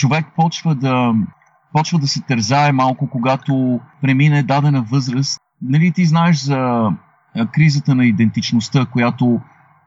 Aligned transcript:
човек 0.00 0.26
почва 0.36 0.74
да, 0.74 1.14
почва 1.72 1.98
да 1.98 2.08
се 2.08 2.20
тързае 2.20 2.72
малко, 2.72 3.10
когато 3.10 3.80
премине 4.02 4.42
дадена 4.42 4.82
възраст. 4.82 5.40
Нали 5.62 5.92
ти 5.92 6.04
знаеш 6.04 6.36
за 6.36 6.90
кризата 7.52 7.94
на 7.94 8.04
идентичността, 8.06 8.86
която 8.86 9.40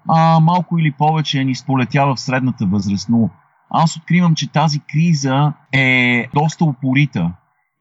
а, 0.09 0.39
малко 0.39 0.79
или 0.79 0.91
повече 0.91 1.43
ни 1.43 1.55
сполетява 1.55 2.15
в 2.15 2.19
средната 2.19 2.65
възраст, 2.65 3.09
но 3.09 3.29
аз 3.69 3.97
откривам, 3.97 4.35
че 4.35 4.51
тази 4.51 4.79
криза 4.79 5.53
е 5.71 6.27
доста 6.33 6.65
упорита 6.65 7.31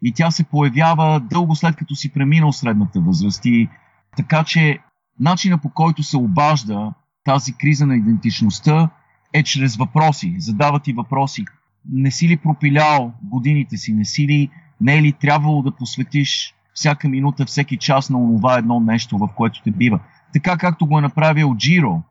и 0.02 0.12
тя 0.12 0.30
се 0.30 0.44
появява 0.44 1.20
дълго 1.20 1.54
след 1.54 1.76
като 1.76 1.94
си 1.94 2.12
преминал 2.12 2.52
средната 2.52 3.00
възраст. 3.00 3.44
И 3.44 3.68
така 4.16 4.44
че 4.44 4.78
начина 5.20 5.58
по 5.58 5.70
който 5.70 6.02
се 6.02 6.16
обажда 6.16 6.92
тази 7.24 7.52
криза 7.52 7.86
на 7.86 7.96
идентичността 7.96 8.88
е 9.32 9.42
чрез 9.42 9.76
въпроси. 9.76 10.34
Задава 10.38 10.80
ти 10.80 10.92
въпроси. 10.92 11.44
Не 11.90 12.10
си 12.10 12.28
ли 12.28 12.36
пропилял 12.36 13.12
годините 13.22 13.76
си? 13.76 13.92
Не 13.92 14.04
си 14.04 14.26
ли, 14.26 14.50
не 14.80 14.96
е 14.96 15.02
ли 15.02 15.12
трябвало 15.12 15.62
да 15.62 15.76
посветиш 15.76 16.54
всяка 16.74 17.08
минута, 17.08 17.46
всеки 17.46 17.76
час 17.76 18.10
на 18.10 18.18
това 18.36 18.58
едно 18.58 18.80
нещо, 18.80 19.18
в 19.18 19.28
което 19.36 19.62
те 19.62 19.70
бива? 19.70 20.00
Така 20.32 20.56
както 20.56 20.86
го 20.86 20.98
е 20.98 21.02
направил 21.02 21.54
Джиро, 21.56 22.02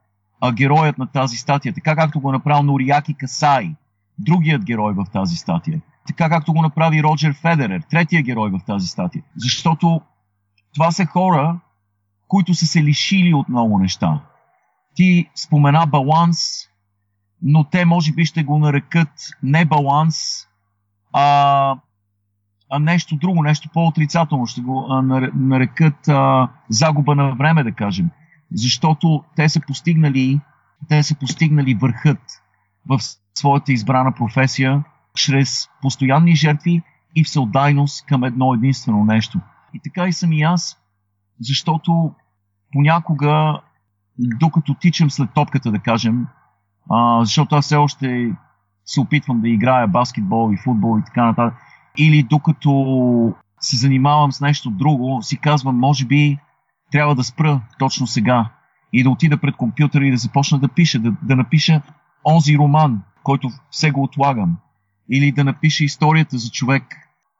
а, 0.41 0.51
героят 0.51 0.97
на 0.97 1.07
тази 1.07 1.37
статия, 1.37 1.73
така 1.73 1.95
както 1.95 2.19
го 2.19 2.29
е 2.29 2.33
направил 2.33 2.63
Нориаки 2.63 3.13
Касай, 3.13 3.75
другият 4.19 4.65
герой 4.65 4.93
в 4.93 5.05
тази 5.13 5.35
статия, 5.35 5.81
така 6.07 6.29
както 6.29 6.53
го 6.53 6.61
направи 6.61 7.03
Роджер 7.03 7.33
Федерер, 7.33 7.81
третия 7.89 8.21
герой 8.21 8.49
в 8.49 8.59
тази 8.65 8.87
статия. 8.87 9.23
Защото 9.35 10.01
това 10.73 10.91
са 10.91 11.05
хора, 11.05 11.59
които 12.27 12.53
са 12.53 12.67
се 12.67 12.83
лишили 12.83 13.33
от 13.33 13.49
много 13.49 13.79
неща. 13.79 14.21
Ти 14.95 15.29
спомена 15.35 15.85
баланс, 15.87 16.37
но 17.41 17.63
те 17.63 17.85
може 17.85 18.11
би 18.11 18.25
ще 18.25 18.43
го 18.43 18.59
нарекат 18.59 19.11
не 19.43 19.65
баланс, 19.65 20.47
а, 21.13 21.75
а 22.69 22.79
нещо 22.79 23.15
друго, 23.15 23.43
нещо 23.43 23.69
по-отрицателно. 23.73 24.45
Ще 24.45 24.61
го 24.61 24.85
а, 24.89 25.01
нарекат 25.35 26.07
а, 26.07 26.49
загуба 26.69 27.15
на 27.15 27.35
време, 27.35 27.63
да 27.63 27.71
кажем. 27.71 28.09
Защото 28.53 29.23
те 29.35 29.49
са 29.49 29.61
постигнали, 29.67 30.41
те 30.89 31.03
са 31.03 31.15
постигнали 31.15 31.73
върхът 31.73 32.19
в 32.85 32.99
своята 33.37 33.71
избрана 33.71 34.11
професия 34.11 34.83
чрез 35.15 35.69
постоянни 35.81 36.35
жертви 36.35 36.81
и 37.15 37.23
всеотдайност 37.23 38.05
към 38.05 38.23
едно 38.23 38.53
единствено 38.53 39.05
нещо. 39.05 39.39
И 39.73 39.79
така 39.83 40.07
и 40.07 40.13
съм 40.13 40.33
и 40.33 40.41
аз, 40.41 40.77
защото 41.39 42.11
понякога, 42.71 43.61
докато 44.17 44.73
тичам 44.73 45.11
след 45.11 45.33
топката, 45.33 45.71
да 45.71 45.79
кажем, 45.79 46.27
а, 46.89 47.23
защото 47.23 47.55
аз 47.55 47.65
все 47.65 47.75
още 47.75 48.31
се 48.85 48.99
опитвам 48.99 49.41
да 49.41 49.49
играя 49.49 49.87
баскетбол 49.87 50.53
и 50.53 50.57
футбол 50.57 50.99
и 50.99 51.05
така 51.05 51.25
нататък, 51.25 51.59
или 51.97 52.23
докато 52.23 53.33
се 53.59 53.77
занимавам 53.77 54.31
с 54.31 54.41
нещо 54.41 54.69
друго, 54.69 55.19
си 55.21 55.37
казвам, 55.37 55.79
може 55.79 56.05
би 56.05 56.37
трябва 56.91 57.15
да 57.15 57.23
спра 57.23 57.61
точно 57.79 58.07
сега 58.07 58.49
и 58.93 59.03
да 59.03 59.09
отида 59.09 59.37
пред 59.37 59.55
компютъра 59.55 60.05
и 60.05 60.11
да 60.11 60.17
започна 60.17 60.59
да 60.59 60.67
пиша, 60.67 60.99
да, 60.99 61.13
да 61.21 61.35
напиша 61.35 61.81
онзи 62.25 62.57
роман, 62.57 63.01
който 63.23 63.49
все 63.71 63.91
го 63.91 64.03
отлагам. 64.03 64.57
Или 65.11 65.31
да 65.31 65.43
напиша 65.43 65.83
историята 65.83 66.37
за 66.37 66.49
човек, 66.49 66.83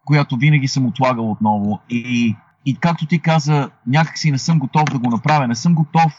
която 0.06 0.38
винаги 0.38 0.68
съм 0.68 0.86
отлагал 0.86 1.32
отново. 1.32 1.80
И, 1.90 2.36
и 2.66 2.76
както 2.76 3.06
ти 3.06 3.20
каза, 3.20 3.70
някакси 3.88 4.32
не 4.32 4.38
съм 4.38 4.60
готов 4.60 4.84
да 4.84 5.00
го 5.00 5.10
направя. 5.10 5.48
Не 5.48 5.56
съм 5.56 5.76
готов 5.76 6.14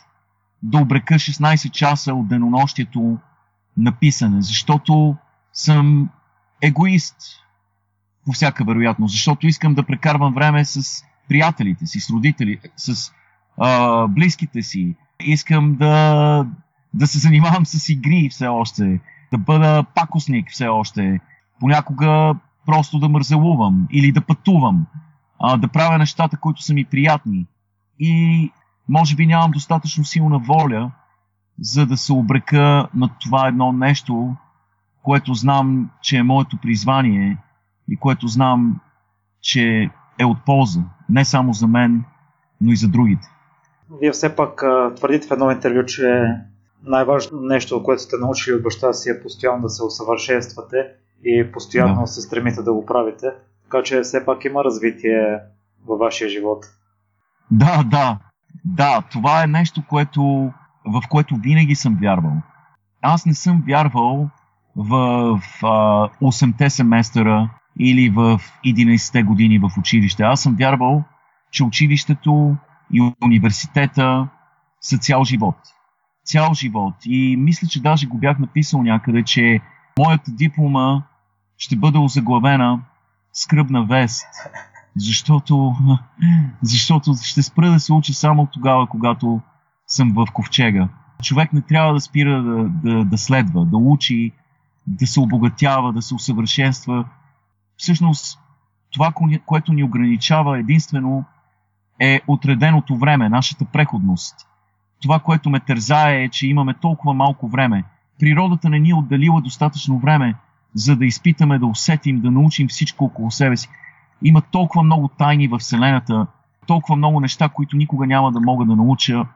да 0.63 0.79
обрека 0.79 1.15
16 1.15 1.71
часа 1.71 2.15
от 2.15 2.29
денонощието 2.29 3.19
на 3.77 3.93
писане, 3.93 4.43
защото 4.43 5.17
съм 5.53 6.09
егоист 6.63 7.17
по 8.27 8.33
всяка 8.33 8.65
вероятност, 8.65 9.13
защото 9.13 9.47
искам 9.47 9.75
да 9.75 9.83
прекарвам 9.83 10.35
време 10.35 10.65
с 10.65 11.05
приятелите 11.29 11.87
си, 11.87 12.01
с 12.01 12.11
родители, 12.11 12.59
с 12.77 13.13
а, 13.59 14.07
близките 14.07 14.63
си. 14.63 14.95
Искам 15.21 15.75
да, 15.75 16.47
да 16.95 17.07
се 17.07 17.19
занимавам 17.19 17.67
с 17.67 17.89
игри 17.89 18.29
все 18.31 18.47
още, 18.47 19.01
да 19.33 19.39
бъда 19.39 19.85
пакосник 19.95 20.51
все 20.51 20.67
още, 20.67 21.21
понякога 21.61 22.35
просто 22.67 22.99
да 22.99 23.09
мързелувам 23.09 23.87
или 23.93 24.13
да 24.13 24.21
пътувам, 24.21 24.87
а, 25.41 25.57
да 25.57 25.69
правя 25.69 25.99
нещата, 25.99 26.37
които 26.37 26.63
са 26.63 26.75
ми 26.75 26.85
приятни. 26.85 27.47
И 27.99 28.51
може 28.93 29.17
би 29.17 29.27
нямам 29.27 29.51
достатъчно 29.51 30.05
силна 30.05 30.39
воля, 30.39 30.91
за 31.61 31.87
да 31.87 31.97
се 31.97 32.13
обрека 32.13 32.89
на 32.95 33.11
това 33.21 33.49
едно 33.49 33.73
нещо, 33.73 34.37
което 35.03 35.35
знам, 35.35 35.91
че 36.03 36.17
е 36.17 36.23
моето 36.23 36.57
призвание 36.63 37.39
и 37.89 37.97
което 37.97 38.29
знам, 38.29 38.81
че 39.41 39.91
е 40.19 40.25
от 40.25 40.45
полза. 40.47 40.81
Не 41.09 41.25
само 41.25 41.53
за 41.53 41.67
мен, 41.67 42.05
но 42.61 42.73
и 42.73 42.77
за 42.77 42.89
другите. 42.89 43.29
Вие 44.01 44.11
все 44.11 44.37
пак 44.37 44.65
твърдите 44.97 45.29
в 45.29 45.31
едно 45.31 45.51
интервю, 45.51 45.87
че 45.87 46.25
най-важното 46.85 47.41
нещо, 47.41 47.83
което 47.83 48.03
сте 48.03 48.17
научили 48.21 48.55
от 48.55 48.63
баща 48.63 48.93
си 48.93 49.11
е 49.11 49.23
постоянно 49.23 49.63
да 49.63 49.69
се 49.69 49.85
усъвършенствате 49.85 50.77
и 51.25 51.53
постоянно 51.53 52.01
да. 52.01 52.07
се 52.07 52.21
стремите 52.21 52.63
да 52.63 52.73
го 52.73 52.87
правите. 52.87 53.27
Така 53.65 53.83
че 53.83 54.01
все 54.01 54.25
пак 54.25 54.45
има 54.45 54.65
развитие 54.65 55.39
във 55.87 55.99
вашия 55.99 56.31
живот. 56.31 56.65
Да, 57.51 57.83
да. 57.91 58.19
Да, 58.65 59.03
това 59.03 59.43
е 59.45 59.47
нещо, 59.47 59.83
което, 59.89 60.23
в 60.85 61.03
което 61.09 61.37
винаги 61.37 61.75
съм 61.75 61.97
вярвал. 62.01 62.37
Аз 63.03 63.27
не 63.27 63.35
съм 63.35 63.63
вярвал 63.67 64.31
в, 64.77 65.41
а, 65.63 66.09
8-те 66.23 66.71
семестъра 66.71 67.51
или 67.79 68.09
в 68.11 68.41
11-те 68.65 69.23
години 69.23 69.59
в 69.59 69.71
училище. 69.79 70.23
Аз 70.23 70.41
съм 70.41 70.57
вярвал, 70.57 71.05
че 71.51 71.65
училището 71.65 72.57
и 72.93 73.13
университета 73.25 74.29
са 74.81 74.99
цял 74.99 75.25
живот. 75.25 75.57
Цял 76.25 76.55
живот. 76.55 76.95
И 77.05 77.37
мисля, 77.37 77.69
че 77.69 77.83
даже 77.83 78.07
го 78.07 78.19
бях 78.19 78.39
написал 78.39 78.83
някъде, 78.83 79.23
че 79.23 79.61
моята 79.99 80.31
диплома 80.31 81.03
ще 81.59 81.77
бъде 81.77 81.99
озаглавена 81.99 82.81
скръбна 83.33 83.85
вест. 83.85 84.27
Защото, 84.97 85.75
защото 86.63 87.15
ще 87.23 87.43
спра 87.43 87.71
да 87.71 87.81
се 87.81 87.93
учи 87.93 88.15
само 88.15 88.47
тогава, 88.47 88.87
когато 88.87 89.41
съм 89.87 90.13
в 90.13 90.27
ковчега. 90.33 90.89
Човек 91.23 91.53
не 91.53 91.61
трябва 91.61 91.93
да 91.93 92.01
спира 92.01 92.43
да, 92.43 92.69
да, 92.69 93.05
да 93.05 93.19
следва, 93.19 93.65
да 93.65 93.77
учи, 93.77 94.33
да 94.87 95.07
се 95.07 95.21
обогатява, 95.21 95.93
да 95.93 96.03
се 96.03 96.15
усъвършенства. 96.15 97.05
Всъщност, 97.77 98.39
това, 98.93 99.13
което 99.47 99.73
ни 99.73 99.85
ограничава 99.85 100.59
единствено 100.59 101.25
е 102.01 102.21
отреденото 102.27 102.97
време, 102.97 103.29
нашата 103.29 103.65
преходност. 103.65 104.37
Това, 105.03 105.19
което 105.19 105.51
ме 105.51 105.61
тързае 105.61 106.23
е, 106.23 106.29
че 106.29 106.47
имаме 106.47 106.75
толкова 106.75 107.15
малко 107.15 107.49
време. 107.49 107.85
Природата 108.21 108.69
не 108.69 108.79
ни 108.79 108.91
е 108.91 108.95
отделила 108.95 109.41
достатъчно 109.41 109.99
време, 109.99 110.35
за 110.75 110.97
да 110.97 111.07
изпитаме, 111.07 111.59
да 111.59 111.67
усетим, 111.67 112.21
да 112.21 112.31
научим 112.31 112.69
всичко 112.69 113.05
около 113.05 113.31
себе 113.31 113.57
си. 113.57 113.69
Има 114.25 114.41
толкова 114.41 114.83
много 114.83 115.09
тайни 115.09 115.49
в 115.49 115.59
Вселената, 115.59 116.27
толкова 116.67 116.97
много 116.97 117.21
неща, 117.21 117.49
които 117.49 117.77
никога 117.77 118.07
няма 118.07 118.33
да 118.33 118.41
мога 118.41 118.65
да 118.65 118.77
науча. 118.77 119.27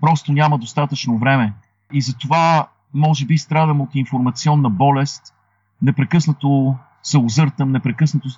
Просто 0.00 0.32
няма 0.32 0.58
достатъчно 0.58 1.18
време. 1.18 1.52
И 1.92 2.00
затова, 2.00 2.66
може 2.94 3.26
би, 3.26 3.38
страдам 3.38 3.80
от 3.80 3.94
информационна 3.94 4.70
болест. 4.70 5.34
Непрекъснато 5.82 6.76
се 7.02 7.18
озъртам, 7.18 7.72
непрекъснато 7.72 8.28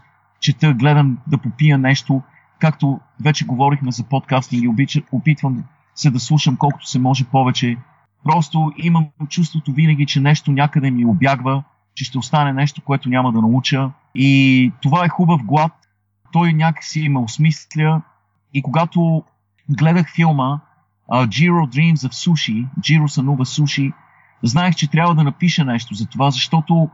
чета, 0.40 0.74
гледам 0.74 1.18
да 1.26 1.38
попия 1.38 1.78
нещо 1.78 2.22
както 2.58 3.00
вече 3.20 3.46
говорихме 3.46 3.92
за 3.92 4.04
подкастинг 4.04 4.78
и 4.78 5.04
опитвам 5.12 5.64
се 5.94 6.10
да 6.10 6.20
слушам 6.20 6.56
колкото 6.56 6.86
се 6.86 6.98
може 6.98 7.24
повече. 7.24 7.76
Просто 8.24 8.72
имам 8.76 9.06
чувството 9.28 9.72
винаги, 9.72 10.06
че 10.06 10.20
нещо 10.20 10.52
някъде 10.52 10.90
ми 10.90 11.04
обягва, 11.04 11.62
че 11.94 12.04
ще 12.04 12.18
остане 12.18 12.52
нещо, 12.52 12.82
което 12.84 13.08
няма 13.08 13.32
да 13.32 13.40
науча. 13.40 13.90
И 14.14 14.72
това 14.82 15.04
е 15.04 15.08
хубав 15.08 15.44
глад. 15.44 15.72
Той 16.32 16.52
някакси 16.52 17.08
ме 17.08 17.18
осмисля. 17.18 18.02
И 18.54 18.62
когато 18.62 19.24
гледах 19.68 20.14
филма 20.14 20.60
uh, 21.10 21.26
Jiro 21.26 21.68
Dreams 21.68 22.08
of 22.08 22.12
Sushi, 22.12 22.66
Jiro 22.80 23.06
сънува 23.06 23.46
суши, 23.46 23.92
знаех, 24.42 24.74
че 24.74 24.90
трябва 24.90 25.14
да 25.14 25.24
напиша 25.24 25.64
нещо 25.64 25.94
за 25.94 26.06
това, 26.06 26.30
защото 26.30 26.90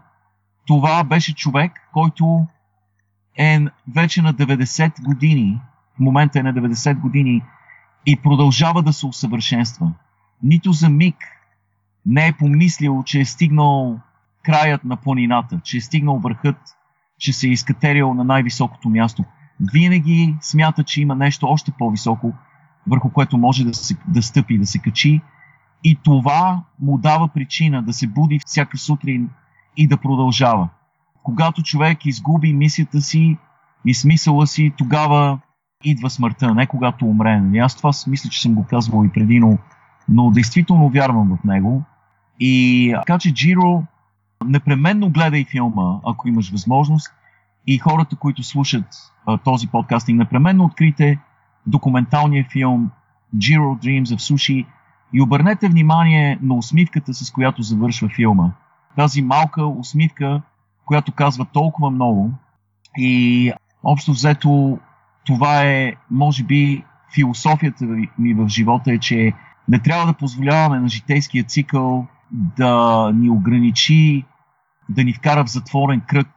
това 0.66 1.04
беше 1.04 1.34
човек, 1.34 1.72
който 1.92 2.46
е 3.38 3.60
вече 3.94 4.22
на 4.22 4.34
90 4.34 5.02
години, 5.02 5.60
в 5.96 5.98
момента 6.00 6.38
е 6.38 6.42
на 6.42 6.54
90 6.54 7.00
години 7.00 7.42
и 8.06 8.16
продължава 8.16 8.82
да 8.82 8.92
се 8.92 9.06
усъвършенства. 9.06 9.92
Нито 10.42 10.72
за 10.72 10.88
миг 10.88 11.16
не 12.06 12.26
е 12.26 12.32
помислил, 12.32 13.02
че 13.06 13.20
е 13.20 13.24
стигнал 13.24 14.00
краят 14.42 14.84
на 14.84 14.96
планината, 14.96 15.60
че 15.64 15.76
е 15.76 15.80
стигнал 15.80 16.18
върхът, 16.18 16.56
че 17.18 17.32
се 17.32 17.46
е 17.48 17.50
изкатерил 17.50 18.14
на 18.14 18.24
най-високото 18.24 18.88
място. 18.88 19.24
Винаги 19.72 20.36
смята, 20.40 20.84
че 20.84 21.02
има 21.02 21.14
нещо 21.14 21.46
още 21.46 21.72
по-високо, 21.78 22.32
върху 22.86 23.10
което 23.10 23.38
може 23.38 23.64
да, 23.64 23.74
се, 23.74 23.96
да 24.08 24.22
стъпи, 24.22 24.58
да 24.58 24.66
се 24.66 24.78
качи. 24.78 25.20
И 25.84 25.98
това 26.04 26.62
му 26.80 26.98
дава 26.98 27.28
причина 27.28 27.82
да 27.82 27.92
се 27.92 28.06
буди 28.06 28.40
всяка 28.46 28.78
сутрин 28.78 29.30
и 29.76 29.88
да 29.88 29.96
продължава 29.96 30.68
когато 31.28 31.62
човек 31.62 32.06
изгуби 32.06 32.52
мисията 32.52 33.00
си 33.00 33.36
и 33.86 33.94
смисъла 33.94 34.46
си, 34.46 34.72
тогава 34.78 35.38
идва 35.84 36.10
смъртта, 36.10 36.54
не 36.54 36.66
когато 36.66 37.06
умре. 37.06 37.40
Нали? 37.40 37.58
Аз 37.58 37.76
това 37.76 37.90
мисля, 38.06 38.30
че 38.30 38.40
съм 38.40 38.54
го 38.54 38.66
казвал 38.70 39.04
и 39.04 39.12
преди, 39.12 39.40
но, 39.40 39.58
но 40.08 40.30
действително 40.30 40.88
вярвам 40.88 41.36
в 41.36 41.44
него. 41.44 41.82
И 42.40 42.92
така 42.96 43.18
че 43.18 43.34
Джиро, 43.34 43.82
непременно 44.44 45.10
гледай 45.10 45.44
филма, 45.44 46.00
ако 46.06 46.28
имаш 46.28 46.50
възможност. 46.50 47.12
И 47.66 47.78
хората, 47.78 48.16
които 48.16 48.42
слушат 48.42 48.84
а, 49.26 49.38
този 49.38 49.68
подкастинг, 49.68 50.18
непременно 50.18 50.64
открите 50.64 51.18
документалния 51.66 52.46
филм 52.52 52.90
Jiro 53.36 53.84
Dreams 53.84 54.04
of 54.04 54.34
Sushi 54.34 54.66
и 55.12 55.22
обърнете 55.22 55.68
внимание 55.68 56.38
на 56.42 56.54
усмивката, 56.54 57.14
с 57.14 57.30
която 57.30 57.62
завършва 57.62 58.08
филма. 58.08 58.50
Тази 58.96 59.22
малка 59.22 59.66
усмивка, 59.66 60.42
която 60.86 61.12
казва 61.12 61.44
толкова 61.44 61.90
много 61.90 62.30
и 62.98 63.52
общо 63.84 64.12
взето 64.12 64.78
това 65.26 65.62
е, 65.62 65.94
може 66.10 66.44
би, 66.44 66.84
философията 67.14 67.84
ми 68.18 68.34
в 68.34 68.48
живота 68.48 68.92
е, 68.92 68.98
че 68.98 69.32
не 69.68 69.78
трябва 69.78 70.06
да 70.06 70.12
позволяваме 70.12 70.80
на 70.80 70.88
житейския 70.88 71.44
цикъл 71.44 72.06
да 72.32 73.12
ни 73.14 73.30
ограничи, 73.30 74.24
да 74.88 75.04
ни 75.04 75.12
вкара 75.12 75.44
в 75.44 75.50
затворен 75.50 76.00
кръг 76.06 76.28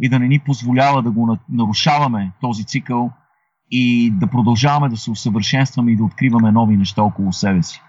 и 0.00 0.08
да 0.08 0.18
не 0.18 0.28
ни 0.28 0.38
позволява 0.38 1.02
да 1.02 1.10
го 1.10 1.38
нарушаваме 1.48 2.32
този 2.40 2.64
цикъл 2.64 3.10
и 3.70 4.10
да 4.10 4.26
продължаваме 4.26 4.88
да 4.88 4.96
се 4.96 5.10
усъвършенстваме 5.10 5.92
и 5.92 5.96
да 5.96 6.04
откриваме 6.04 6.52
нови 6.52 6.76
неща 6.76 7.02
около 7.02 7.32
себе 7.32 7.62
си. 7.62 7.82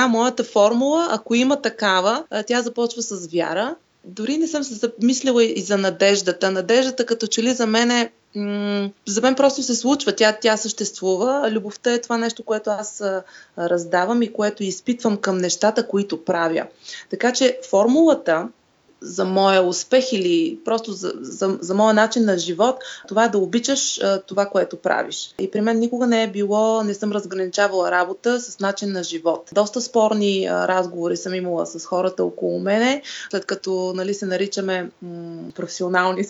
Да, 0.00 0.08
моята 0.08 0.44
формула, 0.44 1.08
ако 1.10 1.34
има 1.34 1.62
такава, 1.62 2.24
тя 2.46 2.62
започва 2.62 3.02
с 3.02 3.26
вяра. 3.26 3.74
Дори 4.04 4.38
не 4.38 4.46
съм 4.46 4.62
се 4.64 4.74
замислила 4.74 5.44
и 5.44 5.60
за 5.60 5.78
надеждата. 5.78 6.50
Надеждата 6.50 7.06
като 7.06 7.26
че 7.26 7.42
ли 7.42 7.52
за 7.52 7.66
мен 7.66 7.90
е 7.90 8.10
за 9.06 9.20
мен 9.22 9.34
просто 9.34 9.62
се 9.62 9.74
случва. 9.74 10.12
Тя, 10.12 10.36
тя 10.40 10.56
съществува. 10.56 11.50
Любовта 11.50 11.92
е 11.92 12.00
това 12.00 12.18
нещо, 12.18 12.42
което 12.42 12.70
аз 12.70 13.02
раздавам 13.58 14.22
и 14.22 14.32
което 14.32 14.62
изпитвам 14.62 15.16
към 15.16 15.38
нещата, 15.38 15.88
които 15.88 16.24
правя. 16.24 16.66
Така 17.10 17.32
че 17.32 17.58
формулата 17.70 18.48
за 19.00 19.24
моя 19.24 19.62
успех 19.62 20.12
или 20.12 20.58
просто 20.64 20.92
за, 20.92 21.12
за, 21.20 21.58
за 21.60 21.74
моя 21.74 21.94
начин 21.94 22.24
на 22.24 22.38
живот, 22.38 22.76
това 23.08 23.24
е 23.24 23.28
да 23.28 23.38
обичаш 23.38 23.98
а, 24.02 24.22
това, 24.22 24.46
което 24.46 24.76
правиш. 24.76 25.34
И 25.38 25.50
при 25.50 25.60
мен 25.60 25.78
никога 25.78 26.06
не 26.06 26.22
е 26.22 26.30
било, 26.30 26.82
не 26.82 26.94
съм 26.94 27.12
разграничавала 27.12 27.90
работа 27.90 28.40
с 28.40 28.60
начин 28.60 28.92
на 28.92 29.02
живот. 29.02 29.50
Доста 29.52 29.80
спорни 29.80 30.46
а, 30.46 30.68
разговори 30.68 31.16
съм 31.16 31.34
имала 31.34 31.66
с 31.66 31.86
хората 31.86 32.24
около 32.24 32.60
мене, 32.60 33.02
след 33.30 33.46
като 33.46 33.92
нали, 33.96 34.14
се 34.14 34.26
наричаме 34.26 34.90
м- 35.02 35.42
професионални 35.54 36.24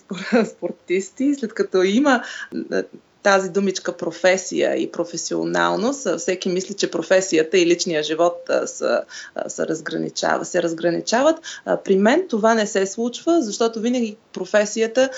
спортисти, 0.57 1.35
след 1.35 1.55
като 1.55 1.83
има 1.83 2.23
тази 3.23 3.51
думичка 3.51 3.97
професия 3.97 4.77
и 4.77 4.91
професионалност, 4.91 6.19
всеки 6.19 6.49
мисли, 6.49 6.75
че 6.75 6.91
професията 6.91 7.59
и 7.59 7.67
личния 7.67 8.03
живот 8.03 8.51
са, 8.67 9.03
са 9.49 9.67
разграничава, 9.67 10.45
се 10.45 10.63
разграничават. 10.63 11.37
При 11.85 11.97
мен 11.97 12.25
това 12.29 12.55
не 12.55 12.67
се 12.67 12.87
случва, 12.87 13.43
защото 13.43 13.81
винаги 13.81 14.17
професията, 14.33 15.11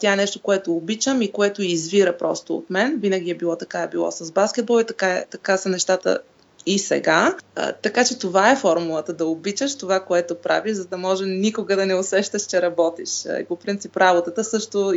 тя 0.00 0.12
е 0.12 0.16
нещо, 0.16 0.40
което 0.42 0.76
обичам 0.76 1.22
и 1.22 1.32
което 1.32 1.62
извира 1.62 2.16
просто 2.16 2.56
от 2.56 2.70
мен. 2.70 2.98
Винаги 3.00 3.30
е 3.30 3.34
било 3.34 3.56
така, 3.56 3.82
е 3.82 3.88
било 3.88 4.10
с 4.10 4.32
баскетбол 4.32 4.80
и 4.80 4.84
така, 4.84 5.24
така 5.30 5.56
са 5.56 5.68
нещата 5.68 6.18
и 6.66 6.78
сега. 6.78 7.36
А, 7.54 7.72
така 7.72 8.04
че 8.04 8.18
това 8.18 8.50
е 8.50 8.56
формулата 8.56 9.12
да 9.12 9.26
обичаш 9.26 9.76
това, 9.76 10.00
което 10.00 10.34
правиш, 10.34 10.74
за 10.74 10.84
да 10.84 10.96
може 10.96 11.24
никога 11.26 11.76
да 11.76 11.86
не 11.86 11.94
усещаш, 11.94 12.42
че 12.42 12.62
работиш. 12.62 13.24
И 13.40 13.44
по 13.44 13.56
принцип 13.56 13.96
работата 13.96 14.44
също 14.44 14.92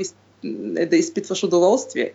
е 0.77 0.85
да 0.85 0.95
изпитваш 0.95 1.43
удоволствие. 1.43 2.13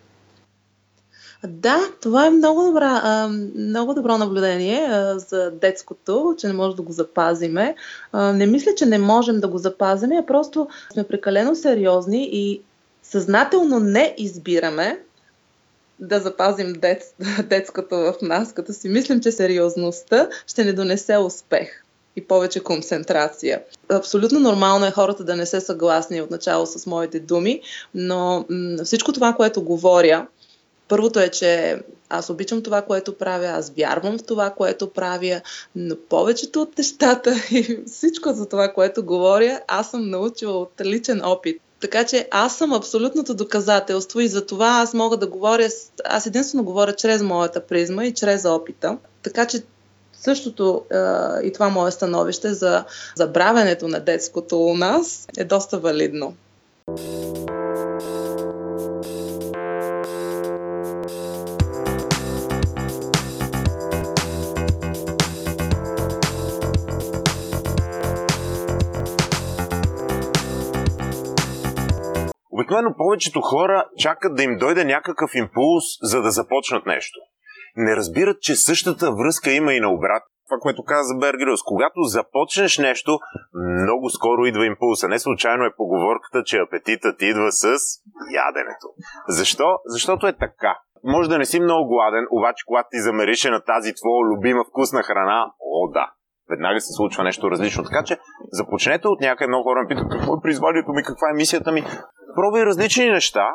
Да, 1.43 1.79
това 2.01 2.25
е 2.25 2.29
много, 2.29 2.63
добра, 2.63 3.27
много 3.55 3.93
добро 3.93 4.17
наблюдение 4.17 4.89
за 5.15 5.51
детското, 5.51 6.35
че 6.37 6.47
не 6.47 6.53
може 6.53 6.75
да 6.75 6.81
го 6.81 6.91
запазиме. 6.91 7.75
Не 8.13 8.45
мисля, 8.45 8.71
че 8.77 8.85
не 8.85 8.97
можем 8.97 9.39
да 9.39 9.47
го 9.47 9.57
запазим, 9.57 10.11
а 10.11 10.25
просто 10.25 10.67
сме 10.93 11.03
прекалено 11.03 11.55
сериозни 11.55 12.29
и 12.31 12.61
съзнателно 13.03 13.79
не 13.79 14.15
избираме 14.17 14.99
да 15.99 16.19
запазим 16.19 16.73
дет, 16.73 17.15
детското 17.49 17.95
в 17.95 18.13
нас, 18.21 18.53
като 18.53 18.73
си 18.73 18.89
мислим, 18.89 19.21
че 19.21 19.31
сериозността 19.31 20.29
ще 20.47 20.63
ни 20.63 20.73
донесе 20.73 21.17
успех 21.17 21.83
и 22.15 22.27
повече 22.27 22.59
концентрация. 22.59 23.61
Абсолютно 23.89 24.39
нормално 24.39 24.85
е 24.85 24.91
хората 24.91 25.23
да 25.23 25.35
не 25.35 25.45
се 25.45 25.61
съгласни 25.61 26.21
отначало 26.21 26.65
с 26.65 26.85
моите 26.85 27.19
думи, 27.19 27.61
но 27.93 28.45
м- 28.49 28.83
всичко 28.83 29.13
това, 29.13 29.33
което 29.33 29.61
говоря, 29.63 30.27
Първото 30.87 31.19
е, 31.19 31.29
че 31.29 31.81
аз 32.09 32.29
обичам 32.29 32.63
това, 32.63 32.81
което 32.81 33.17
правя, 33.17 33.45
аз 33.45 33.69
вярвам 33.69 34.17
в 34.17 34.23
това, 34.23 34.49
което 34.49 34.89
правя, 34.89 35.41
но 35.75 35.95
повечето 36.09 36.61
от 36.61 36.77
нещата 36.77 37.35
и 37.51 37.79
всичко 37.87 38.33
за 38.33 38.45
това, 38.45 38.73
което 38.73 39.05
говоря, 39.05 39.61
аз 39.67 39.91
съм 39.91 40.09
научила 40.09 40.53
от 40.53 40.71
личен 40.81 41.21
опит. 41.25 41.61
Така 41.79 42.03
че 42.03 42.27
аз 42.31 42.57
съм 42.57 42.73
абсолютното 42.73 43.33
доказателство 43.33 44.19
и 44.19 44.27
за 44.27 44.45
това 44.45 44.67
аз 44.67 44.93
мога 44.93 45.17
да 45.17 45.27
говоря, 45.27 45.69
аз 46.05 46.25
единствено 46.25 46.63
говоря 46.63 46.93
чрез 46.93 47.21
моята 47.21 47.65
призма 47.65 48.05
и 48.05 48.13
чрез 48.13 48.45
опита. 48.45 48.97
Така 49.23 49.47
че 49.47 49.63
същото 50.13 50.83
и 51.43 51.51
това 51.53 51.69
мое 51.69 51.91
становище 51.91 52.53
за 52.53 52.85
забравянето 53.15 53.87
на 53.87 53.99
детското 53.99 54.63
у 54.63 54.73
нас 54.77 55.27
е 55.37 55.43
доста 55.43 55.79
валидно. 55.79 56.35
Обикновено 72.65 72.95
повечето 72.97 73.41
хора 73.41 73.85
чакат 73.97 74.35
да 74.35 74.43
им 74.43 74.57
дойде 74.57 74.85
някакъв 74.85 75.31
импулс, 75.35 75.83
за 76.01 76.21
да 76.21 76.31
започнат 76.31 76.85
нещо. 76.85 77.19
Не 77.75 77.95
разбират, 77.95 78.41
че 78.41 78.55
същата 78.55 79.11
връзка 79.11 79.51
има 79.51 79.73
и 79.73 79.79
на 79.79 79.89
обрат. 79.93 80.23
Това, 80.47 80.57
което 80.61 80.83
каза 80.83 81.07
за 81.07 81.15
Бергрюс. 81.15 81.63
Когато 81.63 82.01
започнеш 82.01 82.77
нещо, 82.77 83.19
много 83.83 84.09
скоро 84.09 84.45
идва 84.45 84.65
импулса. 84.65 85.07
Не 85.07 85.19
случайно 85.19 85.65
е 85.65 85.75
поговорката, 85.77 86.43
че 86.45 86.57
апетитът 86.57 87.21
идва 87.21 87.51
с 87.51 87.65
яденето. 88.33 88.87
Защо? 89.27 89.77
Защото 89.85 90.27
е 90.27 90.33
така. 90.33 90.77
Може 91.03 91.29
да 91.29 91.37
не 91.37 91.45
си 91.45 91.59
много 91.59 91.89
гладен, 91.89 92.25
обаче 92.31 92.63
когато 92.67 92.87
ти 92.91 93.01
замерише 93.01 93.49
на 93.49 93.61
тази 93.61 93.93
твоя 93.93 94.25
любима 94.29 94.63
вкусна 94.69 95.03
храна, 95.03 95.51
о 95.59 95.91
да, 95.91 96.11
веднага 96.49 96.81
се 96.81 96.93
случва 96.93 97.23
нещо 97.23 97.51
различно. 97.51 97.83
Така 97.83 98.03
че 98.03 98.17
започнете 98.51 99.07
от 99.07 99.21
някъде. 99.21 99.47
Много 99.47 99.63
хора 99.63 99.81
ме 99.81 99.87
питат 99.87 100.11
какво 100.11 100.33
е 100.33 100.43
призванието 100.43 100.91
ми, 100.91 101.03
каква 101.03 101.29
е 101.29 101.37
мисията 101.37 101.71
ми 101.71 101.83
пробвай 102.35 102.65
различни 102.65 103.09
неща 103.09 103.47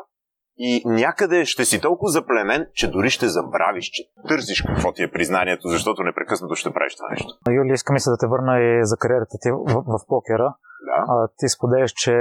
и 0.58 0.82
някъде 0.86 1.44
ще 1.44 1.64
си 1.64 1.80
толкова 1.80 2.08
заплемен, 2.10 2.66
че 2.74 2.90
дори 2.90 3.10
ще 3.10 3.28
забравиш, 3.28 3.86
че 3.92 4.02
търсиш 4.28 4.62
какво 4.62 4.92
ти 4.92 5.02
е 5.02 5.10
признанието, 5.10 5.68
защото 5.68 6.02
непрекъснато 6.02 6.54
ще 6.54 6.72
правиш 6.72 6.96
това 6.96 7.08
нещо. 7.10 7.28
Юли, 7.50 7.72
искам 7.72 7.98
се 7.98 8.10
да 8.10 8.18
те 8.20 8.26
върна 8.26 8.54
и 8.60 8.68
за 8.90 8.96
кариерата 8.96 9.36
ти 9.42 9.50
в, 9.50 9.82
в 9.92 10.06
покера. 10.08 10.48
Да. 10.88 10.98
А, 11.12 11.28
ти 11.38 11.48
споделяш, 11.48 11.92
че 11.92 12.14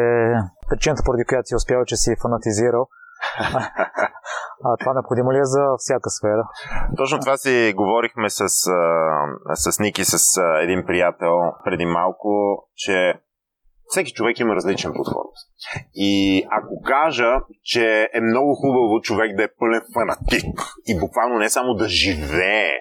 причината, 0.69 1.01
поради 1.05 1.25
която 1.25 1.47
си 1.47 1.55
успял, 1.55 1.85
че 1.85 1.95
си 1.95 2.11
фанатизирал, 2.21 2.83
а 4.65 4.77
това 4.79 4.93
необходимо 4.93 5.31
ли 5.31 5.37
е 5.37 5.43
за 5.55 5.61
всяка 5.77 6.09
сфера? 6.09 6.43
Точно 6.97 7.19
това 7.19 7.37
си 7.37 7.73
говорихме 7.75 8.29
с, 8.29 8.49
с 9.55 9.79
Ники, 9.79 10.05
с 10.05 10.41
един 10.61 10.85
приятел 10.85 11.35
преди 11.63 11.85
малко, 11.85 12.29
че 12.75 13.13
всеки 13.89 14.13
човек 14.13 14.39
има 14.39 14.55
различен 14.55 14.93
подход. 14.95 15.31
И 15.93 16.43
ако 16.51 16.81
кажа, 16.85 17.31
че 17.63 18.09
е 18.13 18.21
много 18.21 18.55
хубаво 18.55 19.01
човек 19.01 19.35
да 19.37 19.43
е 19.43 19.55
пълен 19.59 19.81
фанатик 19.93 20.61
и 20.87 20.99
буквално 20.99 21.37
не 21.37 21.49
само 21.49 21.73
да 21.73 21.87
живее 21.87 22.71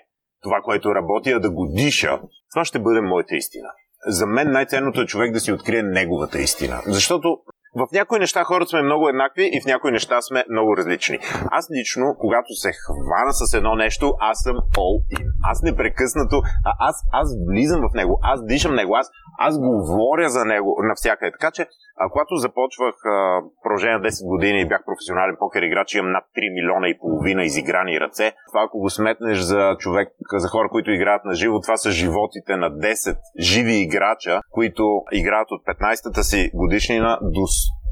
това, 0.43 0.61
което 0.65 0.95
работи, 0.95 1.31
а 1.31 1.41
да 1.41 1.51
го 1.51 1.67
диша, 1.77 2.21
това 2.53 2.65
ще 2.65 2.79
бъде 2.79 3.01
моята 3.01 3.37
истина. 3.37 3.69
За 4.07 4.27
мен 4.27 4.53
най-ценното 4.53 5.01
е 5.01 5.07
човек 5.07 5.33
да 5.33 5.41
си 5.41 5.53
открие 5.53 5.83
неговата 5.83 6.39
истина. 6.39 6.83
Защото 6.87 7.39
В 7.75 7.87
някои 7.93 8.19
неща 8.19 8.45
хората 8.45 8.69
сме 8.69 8.83
много 8.83 9.09
еднакви 9.09 9.51
и 9.53 9.61
в 9.61 9.67
някои 9.67 9.93
неща 9.93 10.23
сме 10.23 10.45
много 10.51 10.77
различни. 10.77 11.19
Аз 11.51 11.69
лично, 11.79 12.17
когато 12.19 12.55
се 12.55 12.71
хвана 12.73 13.33
с 13.33 13.55
едно 13.55 13.75
нещо, 13.75 14.15
аз 14.21 14.39
съм 14.43 14.57
all 14.57 14.97
in. 15.17 15.27
Аз 15.51 15.63
непрекъснато, 15.63 16.37
а 16.65 16.73
аз, 16.79 16.97
аз 17.13 17.29
влизам 17.49 17.81
в 17.81 17.95
него, 17.95 18.19
аз 18.23 18.47
дишам 18.47 18.75
него, 18.75 18.95
аз, 18.97 19.11
аз 19.39 19.59
говоря 19.59 20.29
за 20.29 20.45
него 20.45 20.77
навсякъде. 20.83 21.33
Така 21.33 21.51
че, 21.51 21.67
а, 21.97 22.09
когато 22.13 22.37
започвах 22.37 22.95
а, 23.05 23.41
продължение 23.63 23.99
10 23.99 24.29
години 24.29 24.61
и 24.61 24.69
бях 24.69 24.83
професионален 24.85 25.37
покер 25.39 25.63
играч, 25.63 25.95
имам 25.95 26.13
над 26.13 26.25
3 26.25 26.55
милиона 26.55 26.89
и 26.89 26.99
половина 26.99 27.45
изиграни 27.45 28.01
ръце. 28.01 28.33
Това, 28.51 28.63
ако 28.65 28.79
го 28.79 28.91
сметнеш 28.91 29.39
за 29.39 29.77
човек, 29.79 30.09
за 30.33 30.49
хора, 30.49 30.69
които 30.71 30.91
играят 30.91 31.25
на 31.25 31.35
живо, 31.35 31.61
това 31.61 31.77
са 31.77 31.91
животите 31.91 32.57
на 32.57 32.71
10 32.71 33.17
живи 33.41 33.75
играча, 33.75 34.41
които 34.51 34.83
играят 35.13 35.51
от 35.51 35.63
15-та 35.65 36.23
си 36.23 36.51
годишнина 36.55 37.19
до 37.23 37.47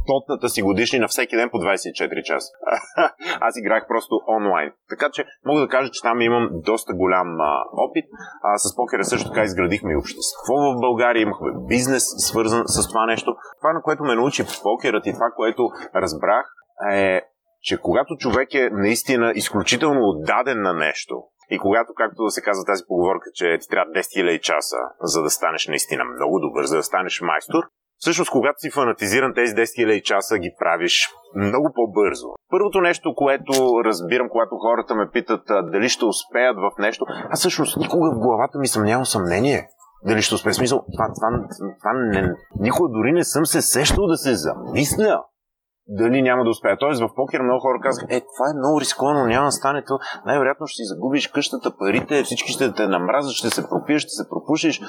стотната 0.07 0.49
си 0.49 0.63
годишнина 0.63 1.09
всеки 1.09 1.37
ден 1.37 1.49
по 1.51 1.59
24 1.59 2.23
часа. 2.23 2.53
Аз 3.41 3.55
играх 3.57 3.83
просто 3.89 4.15
онлайн. 4.37 4.73
Така 4.89 5.11
че 5.13 5.25
мога 5.47 5.61
да 5.61 5.69
кажа, 5.69 5.91
че 5.91 6.03
там 6.03 6.21
имам 6.21 6.49
доста 6.53 6.93
голям 6.95 7.41
а, 7.41 7.65
опит. 7.73 8.05
А, 8.43 8.59
с 8.59 8.77
покера 8.77 9.05
също 9.05 9.29
така 9.29 9.43
изградихме 9.43 9.93
и 9.93 9.97
общество 9.97 10.55
в 10.55 10.81
България, 10.81 11.23
имахме 11.23 11.51
бизнес 11.69 12.05
свързан 12.29 12.63
с 12.67 12.89
това 12.89 13.07
нещо. 13.07 13.37
Това, 13.61 13.73
на 13.73 13.83
което 13.83 14.03
ме 14.05 14.15
научи 14.15 14.45
покерът 14.63 15.07
и 15.07 15.13
това, 15.13 15.27
което 15.37 15.63
разбрах 15.95 16.47
е, 16.93 17.23
че 17.61 17.81
когато 17.81 18.17
човек 18.17 18.55
е 18.55 18.71
наистина 18.73 19.33
изключително 19.35 20.01
отдаден 20.03 20.63
на 20.63 20.75
нещо, 20.75 21.23
и 21.51 21.59
когато, 21.59 21.95
както 21.97 22.31
се 22.31 22.43
казва 22.43 22.65
тази 22.65 22.83
поговорка, 22.89 23.31
че 23.35 23.59
ти 23.61 23.69
трябва 23.69 23.93
10 23.93 24.01
000 24.01 24.41
часа, 24.41 24.77
за 25.01 25.23
да 25.23 25.31
станеш 25.31 25.69
наистина 25.69 26.05
много 26.05 26.39
добър, 26.39 26.65
за 26.65 26.77
да 26.77 26.83
станеш 26.83 27.21
майстор, 27.21 27.65
Всъщност, 27.99 28.31
когато 28.31 28.59
си 28.59 28.71
фанатизиран 28.71 29.35
тези 29.35 29.55
10 29.55 29.63
000 29.63 30.03
часа, 30.03 30.39
ги 30.39 30.51
правиш 30.59 31.09
много 31.37 31.71
по-бързо. 31.75 32.29
Първото 32.51 32.81
нещо, 32.81 33.15
което 33.15 33.53
разбирам, 33.85 34.29
когато 34.29 34.57
хората 34.57 34.95
ме 34.95 35.11
питат 35.13 35.43
дали 35.73 35.89
ще 35.89 36.05
успеят 36.05 36.57
в 36.57 36.79
нещо, 36.79 37.05
аз 37.31 37.39
всъщност 37.39 37.77
никога 37.77 38.11
в 38.11 38.19
главата 38.19 38.59
ми 38.59 38.69
съм 38.69 38.85
нямал 38.85 39.05
съмнение 39.05 39.69
дали 40.05 40.23
ще 40.23 40.35
успея. 40.35 40.55
Смисъл, 40.55 40.85
това, 40.93 41.07
това, 41.15 41.49
това 41.81 41.93
не, 41.93 42.35
никога 42.61 42.89
дори 42.89 43.13
не 43.13 43.25
съм 43.25 43.47
се 43.47 43.63
сещал 43.63 44.07
да 44.07 44.17
се 44.17 44.35
замисля 44.35 45.23
дали 45.89 46.23
няма 46.23 46.45
да 46.45 46.51
успея. 46.51 46.77
Тоест 46.79 47.01
в 47.01 47.15
покер 47.17 47.41
много 47.41 47.61
хора 47.61 47.79
казват, 47.83 48.11
е, 48.11 48.21
това 48.21 48.47
е 48.51 48.59
много 48.59 48.81
рисковано, 48.81 49.27
няма 49.27 49.47
да 49.47 49.53
стане 49.53 49.85
то. 49.85 49.99
Най-вероятно 50.27 50.67
ще 50.67 50.77
си 50.77 50.85
загубиш 50.85 51.29
къщата, 51.29 51.77
парите, 51.79 52.23
всички 52.23 52.53
ще 52.53 52.73
те 52.73 52.87
намразят, 52.87 53.33
ще 53.33 53.51
се 53.51 53.69
пропиеш, 53.69 54.03
ще 54.03 54.11
се 54.11 54.29
пропушиш, 54.29 54.81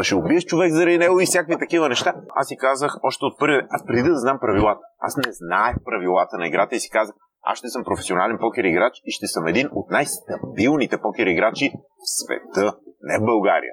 ще 0.00 0.14
убиеш 0.14 0.44
човек 0.44 0.72
заради 0.72 0.98
него 0.98 1.20
и 1.20 1.26
всякакви 1.26 1.58
такива 1.58 1.88
неща. 1.88 2.14
Аз 2.34 2.46
си 2.46 2.56
казах 2.56 2.92
още 3.02 3.24
от 3.24 3.38
първи, 3.38 3.60
аз 3.70 3.86
преди 3.86 4.08
да 4.08 4.16
знам 4.16 4.38
правилата. 4.40 4.80
Аз 5.00 5.16
не 5.16 5.32
знаех 5.32 5.76
правилата 5.84 6.38
на 6.38 6.46
играта 6.46 6.74
и 6.76 6.80
си 6.80 6.90
казах, 6.90 7.14
аз 7.42 7.58
ще 7.58 7.68
съм 7.68 7.84
професионален 7.84 8.38
покер 8.40 8.64
играч 8.64 8.94
и 9.04 9.10
ще 9.10 9.26
съм 9.26 9.46
един 9.46 9.68
от 9.72 9.90
най-стабилните 9.90 11.00
покер 11.00 11.26
играчи 11.26 11.72
в 11.74 12.04
света, 12.20 12.76
не 13.02 13.18
в 13.18 13.24
България. 13.24 13.72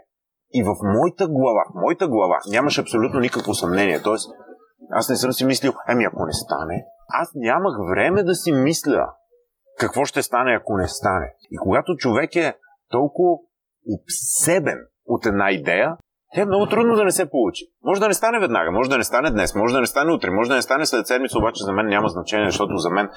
И 0.54 0.64
в 0.64 0.74
моята 0.84 1.28
глава, 1.28 1.64
в 1.70 1.82
моята 1.82 2.08
глава 2.08 2.40
нямаше 2.52 2.82
абсолютно 2.82 3.20
никакво 3.20 3.54
съмнение. 3.54 4.02
Тоест, 4.02 4.30
аз 4.94 5.10
не 5.10 5.16
съм 5.16 5.34
си 5.34 5.46
мислил, 5.46 5.74
ами 5.88 6.06
ако 6.06 6.26
не 6.26 6.34
стане, 6.34 6.86
аз 7.08 7.32
нямах 7.36 7.74
време 7.90 8.24
да 8.24 8.36
си 8.36 8.52
мисля 8.52 9.06
какво 9.80 10.06
ще 10.06 10.22
стане, 10.22 10.58
ако 10.62 10.78
не 10.78 10.88
стане. 10.88 11.34
И 11.52 11.58
когато 11.58 11.96
човек 11.96 12.36
е 12.36 12.54
толкова 12.90 13.38
обсебен 13.94 14.80
от 15.06 15.26
една 15.26 15.52
идея, 15.52 15.98
тя 16.36 16.42
е 16.42 16.46
много 16.46 16.66
трудно 16.66 16.96
да 16.96 17.04
не 17.04 17.12
се 17.12 17.30
получи. 17.30 17.66
Може 17.84 18.02
да 18.02 18.08
не 18.08 18.14
стане 18.14 18.40
веднага, 18.40 18.72
може 18.72 18.90
да 18.90 18.98
не 18.98 19.04
стане 19.04 19.32
днес, 19.32 19.56
може 19.56 19.74
да 19.74 19.80
не 19.80 19.88
стане 19.88 20.12
утре, 20.12 20.32
може 20.32 20.50
да 20.50 20.56
не 20.56 20.62
стане 20.62 20.86
след 20.86 21.08
седмица, 21.08 21.38
обаче 21.38 21.64
за 21.64 21.74
мен 21.74 21.86
няма 21.86 22.08
значение, 22.08 22.50
защото 22.50 22.78
за 22.78 22.90
мен 22.90 23.10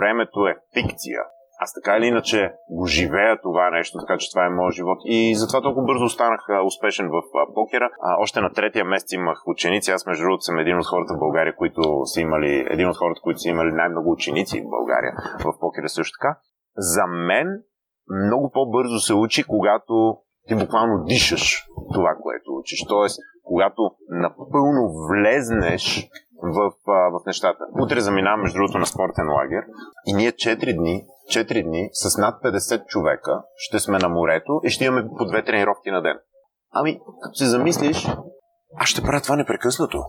времето 0.00 0.46
е 0.46 0.56
фикция 0.74 1.20
аз 1.64 1.70
така 1.74 1.96
или 1.96 2.06
иначе 2.06 2.38
го 2.70 2.86
живея 2.86 3.40
това 3.42 3.70
нещо, 3.70 3.98
така 3.98 4.18
че 4.18 4.30
това 4.32 4.46
е 4.46 4.56
моят 4.58 4.74
живот. 4.74 4.98
И 5.04 5.34
затова 5.40 5.60
толкова 5.62 5.86
бързо 5.86 6.08
станах 6.08 6.40
успешен 6.66 7.08
в 7.08 7.18
покера. 7.54 7.90
А, 8.02 8.08
още 8.22 8.40
на 8.40 8.50
третия 8.52 8.84
месец 8.84 9.12
имах 9.12 9.38
ученици. 9.46 9.90
Аз, 9.90 10.06
между 10.06 10.22
другото, 10.22 10.42
съм 10.42 10.58
един 10.58 10.78
от 10.78 10.86
хората 10.86 11.14
в 11.14 11.18
България, 11.18 11.56
които 11.56 11.82
са 12.04 12.20
имали, 12.20 12.66
един 12.70 12.88
от 12.88 12.96
хората, 12.96 13.20
които 13.20 13.40
са 13.40 13.48
имали 13.48 13.72
най-много 13.72 14.12
ученици 14.12 14.60
в 14.60 14.70
България 14.76 15.12
в 15.44 15.58
покера 15.60 15.88
също 15.88 16.18
така. 16.20 16.38
За 16.76 17.06
мен 17.06 17.48
много 18.26 18.50
по-бързо 18.54 18.98
се 18.98 19.14
учи, 19.14 19.44
когато 19.44 19.94
ти 20.48 20.54
буквално 20.54 21.04
дишаш 21.04 21.66
това, 21.94 22.12
което 22.22 22.56
учиш. 22.60 22.78
Тоест, 22.88 23.18
когато 23.44 23.90
напълно 24.08 24.82
влезнеш 25.08 26.08
в, 26.42 26.72
в 26.86 27.26
нещата. 27.26 27.64
Утре 27.82 28.00
заминавам, 28.00 28.40
между 28.40 28.58
другото, 28.58 28.78
на 28.78 28.86
спортен 28.86 29.28
лагер 29.28 29.64
и 30.06 30.12
ние 30.12 30.32
4 30.32 30.76
дни 30.76 31.06
4 31.30 31.64
дни 31.64 31.88
с 31.92 32.18
над 32.18 32.42
50 32.42 32.86
човека 32.86 33.42
ще 33.56 33.78
сме 33.78 33.98
на 33.98 34.08
морето 34.08 34.60
и 34.64 34.70
ще 34.70 34.84
имаме 34.84 35.08
по 35.18 35.24
две 35.24 35.44
тренировки 35.44 35.90
на 35.90 36.02
ден. 36.02 36.18
Ами, 36.72 37.00
като 37.22 37.34
се 37.34 37.46
замислиш, 37.46 38.08
аз 38.76 38.88
ще 38.88 39.02
правя 39.02 39.20
това 39.20 39.36
непрекъснато. 39.36 40.02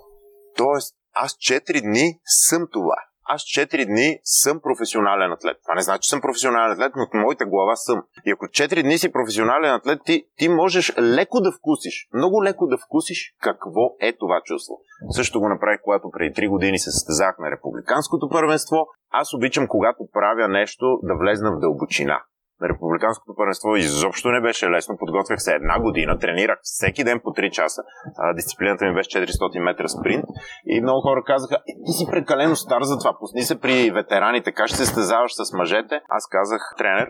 Тоест, 0.58 0.96
аз 1.16 1.32
4 1.32 1.82
дни 1.82 2.20
съм 2.26 2.68
това 2.72 2.96
аз 3.34 3.42
4 3.42 3.86
дни 3.86 4.20
съм 4.24 4.60
професионален 4.64 5.32
атлет. 5.32 5.58
Това 5.64 5.76
не 5.76 5.82
значи, 5.82 6.02
че 6.02 6.10
съм 6.10 6.22
професионален 6.22 6.72
атлет, 6.72 6.94
но 6.96 7.06
в 7.06 7.24
моята 7.24 7.46
глава 7.46 7.76
съм. 7.76 8.04
И 8.26 8.32
ако 8.32 8.46
4 8.46 8.84
дни 8.84 8.98
си 8.98 9.12
професионален 9.12 9.74
атлет, 9.74 10.00
ти, 10.06 10.26
ти 10.38 10.50
можеш 10.50 10.94
леко 11.00 11.42
да 11.42 11.52
вкусиш, 11.52 12.08
много 12.14 12.44
леко 12.44 12.68
да 12.68 12.78
вкусиш 12.78 13.36
какво 13.42 13.96
е 14.02 14.18
това 14.18 14.42
чувство. 14.46 14.74
Също 15.10 15.40
го 15.40 15.50
направих, 15.50 15.80
когато 15.84 16.12
преди 16.12 16.34
3 16.34 16.50
години 16.50 16.80
се 16.80 16.92
състезах 16.92 17.36
на 17.40 17.52
републиканското 17.52 18.30
първенство. 18.30 18.78
Аз 19.12 19.34
обичам, 19.34 19.68
когато 19.68 20.08
правя 20.14 20.48
нещо, 20.48 21.00
да 21.04 21.16
влезна 21.16 21.52
в 21.52 21.60
дълбочина 21.60 22.14
на 22.14 22.24
републиканското 22.70 23.36
първенство 23.36 23.76
изобщо 23.76 24.32
не 24.32 24.42
беше 24.42 24.70
лесно. 24.70 24.98
Подготвях 25.00 25.42
се 25.42 25.54
една 25.54 25.80
година, 25.80 26.20
тренирах 26.20 26.60
всеки 26.62 27.04
ден 27.04 27.20
по 27.24 27.30
3 27.30 27.52
часа. 27.52 27.82
Дисциплината 28.36 28.86
ми 28.86 28.94
беше 28.94 29.10
400 29.10 29.60
метра 29.60 29.88
спринт. 29.88 30.26
И 30.66 30.82
много 30.82 31.02
хора 31.02 31.24
казаха, 31.26 31.56
е, 31.56 31.74
ти 31.86 31.92
си 31.92 32.06
прекалено 32.12 32.56
стар 32.56 32.82
за 32.82 32.98
това. 33.00 33.18
Пусни 33.20 33.42
се 33.42 33.60
при 33.60 33.92
ветераните, 33.92 34.52
как 34.52 34.68
ще 34.68 34.78
се 34.78 34.86
стезаваш 34.86 35.32
с 35.34 35.54
мъжете. 35.54 36.02
Аз 36.10 36.28
казах, 36.28 36.62
тренер, 36.78 37.08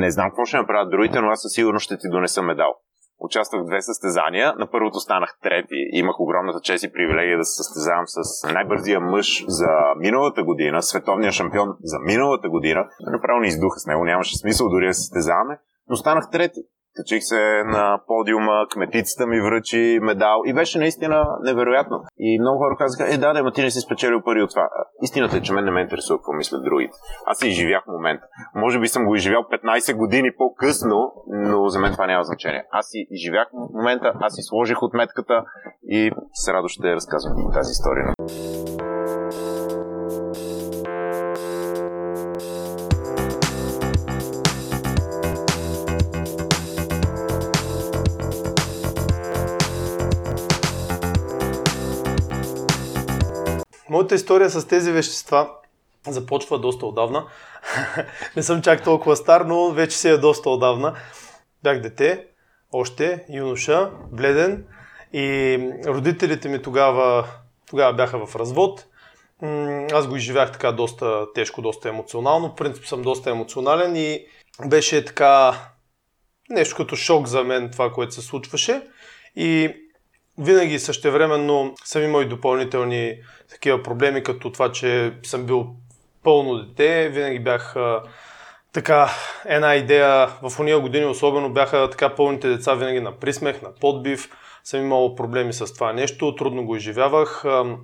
не 0.00 0.10
знам 0.10 0.30
какво 0.30 0.44
ще 0.44 0.56
направят 0.56 0.90
другите, 0.90 1.20
но 1.20 1.28
аз 1.28 1.42
със 1.42 1.52
сигурност 1.52 1.84
ще 1.84 1.98
ти 1.98 2.08
донеса 2.10 2.42
медал. 2.42 2.74
Участвах 3.20 3.62
в 3.62 3.66
две 3.66 3.82
състезания. 3.82 4.54
На 4.58 4.70
първото 4.70 5.00
станах 5.00 5.38
трети. 5.42 5.88
Имах 5.92 6.20
огромната 6.20 6.60
чест 6.60 6.84
и 6.84 6.92
привилегия 6.92 7.38
да 7.38 7.44
се 7.44 7.56
състезавам 7.62 8.04
с 8.06 8.52
най-бързия 8.52 9.00
мъж 9.00 9.44
за 9.48 9.68
миналата 9.96 10.42
година, 10.42 10.82
световния 10.82 11.32
шампион 11.32 11.76
за 11.82 11.98
миналата 11.98 12.48
година. 12.48 12.88
Направо 13.00 13.40
ни 13.40 13.48
издуха 13.48 13.78
с 13.80 13.86
него, 13.86 14.04
нямаше 14.04 14.38
смисъл 14.38 14.68
дори 14.68 14.86
да 14.86 14.94
се 14.94 15.00
състезаваме, 15.00 15.58
но 15.88 15.96
станах 15.96 16.30
трети. 16.30 16.60
Качих 16.96 17.22
се 17.22 17.62
на 17.66 18.00
подиума, 18.06 18.66
кметицата 18.72 19.26
ми 19.26 19.40
връчи 19.40 19.98
медал 20.02 20.42
и 20.46 20.54
беше 20.54 20.78
наистина 20.78 21.24
невероятно. 21.42 21.96
И 22.18 22.40
много 22.40 22.58
хора 22.58 22.76
казаха, 22.78 23.14
е 23.14 23.18
да, 23.18 23.32
да, 23.32 23.42
ма 23.42 23.52
ти 23.52 23.62
не 23.62 23.70
си 23.70 23.80
спечелил 23.80 24.22
пари 24.22 24.42
от 24.42 24.50
това. 24.50 24.68
Истината 25.02 25.36
е, 25.36 25.40
че 25.40 25.52
мен 25.52 25.64
не 25.64 25.70
ме 25.70 25.80
интересува 25.80 26.18
какво 26.18 26.32
мислят 26.32 26.64
другите. 26.64 26.92
Аз 27.26 27.38
си 27.38 27.48
изживях 27.48 27.86
момента. 27.86 28.26
Може 28.54 28.80
би 28.80 28.88
съм 28.88 29.04
го 29.04 29.14
изживял 29.14 29.42
15 29.42 29.96
години 29.96 30.30
по-късно, 30.38 31.12
но 31.26 31.68
за 31.68 31.78
мен 31.78 31.92
това 31.92 32.06
няма 32.06 32.24
значение. 32.24 32.64
Аз 32.70 32.86
си 32.86 33.06
изживях 33.10 33.48
момента, 33.74 34.12
аз 34.20 34.34
си 34.34 34.42
сложих 34.42 34.82
отметката 34.82 35.44
и 35.88 36.10
с 36.32 36.48
радост 36.48 36.72
ще 36.72 36.94
разказвам 36.94 37.52
тази 37.54 37.70
история. 37.70 38.14
Моята 53.90 54.14
история 54.14 54.50
с 54.50 54.66
тези 54.66 54.92
вещества 54.92 55.50
започва 56.06 56.58
доста 56.58 56.86
отдавна. 56.86 57.26
Не 58.36 58.42
съм 58.42 58.62
чак 58.62 58.84
толкова 58.84 59.16
стар, 59.16 59.40
но 59.40 59.70
вече 59.70 59.96
се 59.96 60.10
е 60.10 60.18
доста 60.18 60.50
отдавна. 60.50 60.94
Бях 61.62 61.80
дете, 61.80 62.26
още, 62.72 63.24
юноша, 63.32 63.90
бледен 64.12 64.66
и 65.12 65.58
родителите 65.86 66.48
ми 66.48 66.62
тогава, 66.62 67.28
тогава 67.70 67.92
бяха 67.92 68.26
в 68.26 68.36
развод. 68.36 68.86
Аз 69.92 70.06
го 70.06 70.16
изживях 70.16 70.52
така 70.52 70.72
доста 70.72 71.32
тежко, 71.34 71.62
доста 71.62 71.88
емоционално. 71.88 72.48
В 72.48 72.54
принцип 72.54 72.86
съм 72.86 73.02
доста 73.02 73.30
емоционален 73.30 73.96
и 73.96 74.26
беше 74.66 75.04
така 75.04 75.54
нещо 76.50 76.76
като 76.76 76.96
шок 76.96 77.26
за 77.26 77.44
мен 77.44 77.70
това, 77.70 77.92
което 77.92 78.14
се 78.14 78.22
случваше. 78.22 78.82
И 79.36 79.74
винаги 80.38 80.78
същевременно 80.78 81.74
съм 81.84 82.02
имал 82.02 82.22
и 82.22 82.28
допълнителни 82.28 83.14
такива 83.50 83.82
проблеми, 83.82 84.22
като 84.22 84.52
това, 84.52 84.72
че 84.72 85.12
съм 85.22 85.46
бил 85.46 85.66
пълно 86.22 86.56
дете. 86.56 87.08
Винаги 87.08 87.38
бях 87.38 87.76
а, 87.76 88.02
така 88.72 89.10
една 89.44 89.74
идея, 89.74 90.28
в 90.42 90.60
уния 90.60 90.80
години 90.80 91.06
особено 91.06 91.52
бяха 91.52 91.90
така 91.90 92.14
пълните 92.14 92.48
деца 92.48 92.74
винаги 92.74 93.00
на 93.00 93.12
присмех, 93.12 93.62
на 93.62 93.74
подбив. 93.74 94.30
Съм 94.64 94.80
имал 94.80 95.14
проблеми 95.14 95.52
с 95.52 95.74
това 95.74 95.92
нещо, 95.92 96.34
трудно 96.34 96.66
го 96.66 96.76
изживявах. 96.76 97.44
А, 97.44 97.76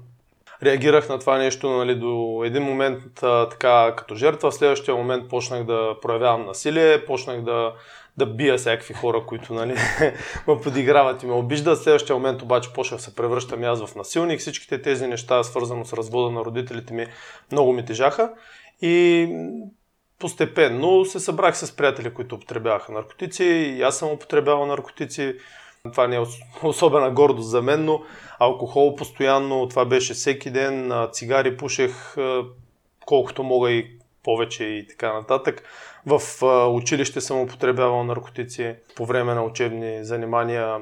реагирах 0.62 1.08
на 1.08 1.18
това 1.18 1.38
нещо 1.38 1.70
нали, 1.70 1.94
до 1.94 2.42
един 2.46 2.62
момент 2.62 3.22
а, 3.22 3.48
така 3.48 3.94
като 3.96 4.14
жертва, 4.14 4.50
в 4.50 4.54
следващия 4.54 4.94
момент 4.94 5.28
почнах 5.28 5.64
да 5.64 5.96
проявявам 6.02 6.46
насилие, 6.46 7.04
почнах 7.04 7.42
да, 7.42 7.72
да 8.16 8.26
бия 8.26 8.56
всякакви 8.56 8.94
хора, 8.94 9.26
които 9.26 9.54
нали, 9.54 9.74
ме 10.48 10.60
подиграват 10.62 11.22
и 11.22 11.26
ме 11.26 11.32
обиждат. 11.32 11.82
Следващия 11.82 12.16
момент 12.16 12.42
обаче 12.42 12.72
почнах 12.72 13.00
се 13.00 13.14
превръщам 13.14 13.62
и 13.62 13.66
аз 13.66 13.86
в 13.86 13.94
насилник. 13.94 14.40
Всичките 14.40 14.82
тези 14.82 15.06
неща, 15.06 15.44
свързано 15.44 15.84
с 15.84 15.92
развода 15.92 16.30
на 16.30 16.44
родителите 16.44 16.94
ми, 16.94 17.06
много 17.52 17.72
ми 17.72 17.84
тежаха. 17.84 18.32
И 18.82 19.28
постепенно 20.18 21.04
се 21.04 21.20
събрах 21.20 21.58
с 21.58 21.76
приятели, 21.76 22.14
които 22.14 22.34
употребяваха 22.34 22.92
наркотици. 22.92 23.44
И 23.44 23.82
аз 23.82 23.98
съм 23.98 24.08
употребявал 24.08 24.66
наркотици. 24.66 25.34
Това 25.92 26.06
не 26.06 26.16
е 26.16 26.20
особена 26.62 27.10
гордост 27.10 27.50
за 27.50 27.62
мен, 27.62 27.84
но 27.84 28.02
алкохол 28.38 28.96
постоянно, 28.96 29.68
това 29.68 29.84
беше 29.84 30.14
всеки 30.14 30.50
ден, 30.50 30.92
цигари 31.12 31.56
пушех 31.56 32.16
колкото 33.06 33.42
мога 33.42 33.70
и 33.70 33.98
повече 34.22 34.64
и 34.64 34.86
така 34.86 35.12
нататък. 35.12 35.62
В 36.06 36.20
училище 36.68 37.20
съм 37.20 37.40
употребявал 37.40 38.04
наркотици 38.04 38.74
по 38.96 39.06
време 39.06 39.34
на 39.34 39.44
учебни 39.44 40.04
занимания. 40.04 40.78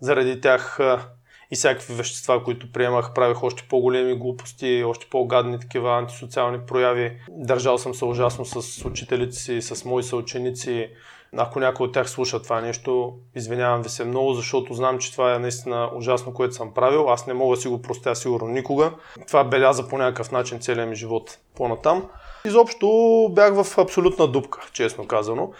Заради 0.00 0.40
тях 0.40 0.80
и 1.50 1.56
всякакви 1.56 1.94
вещества, 1.94 2.44
които 2.44 2.72
приемах, 2.72 3.14
правих 3.14 3.42
още 3.42 3.66
по-големи 3.68 4.18
глупости, 4.18 4.84
още 4.86 5.06
по-гадни 5.10 5.60
такива 5.60 5.98
антисоциални 5.98 6.58
прояви. 6.66 7.20
Държал 7.30 7.78
съм 7.78 7.94
се 7.94 8.04
ужасно 8.04 8.44
с 8.44 8.84
учителите 8.84 9.36
си, 9.36 9.62
с 9.62 9.84
мои 9.84 10.02
съученици. 10.02 10.90
Ако 11.36 11.60
някой 11.60 11.86
от 11.86 11.92
тях 11.92 12.10
слуша 12.10 12.42
това 12.42 12.60
нещо, 12.60 13.14
извинявам 13.34 13.82
ви 13.82 13.88
се 13.88 14.04
много, 14.04 14.34
защото 14.34 14.74
знам, 14.74 14.98
че 14.98 15.12
това 15.12 15.34
е 15.34 15.38
наистина 15.38 15.90
ужасно, 15.94 16.34
което 16.34 16.54
съм 16.54 16.74
правил. 16.74 17.10
Аз 17.10 17.26
не 17.26 17.34
мога 17.34 17.56
да 17.56 17.62
си 17.62 17.68
го 17.68 17.82
простя 17.82 18.16
сигурно 18.16 18.48
никога. 18.48 18.92
Това 19.26 19.44
беляза 19.44 19.88
по 19.88 19.98
някакъв 19.98 20.32
начин 20.32 20.60
целият 20.60 20.88
ми 20.88 20.96
живот 20.96 21.38
по-натам. 21.56 22.08
Изобщо 22.44 22.88
бях 23.30 23.62
в 23.62 23.78
абсолютна 23.78 24.28
дупка, 24.28 24.60
честно 24.72 25.06
казано. 25.06 25.52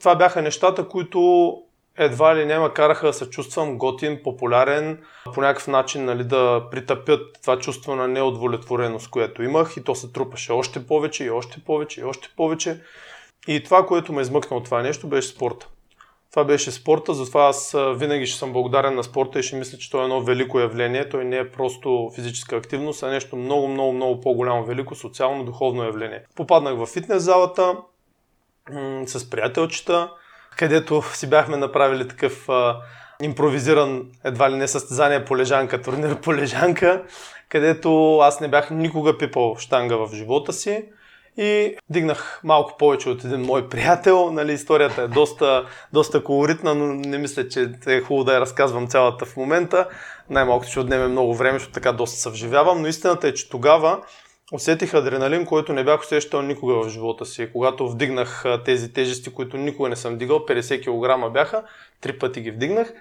Това 0.00 0.14
бяха 0.14 0.42
нещата, 0.42 0.88
които 0.88 1.58
едва 1.98 2.36
ли 2.36 2.44
не 2.46 2.58
ме 2.58 2.70
караха 2.70 3.06
да 3.06 3.12
се 3.12 3.30
чувствам 3.30 3.78
готин, 3.78 4.20
популярен, 4.24 4.98
по 5.34 5.40
някакъв 5.40 5.68
начин 5.68 6.04
нали, 6.04 6.24
да 6.24 6.62
притъпят 6.70 7.38
това 7.42 7.58
чувство 7.58 7.94
на 7.94 8.08
неудовлетвореност, 8.08 9.10
което 9.10 9.42
имах 9.42 9.76
и 9.76 9.84
то 9.84 9.94
се 9.94 10.12
трупаше 10.12 10.52
още 10.52 10.86
повече 10.86 11.24
и 11.24 11.30
още 11.30 11.60
повече 11.66 12.00
и 12.00 12.04
още 12.04 12.28
повече. 12.36 12.80
И 13.48 13.62
това, 13.62 13.86
което 13.86 14.12
ме 14.12 14.22
измъкна 14.22 14.56
от 14.56 14.64
това 14.64 14.82
нещо, 14.82 15.08
беше 15.08 15.28
спорта. 15.28 15.68
Това 16.30 16.44
беше 16.44 16.70
спорта, 16.70 17.14
затова 17.14 17.48
аз 17.48 17.76
винаги 17.96 18.26
ще 18.26 18.38
съм 18.38 18.52
благодарен 18.52 18.94
на 18.94 19.04
спорта 19.04 19.38
и 19.38 19.42
ще 19.42 19.56
мисля, 19.56 19.78
че 19.78 19.90
той 19.90 20.00
е 20.00 20.04
едно 20.04 20.22
велико 20.22 20.60
явление. 20.60 21.08
Той 21.08 21.24
не 21.24 21.36
е 21.36 21.50
просто 21.50 22.10
физическа 22.14 22.56
активност, 22.56 23.02
а 23.02 23.08
нещо 23.08 23.36
много, 23.36 23.68
много, 23.68 23.92
много 23.92 24.20
по-голямо, 24.20 24.64
велико 24.64 24.94
социално, 24.94 25.44
духовно 25.44 25.84
явление. 25.84 26.22
Попаднах 26.36 26.76
в 26.76 26.86
фитнес 26.86 27.22
залата 27.22 27.76
м- 28.72 29.02
с 29.06 29.30
приятелчета, 29.30 30.10
където 30.56 31.02
си 31.14 31.30
бяхме 31.30 31.56
направили 31.56 32.08
такъв 32.08 32.48
а, 32.48 32.80
импровизиран 33.22 34.10
едва 34.24 34.50
ли 34.50 34.56
не 34.56 34.68
състезание 34.68 35.24
по 35.24 35.36
лежанка, 35.36 35.82
турнир 35.82 36.20
по 36.20 36.34
лежанка, 36.34 37.04
където 37.48 38.18
аз 38.18 38.40
не 38.40 38.48
бях 38.48 38.70
никога 38.70 39.18
пипал 39.18 39.56
штанга 39.58 39.96
в 39.96 40.14
живота 40.14 40.52
си. 40.52 40.84
И 41.36 41.76
дигнах 41.90 42.40
малко 42.44 42.76
повече 42.78 43.08
от 43.08 43.24
един 43.24 43.40
мой 43.40 43.68
приятел. 43.68 44.32
Нали, 44.32 44.52
историята 44.52 45.02
е 45.02 45.08
доста, 45.08 45.66
доста 45.92 46.24
колоритна, 46.24 46.74
но 46.74 46.86
не 46.86 47.18
мисля, 47.18 47.48
че 47.48 47.70
е 47.86 48.00
хубаво 48.00 48.24
да 48.24 48.34
я 48.34 48.40
разказвам 48.40 48.86
цялата 48.86 49.24
в 49.24 49.36
момента. 49.36 49.88
Най-малко 50.30 50.66
ще 50.66 50.80
отнеме 50.80 51.08
много 51.08 51.34
време, 51.34 51.58
защото 51.58 51.74
така 51.74 51.92
доста 51.92 52.20
се 52.20 52.30
вживявам. 52.30 52.82
Но 52.82 52.88
истината 52.88 53.28
е, 53.28 53.34
че 53.34 53.50
тогава 53.50 54.02
усетих 54.52 54.94
адреналин, 54.94 55.46
който 55.46 55.72
не 55.72 55.84
бях 55.84 56.00
усещал 56.00 56.42
никога 56.42 56.74
в 56.74 56.88
живота 56.88 57.26
си. 57.26 57.52
Когато 57.52 57.88
вдигнах 57.88 58.44
тези 58.64 58.92
тежести, 58.92 59.32
които 59.32 59.56
никога 59.56 59.88
не 59.88 59.96
съм 59.96 60.18
дигал, 60.18 60.38
50 60.38 61.26
кг 61.26 61.32
бяха, 61.32 61.62
три 62.00 62.18
пъти 62.18 62.40
ги 62.40 62.50
вдигнах 62.50 62.92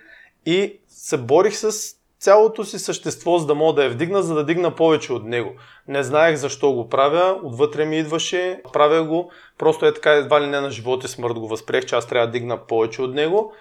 и 0.46 0.80
се 0.88 1.18
борих 1.18 1.56
с 1.56 1.96
цялото 2.22 2.64
си 2.64 2.80
същество, 2.80 3.38
за 3.38 3.46
да 3.46 3.56
мога 3.56 3.74
да 3.74 3.84
я 3.84 3.90
вдигна, 3.90 4.24
за 4.24 4.36
да 4.36 4.46
дигна 4.46 4.76
повече 4.76 5.14
от 5.14 5.24
него. 5.24 5.52
Не 5.88 6.04
знаех 6.04 6.36
защо 6.36 6.72
го 6.72 6.90
правя, 6.90 7.40
отвътре 7.44 7.86
ми 7.86 7.98
идваше, 7.98 8.62
правя 8.74 9.04
го, 9.04 9.32
просто 9.58 9.86
е 9.86 9.94
така 9.94 10.12
едва 10.12 10.42
ли 10.42 10.48
не 10.48 10.62
на 10.62 10.72
живот 10.72 11.04
и 11.04 11.08
смърт 11.08 11.34
го 11.34 11.48
възприех, 11.48 11.86
че 11.86 11.96
аз 11.96 12.08
трябва 12.08 12.28
да 12.28 12.32
дигна 12.32 12.58
повече 12.58 13.02
от 13.02 13.14
него. 13.14 13.54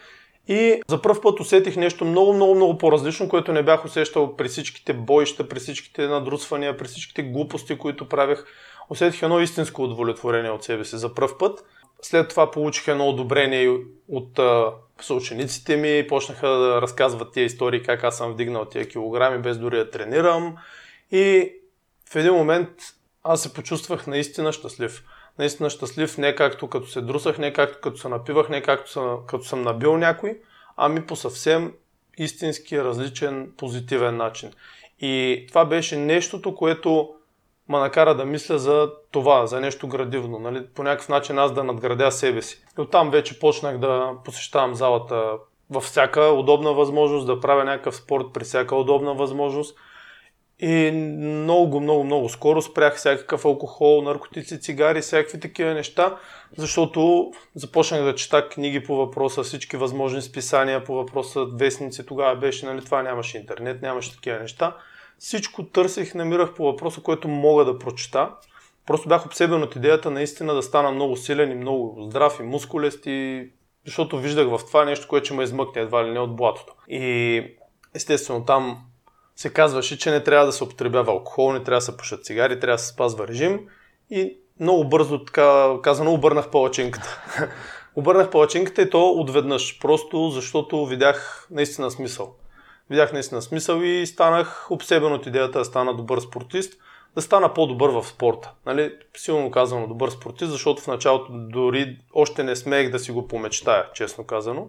И 0.49 0.83
за 0.89 1.03
първ 1.03 1.21
път 1.23 1.41
усетих 1.41 1.77
нещо 1.77 2.05
много, 2.05 2.33
много, 2.33 2.55
много 2.55 2.79
по-различно, 2.79 3.29
което 3.29 3.53
не 3.53 3.63
бях 3.63 3.85
усещал 3.85 4.37
при 4.37 4.49
всичките 4.49 4.93
боища, 4.93 5.49
при 5.49 5.59
всичките 5.61 6.07
надрусвания, 6.07 6.77
при 6.77 6.89
всичките 6.89 7.23
глупости, 7.23 7.79
които 7.79 8.09
правех. 8.09 8.45
Усетих 8.91 9.23
едно 9.23 9.41
истинско 9.41 9.83
удовлетворение 9.83 10.51
от 10.51 10.65
себе 10.65 10.85
си 10.85 10.97
за 10.97 11.15
първ 11.15 11.39
път. 11.39 11.65
След 12.03 12.29
това 12.29 12.51
получих 12.51 12.89
едно 12.89 13.09
одобрение 13.09 13.77
от 14.09 14.41
съучениците 15.01 15.77
ми, 15.77 16.07
почнаха 16.09 16.49
да 16.49 16.83
разказват 16.83 17.33
тия 17.33 17.45
истории, 17.45 17.83
как 17.83 18.05
аз 18.05 18.17
съм 18.17 18.33
вдигнал 18.33 18.65
тия 18.65 18.89
килограми, 18.89 19.43
без 19.43 19.59
дори 19.59 19.77
да 19.77 19.91
тренирам. 19.91 20.57
И 21.11 21.53
в 22.11 22.17
един 22.17 22.33
момент 22.33 22.69
аз 23.25 23.43
се 23.43 23.53
почувствах 23.55 24.07
наистина 24.07 24.53
щастлив. 24.53 25.05
Наистина 25.39 25.71
щастлив 25.71 26.19
не 26.19 26.35
както 26.35 26.69
като 26.69 26.87
се 26.87 27.01
друсах, 27.01 27.39
не 27.39 27.53
както 27.53 27.81
като 27.81 27.97
се 27.97 28.09
напивах, 28.09 28.49
не 28.49 28.63
както 28.63 28.91
съм, 28.91 29.19
като 29.27 29.45
съм 29.45 29.63
набил 29.63 29.97
някой, 29.97 30.39
ами 30.77 31.07
по 31.07 31.17
съвсем 31.17 31.73
истински 32.19 32.85
различен 32.85 33.53
позитивен 33.57 34.17
начин. 34.17 34.53
И 35.01 35.45
това 35.49 35.65
беше 35.65 35.97
нещото, 35.97 36.55
което 36.55 37.15
ме 37.71 37.79
накара 37.79 38.15
да 38.15 38.25
мисля 38.25 38.59
за 38.59 38.91
това, 39.11 39.47
за 39.47 39.61
нещо 39.61 39.89
градивно. 39.89 40.39
Нали? 40.39 40.67
По 40.75 40.83
някакъв 40.83 41.09
начин 41.09 41.39
аз 41.39 41.53
да 41.53 41.65
надградя 41.65 42.13
себе 42.13 42.43
си. 42.43 42.65
И 42.79 42.81
оттам 42.81 43.11
вече 43.11 43.39
почнах 43.39 43.79
да 43.79 44.13
посещавам 44.25 44.75
залата 44.75 45.33
във 45.71 45.85
всяка 45.85 46.21
удобна 46.21 46.73
възможност, 46.73 47.27
да 47.27 47.41
правя 47.41 47.65
някакъв 47.65 47.97
спорт 47.97 48.27
при 48.35 48.45
всяка 48.45 48.77
удобна 48.77 49.15
възможност. 49.15 49.79
И 50.59 50.91
много, 50.91 51.81
много, 51.81 52.05
много 52.05 52.29
скоро 52.29 52.63
спрях 52.63 52.97
всякакъв 52.97 53.45
алкохол, 53.45 54.03
наркотици, 54.03 54.61
цигари, 54.61 55.01
всякакви 55.01 55.41
такива 55.41 55.75
неща, 55.75 56.17
защото 56.57 57.33
започнах 57.55 58.03
да 58.03 58.15
чета 58.15 58.49
книги 58.49 58.83
по 58.83 58.97
въпроса, 58.97 59.43
всички 59.43 59.77
възможни 59.77 60.23
списания 60.23 60.85
по 60.85 60.95
въпроса, 60.95 61.45
вестници, 61.45 62.07
тогава 62.07 62.37
беше, 62.37 62.67
нали, 62.67 62.85
това 62.85 63.03
нямаше 63.03 63.39
интернет, 63.39 63.83
нямаше 63.83 64.13
такива 64.13 64.39
неща. 64.39 64.77
Всичко 65.21 65.63
търсих, 65.63 66.15
намирах 66.15 66.55
по 66.55 66.65
въпроса, 66.65 67.01
който 67.01 67.29
мога 67.29 67.65
да 67.65 67.79
прочета. 67.79 68.31
Просто 68.87 69.09
бях 69.09 69.27
обсебен 69.27 69.63
от 69.63 69.77
идеята 69.77 70.11
наистина 70.11 70.55
да 70.55 70.63
стана 70.63 70.91
много 70.91 71.17
силен 71.17 71.53
и 71.53 71.55
много 71.55 72.03
здрав 72.03 72.41
и 72.41 72.43
мускулест 72.43 73.07
и 73.07 73.49
защото 73.87 74.19
виждах 74.19 74.49
в 74.49 74.67
това 74.67 74.85
нещо, 74.85 75.09
което 75.09 75.25
ще 75.25 75.35
ме 75.35 75.43
измъкне 75.43 75.83
едва 75.83 76.05
ли 76.05 76.11
не 76.11 76.19
от 76.19 76.37
блатото. 76.37 76.75
И 76.89 77.45
естествено 77.95 78.45
там 78.45 78.79
се 79.37 79.53
казваше, 79.53 79.99
че 79.99 80.11
не 80.11 80.23
трябва 80.23 80.47
да 80.47 80.53
се 80.53 80.65
употребява 80.65 81.13
алкохол, 81.13 81.53
не 81.53 81.63
трябва 81.63 81.79
да 81.79 81.85
се 81.85 81.97
пушат 81.97 82.25
цигари, 82.25 82.61
трябва 82.61 82.75
да 82.75 82.83
се 82.83 82.93
спазва 82.93 83.29
режим 83.29 83.61
и 84.11 84.37
много 84.61 84.89
бързо, 84.89 85.25
така 85.25 85.75
казано, 85.83 86.13
обърнах 86.13 86.51
палачинката. 86.51 87.23
обърнах 87.97 88.31
палачинката 88.31 88.83
и 88.83 88.91
то 88.91 89.11
отведнъж, 89.11 89.79
просто 89.81 90.31
защото 90.31 90.87
видях 90.87 91.49
наистина 91.51 91.91
смисъл 91.91 92.35
видях 92.91 93.13
наистина 93.13 93.43
смисъл 93.43 93.81
и 93.83 94.07
станах 94.07 94.71
обсебен 94.71 95.13
от 95.13 95.27
идеята 95.27 95.59
да 95.59 95.65
стана 95.65 95.95
добър 95.95 96.21
спортист, 96.21 96.75
да 97.15 97.23
стана 97.23 97.55
по-добър 97.55 97.91
в 97.91 98.07
спорта. 98.07 98.53
Нали? 98.67 98.95
Силно 99.17 99.51
казано 99.51 99.87
добър 99.87 100.11
спортист, 100.11 100.51
защото 100.51 100.83
в 100.83 100.87
началото 100.87 101.33
дори 101.33 101.99
още 102.15 102.43
не 102.43 102.57
смеех 102.57 102.91
да 102.91 102.99
си 102.99 103.13
го 103.13 103.29
помечтая, 103.29 103.87
честно 103.95 104.25
казано. 104.25 104.69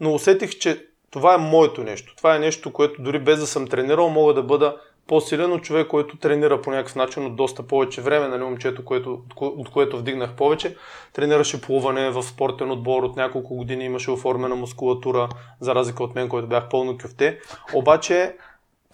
Но 0.00 0.14
усетих, 0.14 0.50
че 0.50 0.86
това 1.10 1.34
е 1.34 1.38
моето 1.38 1.84
нещо. 1.84 2.14
Това 2.16 2.36
е 2.36 2.38
нещо, 2.38 2.72
което 2.72 3.02
дори 3.02 3.18
без 3.18 3.40
да 3.40 3.46
съм 3.46 3.68
тренирал, 3.68 4.08
мога 4.08 4.34
да 4.34 4.42
бъда 4.42 4.76
по-силен 5.08 5.52
от 5.52 5.62
човек, 5.62 5.88
който 5.88 6.16
тренира 6.16 6.62
по 6.62 6.70
някакъв 6.70 6.96
начин 6.96 7.26
от 7.26 7.36
доста 7.36 7.62
повече 7.62 8.00
време. 8.00 8.28
Нали, 8.28 8.42
момчето, 8.42 8.84
което, 8.84 9.22
от 9.40 9.70
което 9.70 9.98
вдигнах 9.98 10.36
повече, 10.36 10.76
тренираше 11.12 11.60
плуване 11.60 12.10
в 12.10 12.22
спортен 12.22 12.70
отбор 12.70 13.02
от 13.02 13.16
няколко 13.16 13.56
години, 13.56 13.84
имаше 13.84 14.10
оформена 14.10 14.54
мускулатура, 14.54 15.28
за 15.60 15.74
разлика 15.74 16.04
от 16.04 16.14
мен, 16.14 16.28
който 16.28 16.48
бях 16.48 16.68
пълно 16.68 16.98
кюфте. 16.98 17.40
Обаче 17.74 18.36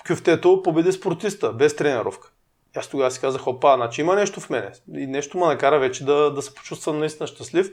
кюфтето 0.09 0.63
победи 0.65 0.93
спортиста, 0.93 1.53
без 1.53 1.77
тренировка. 1.77 2.31
Аз 2.77 2.89
тогава 2.89 3.11
си 3.11 3.21
казах, 3.21 3.47
опа, 3.47 3.77
значи 3.77 4.01
има 4.01 4.15
нещо 4.15 4.41
в 4.41 4.51
мене. 4.51 4.71
И 4.97 5.07
нещо 5.07 5.39
ме 5.39 5.47
накара 5.47 5.79
вече 5.79 6.05
да, 6.05 6.31
да 6.31 6.43
се 6.43 6.55
почувствам 6.55 6.99
наистина 6.99 7.27
щастлив. 7.27 7.71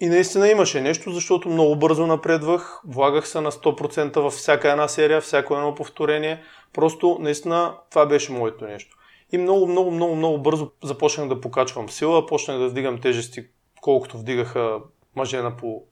И 0.00 0.08
наистина 0.08 0.48
имаше 0.48 0.80
нещо, 0.80 1.10
защото 1.10 1.48
много 1.48 1.76
бързо 1.76 2.06
напредвах, 2.06 2.80
влагах 2.84 3.28
се 3.28 3.40
на 3.40 3.52
100% 3.52 4.20
във 4.20 4.32
всяка 4.32 4.70
една 4.70 4.88
серия, 4.88 5.20
всяко 5.20 5.54
едно 5.54 5.74
повторение. 5.74 6.42
Просто 6.72 7.18
наистина 7.20 7.74
това 7.90 8.06
беше 8.06 8.32
моето 8.32 8.64
нещо. 8.64 8.96
И 9.32 9.38
много, 9.38 9.66
много, 9.66 9.90
много, 9.90 10.16
много 10.16 10.38
бързо 10.38 10.70
започнах 10.82 11.28
да 11.28 11.40
покачвам 11.40 11.88
сила, 11.88 12.26
почнах 12.26 12.58
да 12.58 12.68
вдигам 12.68 13.00
тежести, 13.00 13.46
колкото 13.80 14.18
вдигаха 14.18 14.78
мъже 15.16 15.42
на 15.42 15.56
по 15.56 15.82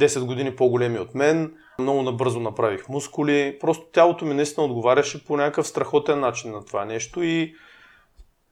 10 0.00 0.24
години 0.24 0.56
по-големи 0.56 0.98
от 0.98 1.14
мен, 1.14 1.54
много 1.78 2.02
набързо 2.02 2.40
направих 2.40 2.88
мускули. 2.88 3.56
Просто 3.60 3.86
тялото 3.92 4.24
ми 4.24 4.34
наистина 4.34 4.66
отговаряше 4.66 5.24
по 5.24 5.36
някакъв 5.36 5.66
страхотен 5.66 6.20
начин 6.20 6.50
на 6.50 6.64
това 6.64 6.84
нещо 6.84 7.22
и, 7.22 7.54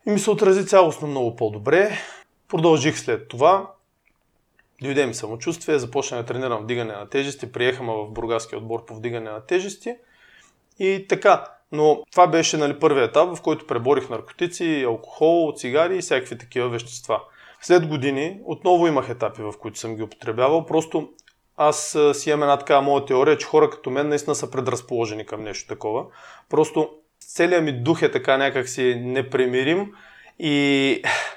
и 0.06 0.10
ми 0.10 0.18
се 0.18 0.30
отрази 0.30 0.66
цялостно 0.66 1.08
много 1.08 1.36
по-добре. 1.36 1.90
Продължих 2.48 2.98
след 2.98 3.28
това. 3.28 3.70
Дойде 4.82 5.06
ми 5.06 5.14
самочувствие, 5.14 5.78
започнах 5.78 6.20
да 6.20 6.26
тренирам 6.26 6.62
вдигане 6.62 6.92
на 6.92 7.08
тежести, 7.08 7.52
приехаме 7.52 7.92
в 7.92 8.06
Бургаския 8.10 8.58
отбор 8.58 8.84
по 8.84 8.94
вдигане 8.94 9.30
на 9.30 9.40
тежести. 9.40 9.96
И 10.78 11.06
така, 11.08 11.44
но 11.72 12.02
това 12.10 12.26
беше 12.26 12.56
нали, 12.56 12.78
първият 12.78 13.10
етап, 13.10 13.36
в 13.36 13.42
който 13.42 13.66
преборих 13.66 14.10
наркотици, 14.10 14.84
алкохол, 14.86 15.52
цигари 15.56 15.96
и 15.96 16.00
всякакви 16.00 16.38
такива 16.38 16.68
вещества. 16.68 17.20
След 17.60 17.86
години 17.86 18.40
отново 18.44 18.86
имах 18.86 19.08
етапи, 19.08 19.42
в 19.42 19.52
които 19.60 19.78
съм 19.78 19.96
ги 19.96 20.02
употребявал. 20.02 20.66
Просто 20.66 21.08
аз 21.56 21.96
си 22.12 22.30
имам 22.30 22.42
една 22.42 22.58
така 22.58 22.80
моя 22.80 23.04
теория, 23.04 23.38
че 23.38 23.46
хора 23.46 23.70
като 23.70 23.90
мен 23.90 24.08
наистина 24.08 24.34
са 24.34 24.50
предразположени 24.50 25.26
към 25.26 25.42
нещо 25.42 25.68
такова. 25.68 26.04
Просто 26.48 26.90
целият 27.20 27.64
ми 27.64 27.72
дух 27.72 28.02
е 28.02 28.10
така 28.10 28.36
някакси 28.36 28.94
непремирим 29.04 29.92
и 30.38 31.02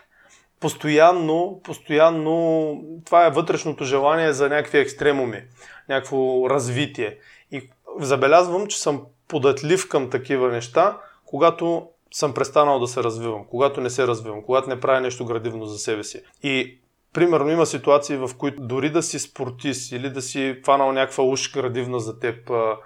постоянно, 0.63 1.61
постоянно 1.63 2.83
това 3.05 3.25
е 3.25 3.29
вътрешното 3.29 3.83
желание 3.83 4.33
за 4.33 4.49
някакви 4.49 4.77
екстремуми, 4.77 5.43
някакво 5.89 6.49
развитие. 6.49 7.17
И 7.51 7.69
забелязвам, 7.99 8.67
че 8.67 8.79
съм 8.79 9.01
податлив 9.27 9.89
към 9.89 10.09
такива 10.09 10.51
неща, 10.51 10.97
когато 11.25 11.87
съм 12.11 12.33
престанал 12.33 12.79
да 12.79 12.87
се 12.87 13.03
развивам, 13.03 13.45
когато 13.49 13.81
не 13.81 13.89
се 13.89 14.07
развивам, 14.07 14.43
когато 14.43 14.69
не 14.69 14.79
правя 14.79 15.01
нещо 15.01 15.25
градивно 15.25 15.65
за 15.65 15.77
себе 15.77 16.03
си. 16.03 16.21
И 16.43 16.79
примерно 17.13 17.49
има 17.49 17.65
ситуации, 17.65 18.17
в 18.17 18.31
които 18.37 18.61
дори 18.61 18.89
да 18.89 19.03
си 19.03 19.19
спортист 19.19 19.91
или 19.91 20.09
да 20.09 20.21
си 20.21 20.61
фанал 20.65 20.91
някаква 20.91 21.23
уж 21.23 21.53
градивна 21.53 21.99
за 21.99 22.19
теб 22.19 22.49
а, 22.49 22.77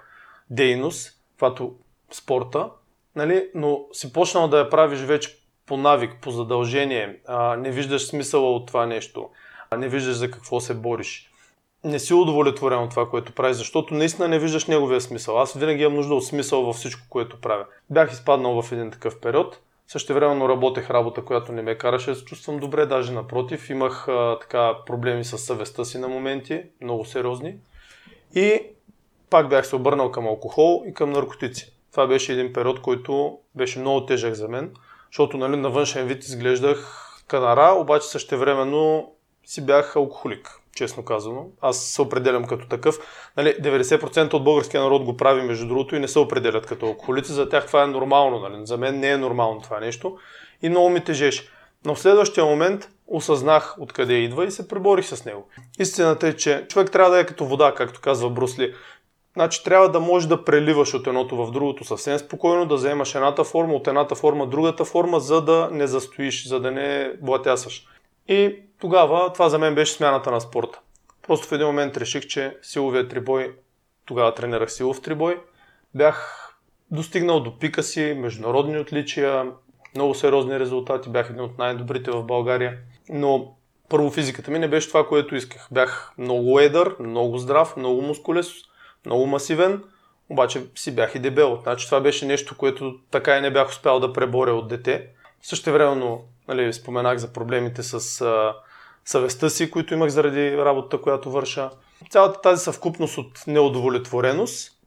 дейност, 0.50 1.20
каквато 1.30 1.74
спорта, 2.10 2.70
нали, 3.16 3.50
но 3.54 3.80
си 3.92 4.12
почнал 4.12 4.48
да 4.48 4.58
я 4.58 4.70
правиш 4.70 5.00
вече 5.00 5.38
по 5.68 5.76
навик, 5.76 6.16
по 6.20 6.30
задължение, 6.30 7.16
а, 7.26 7.56
не 7.56 7.70
виждаш 7.70 8.06
смисъла 8.06 8.52
от 8.54 8.66
това 8.66 8.86
нещо, 8.86 9.28
а 9.70 9.76
не 9.76 9.88
виждаш 9.88 10.14
за 10.14 10.30
какво 10.30 10.60
се 10.60 10.74
бориш. 10.74 11.30
Не 11.84 11.98
си 11.98 12.14
удовлетворен 12.14 12.78
от 12.78 12.90
това, 12.90 13.10
което 13.10 13.32
правиш, 13.32 13.56
защото 13.56 13.94
наистина 13.94 14.28
не 14.28 14.38
виждаш 14.38 14.66
неговия 14.66 15.00
смисъл. 15.00 15.40
Аз 15.40 15.54
винаги 15.54 15.82
имам 15.82 15.94
нужда 15.94 16.14
от 16.14 16.26
смисъл 16.26 16.62
във 16.62 16.76
всичко, 16.76 17.02
което 17.08 17.40
правя. 17.40 17.64
Бях 17.90 18.12
изпаднал 18.12 18.62
в 18.62 18.72
един 18.72 18.90
такъв 18.90 19.20
период. 19.20 19.60
Също 19.86 20.14
времено 20.14 20.48
работех 20.48 20.90
работа, 20.90 21.24
която 21.24 21.52
не 21.52 21.62
ме 21.62 21.78
караше 21.78 22.10
да 22.10 22.16
се 22.16 22.24
чувствам 22.24 22.58
добре, 22.58 22.86
даже 22.86 23.12
напротив. 23.12 23.70
Имах 23.70 24.08
а, 24.08 24.38
така 24.40 24.74
проблеми 24.86 25.24
с 25.24 25.38
съвестта 25.38 25.84
си 25.84 25.98
на 25.98 26.08
моменти, 26.08 26.62
много 26.80 27.04
сериозни. 27.04 27.54
И 28.34 28.62
пак 29.30 29.48
бях 29.48 29.66
се 29.66 29.76
обърнал 29.76 30.10
към 30.10 30.26
алкохол 30.26 30.84
и 30.86 30.94
към 30.94 31.10
наркотици. 31.10 31.72
Това 31.90 32.06
беше 32.06 32.32
един 32.32 32.52
период, 32.52 32.80
който 32.80 33.38
беше 33.54 33.78
много 33.78 34.06
тежък 34.06 34.34
за 34.34 34.48
мен 34.48 34.72
защото 35.10 35.36
нали, 35.36 35.56
на 35.56 35.70
външен 35.70 36.06
вид 36.06 36.24
изглеждах 36.24 37.04
канара, 37.28 37.74
обаче 37.78 38.06
същевременно 38.06 39.12
си 39.46 39.66
бях 39.66 39.96
алкохолик, 39.96 40.60
честно 40.76 41.04
казано. 41.04 41.46
Аз 41.60 41.78
се 41.78 42.02
определям 42.02 42.44
като 42.44 42.68
такъв. 42.68 42.98
Нали, 43.36 43.48
90% 43.48 44.34
от 44.34 44.44
българския 44.44 44.82
народ 44.82 45.04
го 45.04 45.16
прави, 45.16 45.42
между 45.42 45.68
другото, 45.68 45.96
и 45.96 45.98
не 46.00 46.08
се 46.08 46.18
определят 46.18 46.66
като 46.66 46.86
алкохолици. 46.86 47.32
За 47.32 47.48
тях 47.48 47.66
това 47.66 47.82
е 47.82 47.86
нормално. 47.86 48.38
Нали? 48.38 48.66
За 48.66 48.76
мен 48.76 49.00
не 49.00 49.10
е 49.10 49.16
нормално 49.16 49.60
това 49.60 49.80
нещо. 49.80 50.18
И 50.62 50.68
много 50.68 50.90
ми 50.90 51.04
тежеше. 51.04 51.48
Но 51.84 51.94
в 51.94 52.00
следващия 52.00 52.44
момент 52.44 52.88
осъзнах 53.06 53.76
откъде 53.78 54.14
идва 54.14 54.44
и 54.44 54.50
се 54.50 54.68
преборих 54.68 55.06
с 55.06 55.24
него. 55.24 55.48
Истината 55.78 56.28
е, 56.28 56.36
че 56.36 56.66
човек 56.68 56.90
трябва 56.90 57.10
да 57.10 57.20
е 57.20 57.26
като 57.26 57.44
вода, 57.44 57.74
както 57.76 58.00
казва 58.00 58.30
Брусли. 58.30 58.74
Значи 59.32 59.64
трябва 59.64 59.90
да 59.90 60.00
можеш 60.00 60.28
да 60.28 60.44
преливаш 60.44 60.94
от 60.94 61.06
едното 61.06 61.36
в 61.36 61.50
другото 61.50 61.84
съвсем 61.84 62.18
спокойно, 62.18 62.66
да 62.66 62.74
вземаш 62.74 63.14
едната 63.14 63.44
форма, 63.44 63.74
от 63.74 63.86
едната 63.86 64.14
форма 64.14 64.46
другата 64.46 64.84
форма, 64.84 65.20
за 65.20 65.40
да 65.40 65.68
не 65.72 65.86
застоиш, 65.86 66.48
за 66.48 66.60
да 66.60 66.70
не 66.70 67.12
блатясаш. 67.22 67.86
И 68.28 68.56
тогава 68.80 69.32
това 69.32 69.48
за 69.48 69.58
мен 69.58 69.74
беше 69.74 69.92
смяната 69.92 70.30
на 70.30 70.40
спорта. 70.40 70.80
Просто 71.26 71.46
в 71.48 71.52
един 71.52 71.66
момент 71.66 71.96
реших, 71.96 72.26
че 72.26 72.56
силовия 72.62 73.08
трибой, 73.08 73.54
тогава 74.06 74.34
тренирах 74.34 74.72
силов 74.72 75.02
трибой, 75.02 75.40
бях 75.94 76.44
достигнал 76.90 77.40
до 77.40 77.58
пика 77.58 77.82
си, 77.82 78.14
международни 78.18 78.78
отличия, 78.78 79.52
много 79.94 80.14
сериозни 80.14 80.60
резултати, 80.60 81.10
бях 81.10 81.30
един 81.30 81.42
от 81.42 81.58
най-добрите 81.58 82.10
в 82.10 82.22
България. 82.22 82.78
Но 83.08 83.54
първо 83.88 84.10
физиката 84.10 84.50
ми 84.50 84.58
не 84.58 84.68
беше 84.68 84.88
това, 84.88 85.06
което 85.06 85.36
исках. 85.36 85.68
Бях 85.70 86.12
много 86.18 86.60
едър, 86.60 86.96
много 87.00 87.38
здрав, 87.38 87.76
много 87.76 88.02
мускулес, 88.02 88.52
много 89.06 89.26
масивен, 89.26 89.84
обаче 90.28 90.62
си 90.74 90.94
бях 90.94 91.14
и 91.14 91.18
дебел. 91.18 91.58
Значи 91.62 91.86
това 91.86 92.00
беше 92.00 92.26
нещо, 92.26 92.56
което 92.56 92.94
така 93.10 93.38
и 93.38 93.40
не 93.40 93.50
бях 93.50 93.68
успял 93.68 94.00
да 94.00 94.12
преборя 94.12 94.54
от 94.54 94.68
дете. 94.68 95.06
Също 95.42 95.72
времено 95.72 96.20
нали, 96.48 96.72
споменах 96.72 97.18
за 97.18 97.32
проблемите 97.32 97.82
с 97.82 98.20
а, 98.20 98.54
съвестта 99.04 99.48
си, 99.48 99.70
които 99.70 99.94
имах 99.94 100.08
заради 100.08 100.56
работата, 100.56 101.00
която 101.00 101.30
върша. 101.30 101.70
Цялата 102.10 102.40
тази 102.40 102.64
съвкупност 102.64 103.18
от 103.18 103.44
неудовлетвореност 103.46 104.78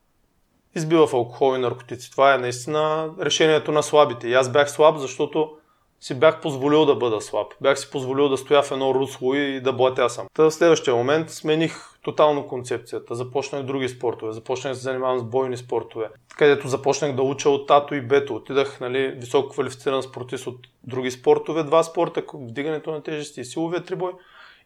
избива 0.75 1.07
в 1.07 1.13
алкохол 1.13 1.55
и 1.55 1.59
наркотици. 1.59 2.11
Това 2.11 2.33
е 2.33 2.37
наистина 2.37 3.09
решението 3.19 3.71
на 3.71 3.83
слабите. 3.83 4.27
И 4.27 4.33
аз 4.33 4.51
бях 4.51 4.71
слаб, 4.71 4.97
защото 4.97 5.57
си 6.01 6.19
бях 6.19 6.41
позволил 6.41 6.85
да 6.85 6.95
бъда 6.95 7.21
слаб. 7.21 7.53
Бях 7.61 7.79
си 7.79 7.91
позволил 7.91 8.29
да 8.29 8.37
стоя 8.37 8.63
в 8.63 8.71
едно 8.71 8.95
русло 8.95 9.33
и 9.33 9.61
да 9.61 9.73
блатя 9.73 10.09
съм. 10.09 10.27
Та 10.33 10.43
в 10.43 10.51
следващия 10.51 10.95
момент 10.95 11.29
смених 11.29 11.75
тотално 12.03 12.47
концепцията. 12.47 13.15
Започнах 13.15 13.63
други 13.63 13.89
спортове, 13.89 14.31
започнах 14.31 14.73
да 14.73 14.75
се 14.77 14.83
занимавам 14.83 15.19
с 15.19 15.23
бойни 15.23 15.57
спортове, 15.57 16.09
където 16.37 16.67
започнах 16.67 17.15
да 17.15 17.21
уча 17.21 17.49
от 17.49 17.67
тато 17.67 17.95
и 17.95 18.01
бето. 18.01 18.35
Отидах 18.35 18.79
нали, 18.79 19.07
високо 19.07 19.49
квалифициран 19.49 20.03
спортист 20.03 20.47
от 20.47 20.59
други 20.83 21.11
спортове, 21.11 21.63
два 21.63 21.83
спорта, 21.83 22.23
вдигането 22.33 22.91
на 22.91 23.03
тежести 23.03 23.41
и 23.41 23.45
силовия 23.45 23.83
трибой. 23.83 24.11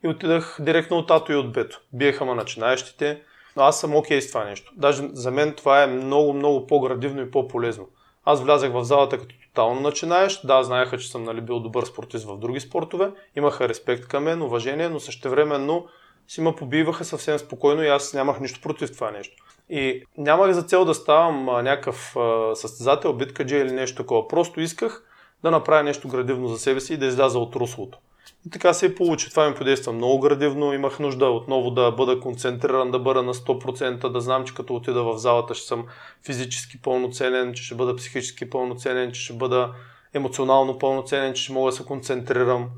И 0.03 0.07
отидах 0.07 0.57
директно 0.59 0.97
от 0.97 1.07
тато 1.07 1.31
и 1.31 1.35
от 1.35 1.51
бето. 1.51 1.81
Биеха 1.93 2.25
ма 2.25 2.35
начинаещите, 2.35 3.21
но 3.55 3.63
аз 3.63 3.79
съм 3.79 3.95
окей 3.95 4.17
okay 4.17 4.21
с 4.21 4.27
това 4.27 4.45
нещо. 4.45 4.73
Даже 4.75 5.03
за 5.13 5.31
мен 5.31 5.53
това 5.53 5.83
е 5.83 5.87
много, 5.87 6.33
много 6.33 6.67
по-градивно 6.67 7.21
и 7.21 7.31
по-полезно. 7.31 7.87
Аз 8.25 8.43
влязах 8.43 8.71
в 8.71 8.83
залата 8.83 9.17
като 9.17 9.35
тотално 9.55 9.81
начинаеш. 9.81 10.41
Да, 10.43 10.63
знаеха, 10.63 10.97
че 10.97 11.11
съм 11.11 11.23
нали, 11.23 11.41
бил 11.41 11.59
добър 11.59 11.85
спортист 11.85 12.25
в 12.25 12.37
други 12.37 12.59
спортове. 12.59 13.11
Имаха 13.35 13.69
респект 13.69 14.07
към 14.07 14.23
мен, 14.23 14.41
уважение, 14.41 14.89
но 14.89 14.99
същевременно 14.99 15.85
си 16.27 16.41
ме 16.41 16.55
побиваха 16.55 17.05
съвсем 17.05 17.39
спокойно 17.39 17.83
и 17.83 17.87
аз 17.87 18.13
нямах 18.13 18.39
нищо 18.39 18.61
против 18.61 18.91
това 18.93 19.11
нещо. 19.11 19.43
И 19.69 20.03
нямах 20.17 20.51
за 20.51 20.63
цел 20.63 20.85
да 20.85 20.93
ставам 20.93 21.45
някакъв 21.45 22.15
състезател, 22.53 23.13
биткаджи 23.13 23.55
или 23.55 23.71
нещо 23.71 24.03
такова. 24.03 24.27
Просто 24.27 24.61
исках 24.61 25.03
да 25.43 25.51
направя 25.51 25.83
нещо 25.83 26.07
градивно 26.07 26.47
за 26.47 26.59
себе 26.59 26.79
си 26.79 26.93
и 26.93 26.97
да 26.97 27.05
изляза 27.05 27.39
от 27.39 27.55
руслото. 27.55 27.97
И 28.45 28.49
така 28.49 28.73
се 28.73 28.85
и 28.85 28.95
получи. 28.95 29.29
Това 29.29 29.49
ми 29.49 29.55
подейства 29.55 29.93
много 29.93 30.19
градивно. 30.19 30.73
Имах 30.73 30.99
нужда 30.99 31.25
отново 31.25 31.71
да 31.71 31.91
бъда 31.91 32.19
концентриран, 32.19 32.91
да 32.91 32.99
бъда 32.99 33.23
на 33.23 33.33
100%, 33.33 34.09
да 34.09 34.21
знам, 34.21 34.45
че 34.45 34.55
като 34.55 34.75
отида 34.75 35.03
в 35.03 35.17
залата 35.17 35.55
ще 35.55 35.67
съм 35.67 35.85
физически 36.25 36.81
пълноценен, 36.81 37.53
че 37.53 37.63
ще 37.63 37.75
бъда 37.75 37.95
психически 37.95 38.49
пълноценен, 38.49 39.11
че 39.11 39.21
ще 39.21 39.33
бъда 39.33 39.73
емоционално 40.13 40.79
пълноценен, 40.79 41.33
че 41.33 41.43
ще 41.43 41.53
мога 41.53 41.71
да 41.71 41.77
се 41.77 41.85
концентрирам. 41.85 42.69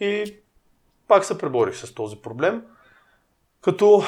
И 0.00 0.34
пак 1.08 1.24
се 1.24 1.38
преборих 1.38 1.76
с 1.76 1.94
този 1.94 2.16
проблем. 2.16 2.62
Като 3.60 4.02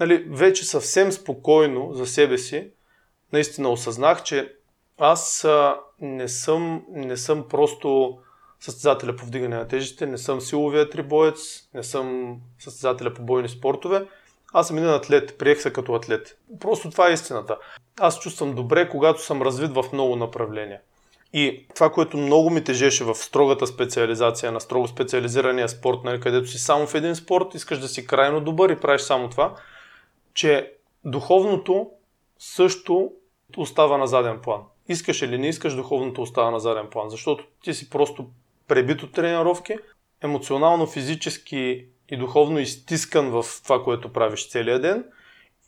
нали, 0.00 0.26
вече 0.30 0.64
съвсем 0.64 1.12
спокойно 1.12 1.92
за 1.92 2.06
себе 2.06 2.38
си, 2.38 2.70
наистина 3.32 3.68
осъзнах, 3.68 4.22
че 4.22 4.54
аз 4.98 5.46
не, 6.00 6.28
съм, 6.28 6.84
не 6.88 7.16
съм 7.16 7.48
просто 7.48 8.18
състезателя 8.60 9.16
по 9.16 9.26
вдигане 9.26 9.56
на 9.56 9.68
тежестите, 9.68 10.06
не 10.06 10.18
съм 10.18 10.40
силовия 10.40 10.90
трибоец, 10.90 11.68
не 11.74 11.82
съм 11.82 12.36
състезателя 12.58 13.14
по 13.14 13.22
бойни 13.22 13.48
спортове. 13.48 14.06
Аз 14.52 14.68
съм 14.68 14.76
един 14.78 14.90
атлет, 14.90 15.38
приех 15.38 15.62
се 15.62 15.72
като 15.72 15.94
атлет. 15.94 16.38
Просто 16.60 16.90
това 16.90 17.08
е 17.08 17.12
истината. 17.12 17.58
Аз 18.00 18.20
чувствам 18.20 18.54
добре, 18.54 18.88
когато 18.88 19.22
съм 19.22 19.42
развит 19.42 19.70
в 19.74 19.84
много 19.92 20.16
направления. 20.16 20.80
И 21.32 21.66
това, 21.74 21.92
което 21.92 22.16
много 22.16 22.50
ми 22.50 22.64
тежеше 22.64 23.04
в 23.04 23.14
строгата 23.14 23.66
специализация 23.66 24.52
на 24.52 24.60
строго 24.60 24.88
специализирания 24.88 25.68
спорт, 25.68 25.98
нали, 26.04 26.20
където 26.20 26.48
си 26.48 26.58
само 26.58 26.86
в 26.86 26.94
един 26.94 27.14
спорт, 27.14 27.54
искаш 27.54 27.78
да 27.78 27.88
си 27.88 28.06
крайно 28.06 28.40
добър 28.40 28.70
и 28.70 28.80
правиш 28.80 29.00
само 29.00 29.30
това, 29.30 29.54
че 30.34 30.72
духовното 31.04 31.90
също 32.38 33.12
остава 33.56 33.98
на 33.98 34.06
заден 34.06 34.40
план. 34.40 34.60
Искаш 34.88 35.22
или 35.22 35.38
не 35.38 35.48
искаш, 35.48 35.74
духовното 35.74 36.22
остава 36.22 36.50
на 36.50 36.60
заден 36.60 36.86
план, 36.90 37.10
защото 37.10 37.44
ти 37.64 37.74
си 37.74 37.90
просто 37.90 38.26
пребит 38.68 39.02
от 39.02 39.12
тренировки, 39.12 39.76
емоционално, 40.22 40.86
физически 40.86 41.86
и 42.08 42.16
духовно 42.16 42.58
изтискан 42.58 43.30
в 43.30 43.44
това, 43.62 43.84
което 43.84 44.12
правиш 44.12 44.50
целия 44.50 44.80
ден. 44.80 45.04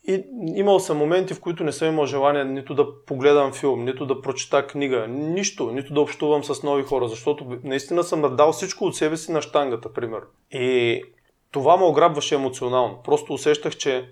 И 0.07 0.23
имал 0.55 0.79
съм 0.79 0.97
моменти, 0.97 1.33
в 1.33 1.39
които 1.39 1.63
не 1.63 1.71
съм 1.71 1.87
имал 1.87 2.05
желание 2.05 2.45
нито 2.45 2.75
да 2.75 3.05
погледам 3.05 3.53
филм, 3.53 3.85
нито 3.85 4.05
да 4.05 4.21
прочета 4.21 4.67
книга, 4.67 5.07
нищо, 5.07 5.71
нито 5.71 5.93
да 5.93 6.01
общувам 6.01 6.43
с 6.43 6.63
нови 6.63 6.83
хора, 6.83 7.07
защото 7.07 7.59
наистина 7.63 8.03
съм 8.03 8.35
дал 8.35 8.51
всичко 8.51 8.85
от 8.85 8.95
себе 8.95 9.17
си 9.17 9.31
на 9.31 9.41
штангата, 9.41 9.93
пример. 9.93 10.21
И 10.51 11.03
това 11.51 11.77
ме 11.77 11.83
ограбваше 11.83 12.35
емоционално. 12.35 13.01
Просто 13.03 13.33
усещах, 13.33 13.77
че 13.77 14.09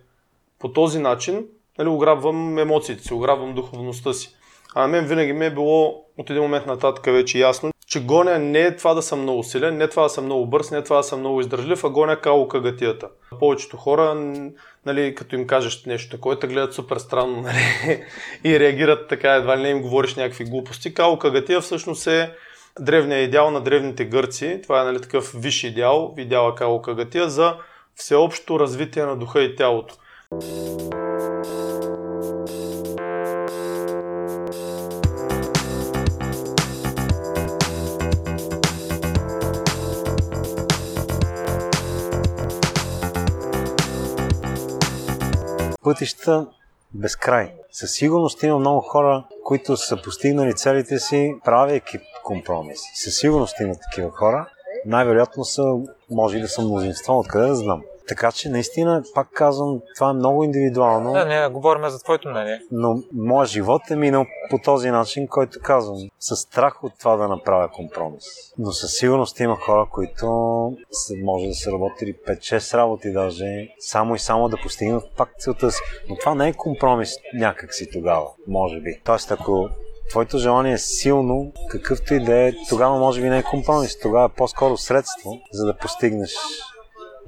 по 0.60 0.72
този 0.74 1.00
начин 1.00 1.46
нали, 1.78 1.90
ограбвам 1.90 2.58
емоциите 2.58 3.04
си, 3.04 3.14
ограбвам 3.14 3.56
духовността 3.56 4.14
си. 4.14 4.36
А 4.76 4.82
на 4.82 4.88
мен 4.88 5.06
винаги 5.06 5.34
ми 5.34 5.46
е 5.46 5.54
било 5.54 6.06
от 6.18 6.30
един 6.30 6.42
момент 6.42 6.66
нататък 6.66 7.06
вече 7.06 7.40
ясно, 7.40 7.72
че 7.90 8.06
гоня 8.06 8.40
не 8.40 8.62
е 8.62 8.76
това 8.76 8.94
да 8.94 9.02
съм 9.02 9.22
много 9.22 9.44
силен, 9.44 9.78
не 9.78 9.84
е 9.84 9.90
това 9.90 10.04
да 10.04 10.10
съм 10.10 10.26
много 10.26 10.46
бърз, 10.46 10.72
не 10.72 10.78
е 10.78 10.84
това 10.84 10.98
да 10.98 11.04
съм 11.04 11.20
много 11.20 11.42
издържлив, 11.42 11.84
а 11.84 11.90
гоня 11.90 12.22
као 12.22 12.48
кагатията. 12.48 13.08
Повечето 13.40 13.78
хора, 13.78 14.16
нали, 14.86 15.16
като 15.16 15.36
им 15.36 15.48
кажеш 15.48 15.86
нещо 15.86 16.10
такова, 16.16 16.40
те 16.40 16.48
гледат 16.48 16.74
супер 16.74 16.98
странно 16.98 17.42
нали, 17.42 18.04
и 18.44 18.60
реагират 18.60 19.08
така, 19.08 19.36
едва 19.36 19.58
ли 19.58 19.62
не 19.62 19.70
им 19.70 19.82
говориш 19.82 20.16
някакви 20.16 20.46
глупости. 20.46 20.94
Као 20.94 21.20
кагатия 21.20 21.62
всъщност 21.62 22.08
е 22.08 22.34
древният 22.80 23.28
идеал 23.28 23.52
на 23.52 23.62
древните 23.62 24.06
гърци. 24.06 24.60
Това 24.64 24.82
е 24.82 24.86
нали, 24.86 25.02
такъв 25.02 25.32
висш 25.36 25.64
идеал, 25.64 26.14
идеала 26.18 26.56
као 26.56 26.82
кагатия 26.82 27.30
за 27.30 27.56
всеобщо 27.96 28.60
развитие 28.60 29.06
на 29.06 29.16
духа 29.16 29.42
и 29.42 29.56
тялото. 29.56 29.96
Пътища 45.84 46.48
безкрай. 46.94 47.54
Със 47.72 47.92
сигурност 47.92 48.44
има 48.44 48.60
много 48.60 48.82
хора, 48.82 49.24
които 49.44 49.78
са 49.78 50.02
постигнали 50.02 50.56
целите 50.56 51.00
си, 51.00 51.36
правейки 51.46 52.00
компромиси. 52.24 52.92
Със 52.96 53.16
сигурност 53.16 53.60
има 53.60 53.76
такива 53.90 54.12
хора. 54.12 54.50
Най-вероятно 54.86 55.46
са, 55.46 55.64
може 56.12 56.38
и 56.38 56.42
да 56.42 56.48
са 56.48 56.62
мнозинство, 56.62 57.20
откъде 57.20 57.48
да 57.48 57.56
знам. 57.56 57.82
Така 58.10 58.32
че 58.32 58.50
наистина, 58.50 59.04
пак 59.14 59.28
казвам, 59.34 59.80
това 59.96 60.10
е 60.10 60.14
много 60.14 60.44
индивидуално. 60.44 61.14
Да, 61.14 61.26
не, 61.26 61.48
говорим 61.48 61.90
за 61.90 62.04
твоето 62.04 62.30
мнение. 62.30 62.62
Но 62.72 63.04
моят 63.14 63.50
живот 63.50 63.82
е 63.92 63.96
минал 63.96 64.26
по 64.50 64.58
този 64.58 64.92
начин, 64.92 65.28
който 65.28 65.60
казвам. 65.64 65.98
С 66.20 66.36
страх 66.36 66.84
от 66.84 66.94
това 67.00 67.16
да 67.16 67.28
направя 67.28 67.70
компромис. 67.72 68.24
Но 68.58 68.72
със 68.72 68.92
сигурност 68.92 69.40
има 69.40 69.56
хора, 69.56 69.88
които 69.92 70.26
може 71.24 71.48
да 71.48 71.54
са 71.54 71.72
работили 71.72 72.14
5-6 72.28 72.78
работи 72.78 73.12
даже, 73.14 73.68
само 73.80 74.16
и 74.16 74.20
само 74.20 74.50
да 74.50 74.58
постигнат 74.64 75.04
пак 75.18 75.30
целта 75.40 75.72
си. 75.72 75.82
Но 76.10 76.16
това 76.16 76.36
не 76.36 76.48
е 76.48 76.54
компромис 76.54 77.16
някакси 77.34 77.90
тогава, 77.94 78.28
може 78.48 78.80
би. 78.80 79.02
Тоест, 79.06 79.32
ако 79.32 79.70
твоето 80.10 80.38
желание 80.38 80.74
е 80.74 80.78
силно, 80.78 81.52
какъвто 81.70 82.14
и 82.14 82.20
да 82.20 82.48
е, 82.48 82.54
тогава 82.70 83.00
може 83.00 83.22
би 83.22 83.30
не 83.30 83.38
е 83.38 83.44
компромис. 83.44 84.00
Тогава 84.00 84.26
е 84.26 84.38
по-скоро 84.38 84.78
средство, 84.78 85.40
за 85.54 85.66
да 85.66 85.78
постигнеш 85.78 86.36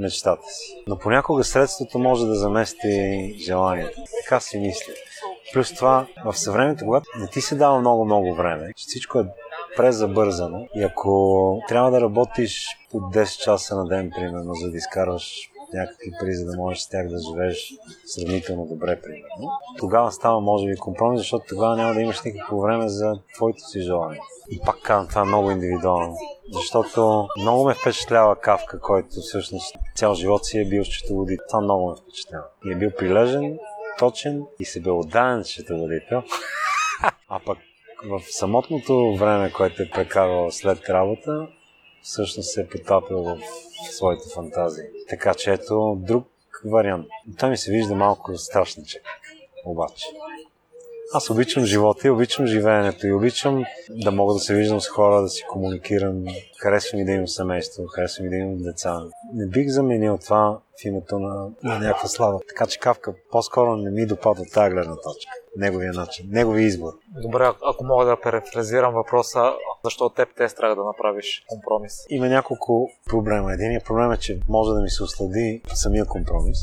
мечтата 0.02 0.48
си. 0.48 0.84
Но 0.88 0.98
понякога 0.98 1.44
средството 1.44 2.00
може 2.00 2.26
да 2.26 2.36
замести 2.36 3.36
желанието. 3.46 4.00
Така 4.24 4.40
си 4.40 4.60
мисля. 4.60 4.94
Плюс 5.54 5.74
това, 5.74 6.08
в 6.26 6.38
съвремето, 6.38 6.86
когато 6.86 7.06
не 7.20 7.28
ти 7.28 7.42
се 7.42 7.56
дава 7.56 7.80
много-много 7.80 8.36
време, 8.36 8.74
че 8.76 8.86
всичко 8.88 9.20
е 9.20 9.26
презабързано 9.78 10.68
и 10.76 10.84
ако 10.84 11.62
трябва 11.68 11.92
да 11.92 12.02
работиш 12.02 12.66
по 12.92 12.98
10 12.98 13.44
часа 13.44 13.76
на 13.76 13.86
ден, 13.86 14.12
примерно, 14.16 14.54
за 14.54 14.72
да 14.72 14.78
изкарваш 14.78 15.51
някакви 15.74 16.12
пари, 16.20 16.34
за 16.34 16.46
да 16.46 16.58
можеш 16.58 16.84
с 16.84 16.90
тях 16.90 17.08
да 17.08 17.18
живееш 17.20 17.74
сравнително 18.06 18.66
добре, 18.66 19.02
примерно. 19.02 19.52
Тогава 19.80 20.12
става, 20.12 20.42
може 20.42 20.68
би, 20.68 20.76
компромис, 20.76 21.20
защото 21.20 21.46
тогава 21.50 21.76
няма 21.76 21.94
да 21.94 22.02
имаш 22.02 22.22
никакво 22.24 22.62
време 22.62 22.90
за 22.90 23.20
твоето 23.36 23.60
си 23.60 23.82
желание. 23.82 24.20
И 24.50 24.60
пак 24.66 24.82
казвам, 24.82 25.08
това 25.08 25.22
е 25.22 25.26
много 25.26 25.52
индивидуално. 25.52 26.16
Защото 26.52 27.28
много 27.40 27.66
ме 27.66 27.74
впечатлява 27.74 28.36
Кавка, 28.36 28.80
който 28.80 29.10
всъщност 29.10 29.76
цял 29.96 30.16
живот 30.16 30.46
си 30.46 30.60
е 30.60 30.66
бил 30.66 30.84
счетоводител. 30.84 31.46
Това 31.50 31.62
много 31.62 31.90
ме 31.90 31.96
впечатлява. 31.96 32.46
И 32.66 32.72
е 32.72 32.76
бил 32.76 32.92
прилежен, 32.98 33.60
точен 34.00 34.44
и 34.60 34.66
се 34.66 34.82
бил 34.82 35.00
отдаден 35.00 35.44
счетоводител. 35.44 36.24
А 37.34 37.40
пък 37.46 37.58
в 38.06 38.22
самотното 38.30 39.16
време, 39.16 39.52
което 39.52 39.84
е 39.84 39.90
прекарал 39.90 40.52
след 40.52 40.90
работа, 40.90 41.48
всъщност 42.04 42.54
се 42.54 42.62
е 42.62 42.68
потапил 42.68 43.24
в 43.24 43.40
своите 43.92 44.30
фантазии. 44.34 44.86
Така 45.10 45.34
че 45.34 45.52
ето 45.52 45.98
друг 46.00 46.28
вариант. 46.66 47.08
Той 47.40 47.50
ми 47.50 47.58
се 47.58 47.72
вижда 47.72 47.96
малко 47.96 48.38
страшничек. 48.38 49.04
Обаче. 49.66 50.06
Аз 51.14 51.30
обичам 51.30 51.66
живота 51.66 52.08
и 52.08 52.12
обичам 52.12 52.46
живеенето 52.46 53.08
и 53.08 53.14
обичам 53.14 53.66
да 53.90 54.12
мога 54.12 54.34
да 54.34 54.40
се 54.40 54.56
виждам 54.56 54.82
с 54.82 54.88
хора, 54.88 55.22
да 55.22 55.30
си 55.30 55.44
комуникирам. 55.50 56.26
Харесвам 56.60 57.02
и 57.02 57.06
да 57.06 57.12
имам 57.12 57.28
семейство, 57.28 57.86
харесвам 57.86 58.28
и 58.28 58.30
да 58.30 58.36
имам 58.36 58.58
деца. 58.58 59.02
Не 59.34 59.48
бих 59.48 59.70
заменил 59.70 60.18
това 60.18 60.60
в 60.82 60.86
името 60.86 61.20
на, 61.20 61.50
на 61.64 61.80
някаква 61.80 62.08
слава. 62.08 62.40
Така 62.48 62.66
че 62.66 62.80
Кавка 62.80 63.14
по-скоро 63.32 63.76
не 63.76 63.92
ми 63.92 64.06
допада 64.06 64.44
тази 64.54 64.72
гледна 64.72 64.96
точка. 64.96 65.32
Неговия 65.56 65.94
начин, 65.94 66.26
неговия 66.30 66.66
избор. 66.66 66.94
Добре, 67.22 67.52
ако 67.66 67.84
мога 67.84 68.06
да 68.06 68.20
префразирам 68.20 68.94
въпроса, 68.94 69.54
защо 69.84 70.10
теб 70.10 70.30
те 70.38 70.44
е 70.44 70.50
страх 70.50 70.76
да 70.76 70.84
направиш 70.84 71.46
компромис? 71.48 71.94
Има 72.10 72.28
няколко 72.28 72.90
проблема. 73.10 73.54
Единият 73.54 73.86
проблем 73.86 74.12
е, 74.12 74.18
че 74.18 74.40
може 74.50 74.72
да 74.72 74.82
ми 74.82 74.90
се 74.90 75.04
ослади 75.04 75.62
самия 75.74 76.06
компромис 76.06 76.58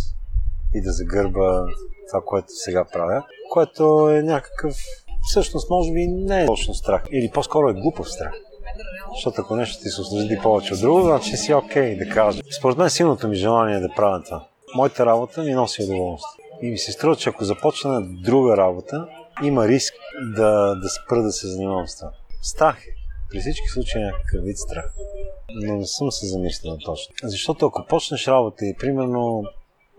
и 0.74 0.82
да 0.82 0.92
загърба 0.92 1.66
това, 2.08 2.22
което 2.26 2.48
сега 2.48 2.84
правя, 2.92 3.24
което 3.50 4.10
е 4.10 4.22
някакъв, 4.22 4.74
всъщност 5.22 5.70
може 5.70 5.92
би 5.92 6.06
не 6.06 6.42
е 6.42 6.46
точно 6.46 6.74
страх, 6.74 7.04
или 7.12 7.30
по-скоро 7.34 7.68
е 7.68 7.74
глупав 7.74 8.10
страх. 8.10 8.34
Защото 9.14 9.40
ако 9.40 9.56
нещо 9.56 9.82
ти 9.82 9.88
се 9.88 10.00
осъжди 10.00 10.38
повече 10.42 10.74
от 10.74 10.80
друго, 10.80 11.02
значи 11.02 11.36
си 11.36 11.54
окей 11.54 11.96
okay 11.96 12.08
да 12.08 12.14
кажа. 12.14 12.42
Според 12.58 12.78
мен 12.78 12.90
силното 12.90 13.28
ми 13.28 13.36
желание 13.36 13.76
е 13.76 13.80
да 13.80 13.88
правя 13.96 14.22
това. 14.22 14.46
Моята 14.76 15.06
работа 15.06 15.42
ми 15.42 15.52
носи 15.52 15.82
удоволствие. 15.82 16.37
И 16.62 16.70
ми 16.70 16.78
се 16.78 16.92
струва, 16.92 17.16
че 17.16 17.28
ако 17.28 17.44
започна 17.44 18.02
друга 18.02 18.56
работа, 18.56 19.08
има 19.44 19.68
риск 19.68 19.94
да, 20.36 20.74
да 20.74 20.88
спра 20.88 21.22
да 21.22 21.32
се 21.32 21.46
занимавам 21.46 21.88
с 21.88 21.96
това. 21.98 22.10
Страх 22.42 22.86
е. 22.86 22.90
При 23.30 23.40
всички 23.40 23.68
случаи 23.68 24.02
е 24.02 24.04
някакъв 24.04 24.44
вид 24.44 24.58
страх. 24.58 24.92
Но 25.54 25.76
не 25.76 25.86
съм 25.86 26.12
се 26.12 26.26
замислил 26.26 26.76
точно. 26.84 27.14
Защото 27.22 27.66
ако 27.66 27.86
почнеш 27.88 28.28
работа 28.28 28.66
и 28.66 28.76
примерно 28.76 29.44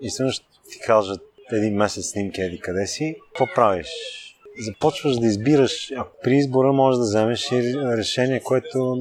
изведнъж 0.01 0.39
ти 0.39 0.79
кажат 0.85 1.21
един 1.51 1.75
месец 1.75 2.05
снимки 2.05 2.41
еди 2.41 2.59
къде 2.59 2.87
си, 2.87 3.15
какво 3.27 3.53
правиш? 3.55 3.87
Започваш 4.59 5.17
да 5.17 5.27
избираш, 5.27 5.91
ако 5.97 6.11
при 6.23 6.37
избора 6.37 6.73
можеш 6.73 6.97
да 6.97 7.03
вземеш 7.03 7.51
и 7.51 7.75
решение, 7.77 8.39
което 8.39 8.97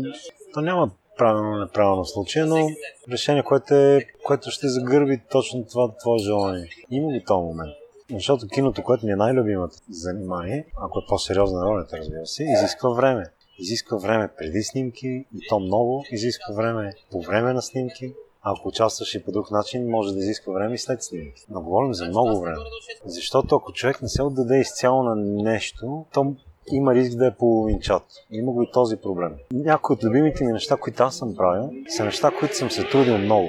то 0.54 0.60
няма 0.60 0.90
правилно 1.18 1.58
неправилно 1.58 2.04
случая, 2.04 2.46
но 2.46 2.68
решение, 3.12 3.42
което, 3.42 3.74
е, 3.74 4.06
което 4.24 4.50
ще 4.50 4.68
загърби 4.68 5.20
точно 5.30 5.66
това 5.66 5.96
твое 5.96 6.18
желание. 6.18 6.68
Има 6.90 7.12
го 7.12 7.24
този 7.26 7.44
момент. 7.44 7.72
Защото 8.14 8.46
киното, 8.48 8.82
което 8.82 9.06
ми 9.06 9.12
е 9.12 9.16
най-любимото 9.16 9.76
занимание, 9.90 10.66
ако 10.76 10.98
е 10.98 11.02
по-сериозна 11.08 11.62
ролята, 11.64 11.96
разбира 11.98 12.26
се, 12.26 12.44
изисква 12.44 12.90
време. 12.90 13.24
Изисква 13.58 13.96
време 13.96 14.28
преди 14.38 14.62
снимки 14.62 15.06
и 15.06 15.48
то 15.48 15.60
много. 15.60 16.04
Изисква 16.10 16.54
време 16.54 16.92
по 17.10 17.20
време 17.20 17.52
на 17.52 17.62
снимки. 17.62 18.14
Ако 18.42 18.68
участваш 18.68 19.14
и 19.14 19.24
по 19.24 19.32
друг 19.32 19.50
начин, 19.50 19.90
може 19.90 20.12
да 20.12 20.18
изисква 20.18 20.52
време 20.52 20.74
и 20.74 20.78
след 20.78 21.02
снимки. 21.02 21.44
Но 21.50 21.62
говорим 21.62 21.94
за 21.94 22.04
много 22.04 22.40
време. 22.40 22.56
Защото 23.04 23.56
ако 23.56 23.72
човек 23.72 24.02
не 24.02 24.08
се 24.08 24.22
отдаде 24.22 24.60
изцяло 24.60 25.02
на 25.02 25.14
нещо, 25.42 26.06
то 26.12 26.34
има 26.76 26.94
риск 26.94 27.18
да 27.18 27.26
е 27.26 27.34
половинчат. 27.34 28.02
Има 28.30 28.52
го 28.52 28.62
и 28.62 28.70
този 28.72 28.96
проблем. 28.96 29.32
Някои 29.52 29.94
от 29.94 30.04
любимите 30.04 30.44
ми 30.44 30.52
неща, 30.52 30.76
които 30.76 31.02
аз 31.02 31.16
съм 31.16 31.36
правил, 31.36 31.70
са 31.88 32.04
неща, 32.04 32.30
които 32.38 32.56
съм 32.56 32.70
се 32.70 32.88
трудил 32.88 33.18
много, 33.18 33.48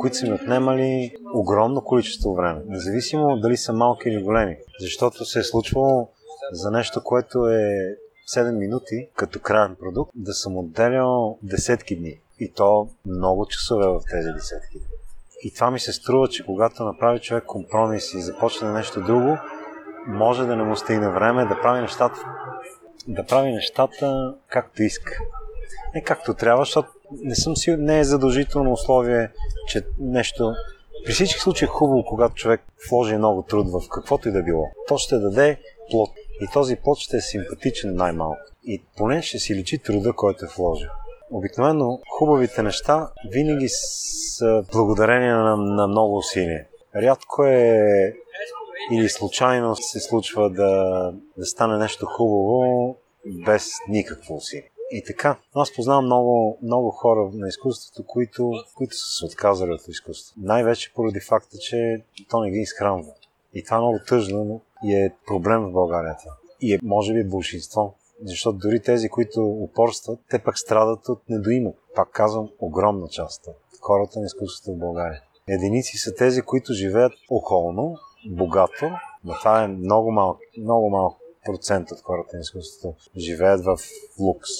които 0.00 0.16
са 0.16 0.26
ми 0.26 0.32
отнемали 0.32 1.12
огромно 1.34 1.80
количество 1.80 2.34
време, 2.34 2.60
независимо 2.68 3.36
дали 3.36 3.56
са 3.56 3.72
малки 3.72 4.08
или 4.08 4.22
големи. 4.22 4.56
Защото 4.80 5.24
се 5.24 5.38
е 5.38 5.42
случвало 5.42 6.08
за 6.52 6.70
нещо, 6.70 7.02
което 7.04 7.48
е 7.48 7.96
7 8.36 8.58
минути 8.58 9.08
като 9.16 9.40
крайен 9.40 9.76
продукт, 9.80 10.10
да 10.14 10.32
съм 10.32 10.56
отделял 10.56 11.38
десетки 11.42 11.96
дни. 11.96 12.20
И 12.40 12.52
то 12.52 12.88
много 13.06 13.46
часове 13.46 13.86
в 13.86 14.00
тези 14.10 14.28
десетки 14.32 14.78
дни. 14.78 14.86
И 15.44 15.54
това 15.54 15.70
ми 15.70 15.80
се 15.80 15.92
струва, 15.92 16.28
че 16.28 16.46
когато 16.46 16.84
направи 16.84 17.20
човек 17.20 17.44
компромис 17.46 18.14
и 18.14 18.20
започне 18.20 18.72
нещо 18.72 19.00
друго, 19.00 19.38
може 20.06 20.46
да 20.46 20.56
не 20.56 20.62
му 20.62 20.76
стигне 20.76 21.08
време 21.08 21.44
да 21.44 21.60
прави 21.60 21.80
нещата, 21.80 22.20
да 23.08 23.26
прави 23.26 23.52
нещата 23.52 24.34
както 24.48 24.82
иска. 24.82 25.18
Не 25.94 26.02
както 26.02 26.34
трябва, 26.34 26.64
защото 26.64 26.88
не 27.12 27.34
съм 27.34 27.56
си, 27.56 27.76
не 27.76 27.98
е 27.98 28.04
задължително 28.04 28.72
условие, 28.72 29.30
че 29.68 29.82
нещо 29.98 30.54
при 31.04 31.12
всички 31.12 31.40
случаи 31.40 31.66
е 31.66 31.68
хубаво, 31.68 32.04
когато 32.04 32.34
човек 32.34 32.60
вложи 32.90 33.16
много 33.16 33.42
труд 33.42 33.66
в 33.70 33.88
каквото 33.88 34.28
и 34.28 34.32
да 34.32 34.42
било. 34.42 34.64
То 34.88 34.98
ще 34.98 35.18
даде 35.18 35.58
плод. 35.90 36.10
И 36.40 36.46
този 36.52 36.76
плод 36.76 36.98
ще 36.98 37.16
е 37.16 37.20
симпатичен 37.20 37.94
най-малко. 37.94 38.40
И 38.64 38.82
поне 38.96 39.22
ще 39.22 39.38
си 39.38 39.54
личи 39.54 39.78
труда, 39.78 40.12
който 40.12 40.44
е 40.44 40.48
вложил. 40.56 40.88
Обикновено 41.30 42.00
хубавите 42.18 42.62
неща 42.62 43.10
винаги 43.32 43.68
са 43.68 44.64
благодарение 44.72 45.32
на, 45.32 45.56
на 45.56 45.86
много 45.86 46.16
усилие. 46.16 46.66
Рядко 46.96 47.44
е 47.44 48.14
или 48.90 49.08
случайно 49.08 49.76
се 49.76 50.00
случва 50.00 50.50
да, 50.50 51.12
да 51.38 51.46
стане 51.46 51.78
нещо 51.78 52.06
хубаво 52.06 52.96
без 53.46 53.70
никакво 53.88 54.36
усилие. 54.36 54.70
И 54.90 55.02
така, 55.06 55.38
аз 55.54 55.74
познавам 55.74 56.04
много, 56.04 56.58
много 56.62 56.90
хора 56.90 57.30
на 57.32 57.48
изкуството, 57.48 58.06
които, 58.06 58.52
които 58.76 58.96
са 58.96 59.18
се 59.18 59.24
отказали 59.24 59.72
от 59.72 59.88
изкуството. 59.88 60.40
Най-вече 60.42 60.92
поради 60.94 61.20
факта, 61.20 61.58
че 61.58 62.04
то 62.30 62.40
не 62.40 62.50
ги 62.50 62.58
изхранва. 62.58 63.12
И 63.54 63.64
това 63.64 63.76
е 63.76 63.80
много 63.80 63.98
тъжно, 64.08 64.44
но 64.44 64.60
и 64.84 64.94
е 64.94 65.14
проблем 65.26 65.60
в 65.60 65.72
България. 65.72 66.16
И 66.60 66.74
е, 66.74 66.78
може 66.82 67.14
би, 67.14 67.24
большинство. 67.24 67.94
Защото 68.24 68.58
дори 68.58 68.82
тези, 68.82 69.08
които 69.08 69.46
упорстват, 69.46 70.20
те 70.30 70.38
пък 70.38 70.58
страдат 70.58 71.08
от 71.08 71.28
недоимък. 71.28 71.76
Пак 71.94 72.10
казвам, 72.10 72.48
огромна 72.58 73.08
част 73.08 73.46
от 73.46 73.54
хората 73.80 74.20
на 74.20 74.26
изкуството 74.26 74.76
в 74.76 74.80
България. 74.80 75.22
Единици 75.48 75.98
са 75.98 76.14
тези, 76.14 76.42
които 76.42 76.72
живеят 76.72 77.12
околно, 77.30 77.96
богато, 78.26 78.90
но 79.24 79.34
това 79.38 79.62
е 79.62 79.68
много 79.68 80.12
малък, 80.12 80.38
много 80.58 80.90
малък 80.90 81.16
процент 81.46 81.90
от 81.90 82.00
хората 82.00 82.36
на 82.36 82.40
изкуството 82.40 82.96
живеят 83.16 83.64
в 83.64 83.76
лукс. 84.20 84.50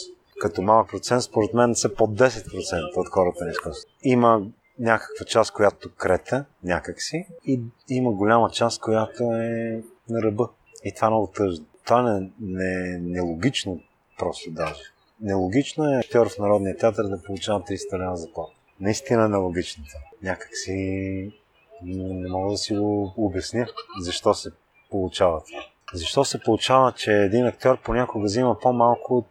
Като 0.40 0.62
малък 0.62 0.90
процент, 0.90 1.22
според 1.22 1.55
мен 1.55 1.75
са 1.75 1.94
под 1.94 2.11
10% 2.11 2.96
от 2.96 3.09
хората 3.09 3.44
на 3.44 3.51
изкуството. 3.51 3.94
Има 4.03 4.46
някаква 4.79 5.27
част, 5.27 5.53
която 5.53 5.94
крета 5.96 6.44
някакси 6.64 7.27
и 7.46 7.61
има 7.88 8.12
голяма 8.12 8.51
част, 8.51 8.81
която 8.81 9.22
е 9.22 9.83
на 10.09 10.22
ръба. 10.22 10.48
И 10.85 10.94
това 10.94 11.07
е 11.07 11.11
много 11.11 11.27
тъжно. 11.27 11.66
Това 11.85 12.03
не, 12.03 12.31
не, 12.40 12.98
нелогично 12.98 13.81
просто 14.18 14.51
даже. 14.51 14.83
Нелогично 15.20 15.85
е 15.85 15.98
актьор 15.98 16.29
в 16.29 16.38
Народния 16.38 16.77
театър 16.77 17.05
да 17.05 17.22
получава 17.22 17.61
300 17.61 17.98
лева 17.98 18.16
заплата. 18.16 18.53
Наистина 18.81 19.29
нелогично 19.29 19.85
това. 19.85 20.31
Някакси 20.31 21.41
не 21.84 22.28
мога 22.28 22.50
да 22.50 22.56
си 22.56 22.74
го 22.74 23.14
обясня 23.16 23.66
защо 24.00 24.34
се 24.34 24.50
получава 24.90 25.42
това. 25.44 25.64
Защо 25.94 26.24
се 26.24 26.40
получава, 26.40 26.92
че 26.92 27.12
един 27.12 27.46
актьор 27.46 27.82
понякога 27.82 28.24
взима 28.24 28.58
по-малко 28.58 29.26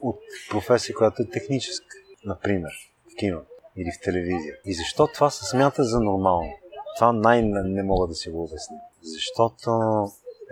от, 0.00 0.18
професия, 0.50 0.94
която 0.94 1.22
е 1.22 1.30
техническа, 1.30 1.96
например, 2.24 2.70
в 3.12 3.16
кино 3.16 3.40
или 3.76 3.90
в 3.90 4.04
телевизия. 4.04 4.56
И 4.64 4.74
защо 4.74 5.06
това 5.06 5.30
се 5.30 5.44
смята 5.44 5.84
за 5.84 6.00
нормално? 6.00 6.52
Това 6.96 7.12
най- 7.12 7.42
не 7.42 7.82
мога 7.82 8.06
да 8.06 8.14
си 8.14 8.30
го 8.30 8.42
обясня. 8.44 8.76
Защото 9.02 9.70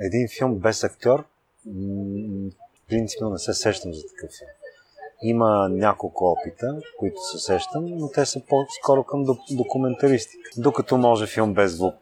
един 0.00 0.28
филм 0.38 0.54
без 0.54 0.84
актьор, 0.84 1.24
принципно 2.88 3.30
не 3.30 3.38
се 3.38 3.54
сещам 3.54 3.94
за 3.94 4.02
такъв 4.06 4.30
филм. 4.38 4.50
Има 5.26 5.68
няколко 5.68 6.24
опита, 6.30 6.78
които 6.98 7.16
се 7.20 7.38
сещам, 7.38 7.84
но 7.86 8.10
те 8.10 8.26
са 8.26 8.40
по-скоро 8.48 9.04
към 9.04 9.24
документаристика. 9.50 10.50
Докато 10.56 10.96
може 10.96 11.26
филм 11.26 11.54
без 11.54 11.72
звук. 11.72 11.94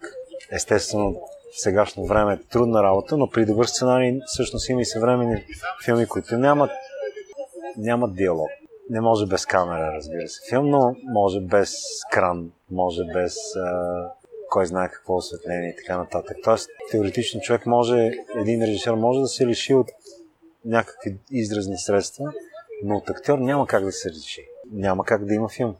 Естествено, 0.52 1.12
в 1.52 1.60
сегашно 1.60 2.04
време 2.06 2.32
е 2.32 2.48
трудна 2.50 2.82
работа, 2.82 3.16
но 3.16 3.30
при 3.30 3.46
добър 3.46 3.64
сценарий 3.66 4.20
всъщност 4.26 4.68
има 4.68 4.80
и 4.80 4.84
съвременни 4.84 5.44
филми, 5.84 6.06
които 6.06 6.38
нямат, 6.38 6.70
нямат 7.76 8.14
диалог. 8.14 8.50
Не 8.90 9.00
може 9.00 9.26
без 9.26 9.46
камера, 9.46 9.92
разбира 9.94 10.28
се. 10.28 10.40
Филм, 10.50 10.70
но 10.70 10.96
може 11.02 11.40
без 11.40 11.74
кран, 12.12 12.50
може 12.70 13.04
без 13.14 13.36
а, 13.56 14.10
кой 14.50 14.66
знае 14.66 14.88
какво 14.88 15.16
осветление 15.16 15.70
и 15.70 15.76
така 15.76 15.98
нататък. 15.98 16.36
Тоест, 16.44 16.70
теоретично 16.90 17.40
човек 17.40 17.66
може, 17.66 18.12
един 18.36 18.62
режисьор 18.62 18.94
може 18.94 19.20
да 19.20 19.28
се 19.28 19.46
лиши 19.46 19.74
от 19.74 19.90
някакви 20.64 21.16
изразни 21.30 21.78
средства, 21.78 22.32
но 22.82 22.96
от 22.96 23.10
актьор 23.10 23.38
няма 23.38 23.66
как 23.66 23.84
да 23.84 23.92
се 23.92 24.10
реши. 24.10 24.46
Няма 24.72 25.04
как 25.04 25.24
да 25.24 25.34
има 25.34 25.48
филм. 25.48 25.76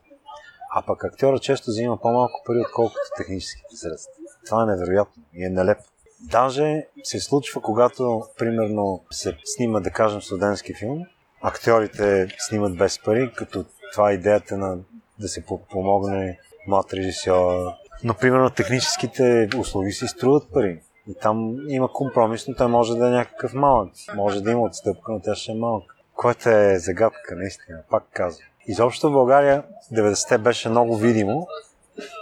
А 0.75 0.83
пък 0.87 1.05
актьора 1.05 1.39
често 1.39 1.71
взима 1.71 2.01
по-малко 2.01 2.43
пари, 2.47 2.61
отколкото 2.61 3.01
техническите 3.17 3.77
средства. 3.77 4.13
Това 4.47 4.63
е 4.63 4.67
невероятно 4.67 5.23
и 5.35 5.45
е 5.45 5.49
нелепо. 5.49 5.83
Даже 6.21 6.87
се 7.03 7.21
случва, 7.21 7.61
когато, 7.61 8.23
примерно, 8.39 9.05
се 9.11 9.37
снима, 9.45 9.81
да 9.81 9.91
кажем, 9.91 10.23
студентски 10.23 10.75
филм, 10.75 11.05
актьорите 11.43 12.29
снимат 12.39 12.79
без 12.79 13.03
пари, 13.03 13.33
като 13.37 13.65
това 13.93 14.11
е 14.11 14.15
идеята 14.15 14.59
на 14.59 14.79
да 15.19 15.29
се 15.29 15.45
помогне 15.71 16.39
млад 16.67 16.95
режисьор. 16.95 17.73
Но, 18.05 18.15
примерно, 18.15 18.51
техническите 18.51 19.49
услуги 19.59 19.93
си 19.93 20.09
струват 20.09 20.53
пари. 20.53 20.81
И 21.09 21.15
там 21.15 21.57
има 21.69 21.93
компромис, 21.93 22.49
но 22.49 22.55
той 22.55 22.69
може 22.69 22.95
да 22.95 23.09
е 23.09 23.11
някакъв 23.11 23.55
малък. 23.55 23.93
Може 24.15 24.41
да 24.41 24.51
има 24.51 24.63
отстъпка, 24.63 25.13
но 25.13 25.21
тя 25.21 25.35
ще 25.35 25.53
е 25.53 25.55
малка. 25.55 25.95
Което 26.23 26.49
е 26.49 26.79
загадка, 26.79 27.37
наистина, 27.37 27.83
пак 27.91 28.05
казвам. 28.13 28.47
Изобщо 28.67 29.09
в 29.09 29.13
България 29.13 29.65
90-те 29.93 30.39
беше 30.39 30.69
много 30.69 30.97
видимо. 30.97 31.47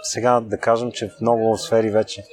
Сега 0.03 0.39
да 0.39 0.57
кажем, 0.57 0.91
че 0.91 1.07
в 1.07 1.21
много 1.21 1.57
сфери 1.57 1.89
вече 1.89 2.23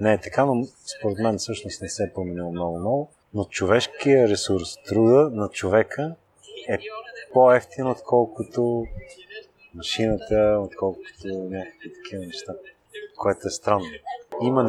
не 0.00 0.12
е 0.12 0.20
така, 0.20 0.44
но 0.44 0.64
според 0.98 1.18
мен 1.18 1.38
всъщност 1.38 1.82
не 1.82 1.88
се 1.88 2.04
е 2.04 2.12
променило 2.14 2.52
много-много. 2.52 3.10
Но 3.34 3.44
човешкият 3.44 4.30
ресурс, 4.30 4.76
труда 4.88 5.30
на 5.32 5.48
човека 5.48 6.14
е 6.68 6.78
по-ефтин, 7.32 7.86
отколкото 7.86 8.84
машината, 9.74 10.58
отколкото 10.60 11.26
някакви 11.26 11.92
такива 12.04 12.24
неща, 12.26 12.52
което 13.18 13.40
е 13.48 13.50
странно. 13.50 13.86
Има 14.42 14.62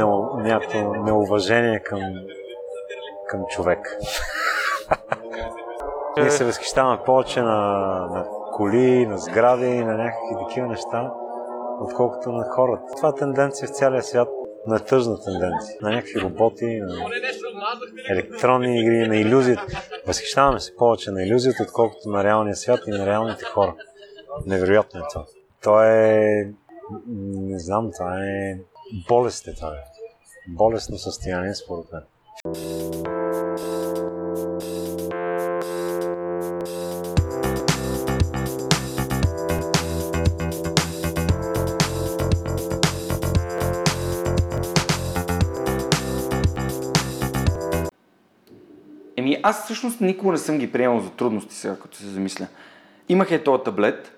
някакво 0.44 0.94
неуважение 0.94 1.80
към, 1.80 2.02
към 3.28 3.46
човек. 3.50 3.98
Ние 6.18 6.32
се 6.32 6.46
възхищаваме 6.46 7.04
повече 7.06 7.42
на, 7.42 7.58
на 8.12 8.26
коли, 8.54 9.06
на 9.06 9.18
сгради, 9.18 9.84
на 9.84 9.98
някакви 9.98 10.46
такива 10.48 10.68
неща, 10.68 11.12
отколкото 11.82 12.32
на 12.32 12.44
хората. 12.44 12.84
Това 12.98 13.10
е 13.10 13.16
тенденция 13.20 13.68
в 13.68 13.72
цялия 13.72 14.04
свят 14.04 14.28
на 14.68 14.80
тъжна 14.80 15.20
тенденция. 15.22 15.78
На 15.82 15.90
някакви 15.90 16.22
роботи, 16.22 16.80
на 16.82 16.96
електронни 18.10 18.82
игри, 18.82 19.08
на 19.08 19.18
иллюзията. 19.18 19.66
Възхищаваме 20.08 20.60
се 20.60 20.76
повече 20.76 21.12
на 21.12 21.24
иллюзията, 21.24 21.64
отколкото 21.64 22.10
на 22.10 22.24
реалния 22.24 22.56
свят 22.56 22.80
и 22.88 22.92
на 22.92 23.06
реалните 23.06 23.46
хора. 23.46 23.76
Невероятно 24.46 25.00
е 25.00 25.04
това. 25.14 25.26
То 25.64 25.84
е... 25.84 26.52
Не 27.08 27.60
знам, 27.60 27.92
това 27.98 28.20
е... 28.26 28.58
Болест 29.08 29.48
е 29.48 29.56
това. 29.56 29.74
Болестно 30.48 30.98
състояние, 30.98 31.56
според 31.56 31.86
мен. 31.94 32.04
Аз 49.50 49.64
всъщност 49.64 50.02
никога 50.02 50.32
не 50.32 50.38
съм 50.38 50.58
ги 50.58 50.72
приемал 50.72 51.00
за 51.00 51.10
трудности 51.10 51.56
сега, 51.56 51.76
като 51.76 51.98
се 51.98 52.08
замисля. 52.08 52.48
Имах 53.10 53.32
е 53.32 53.44
този 53.44 53.64
таблет, 53.64 54.12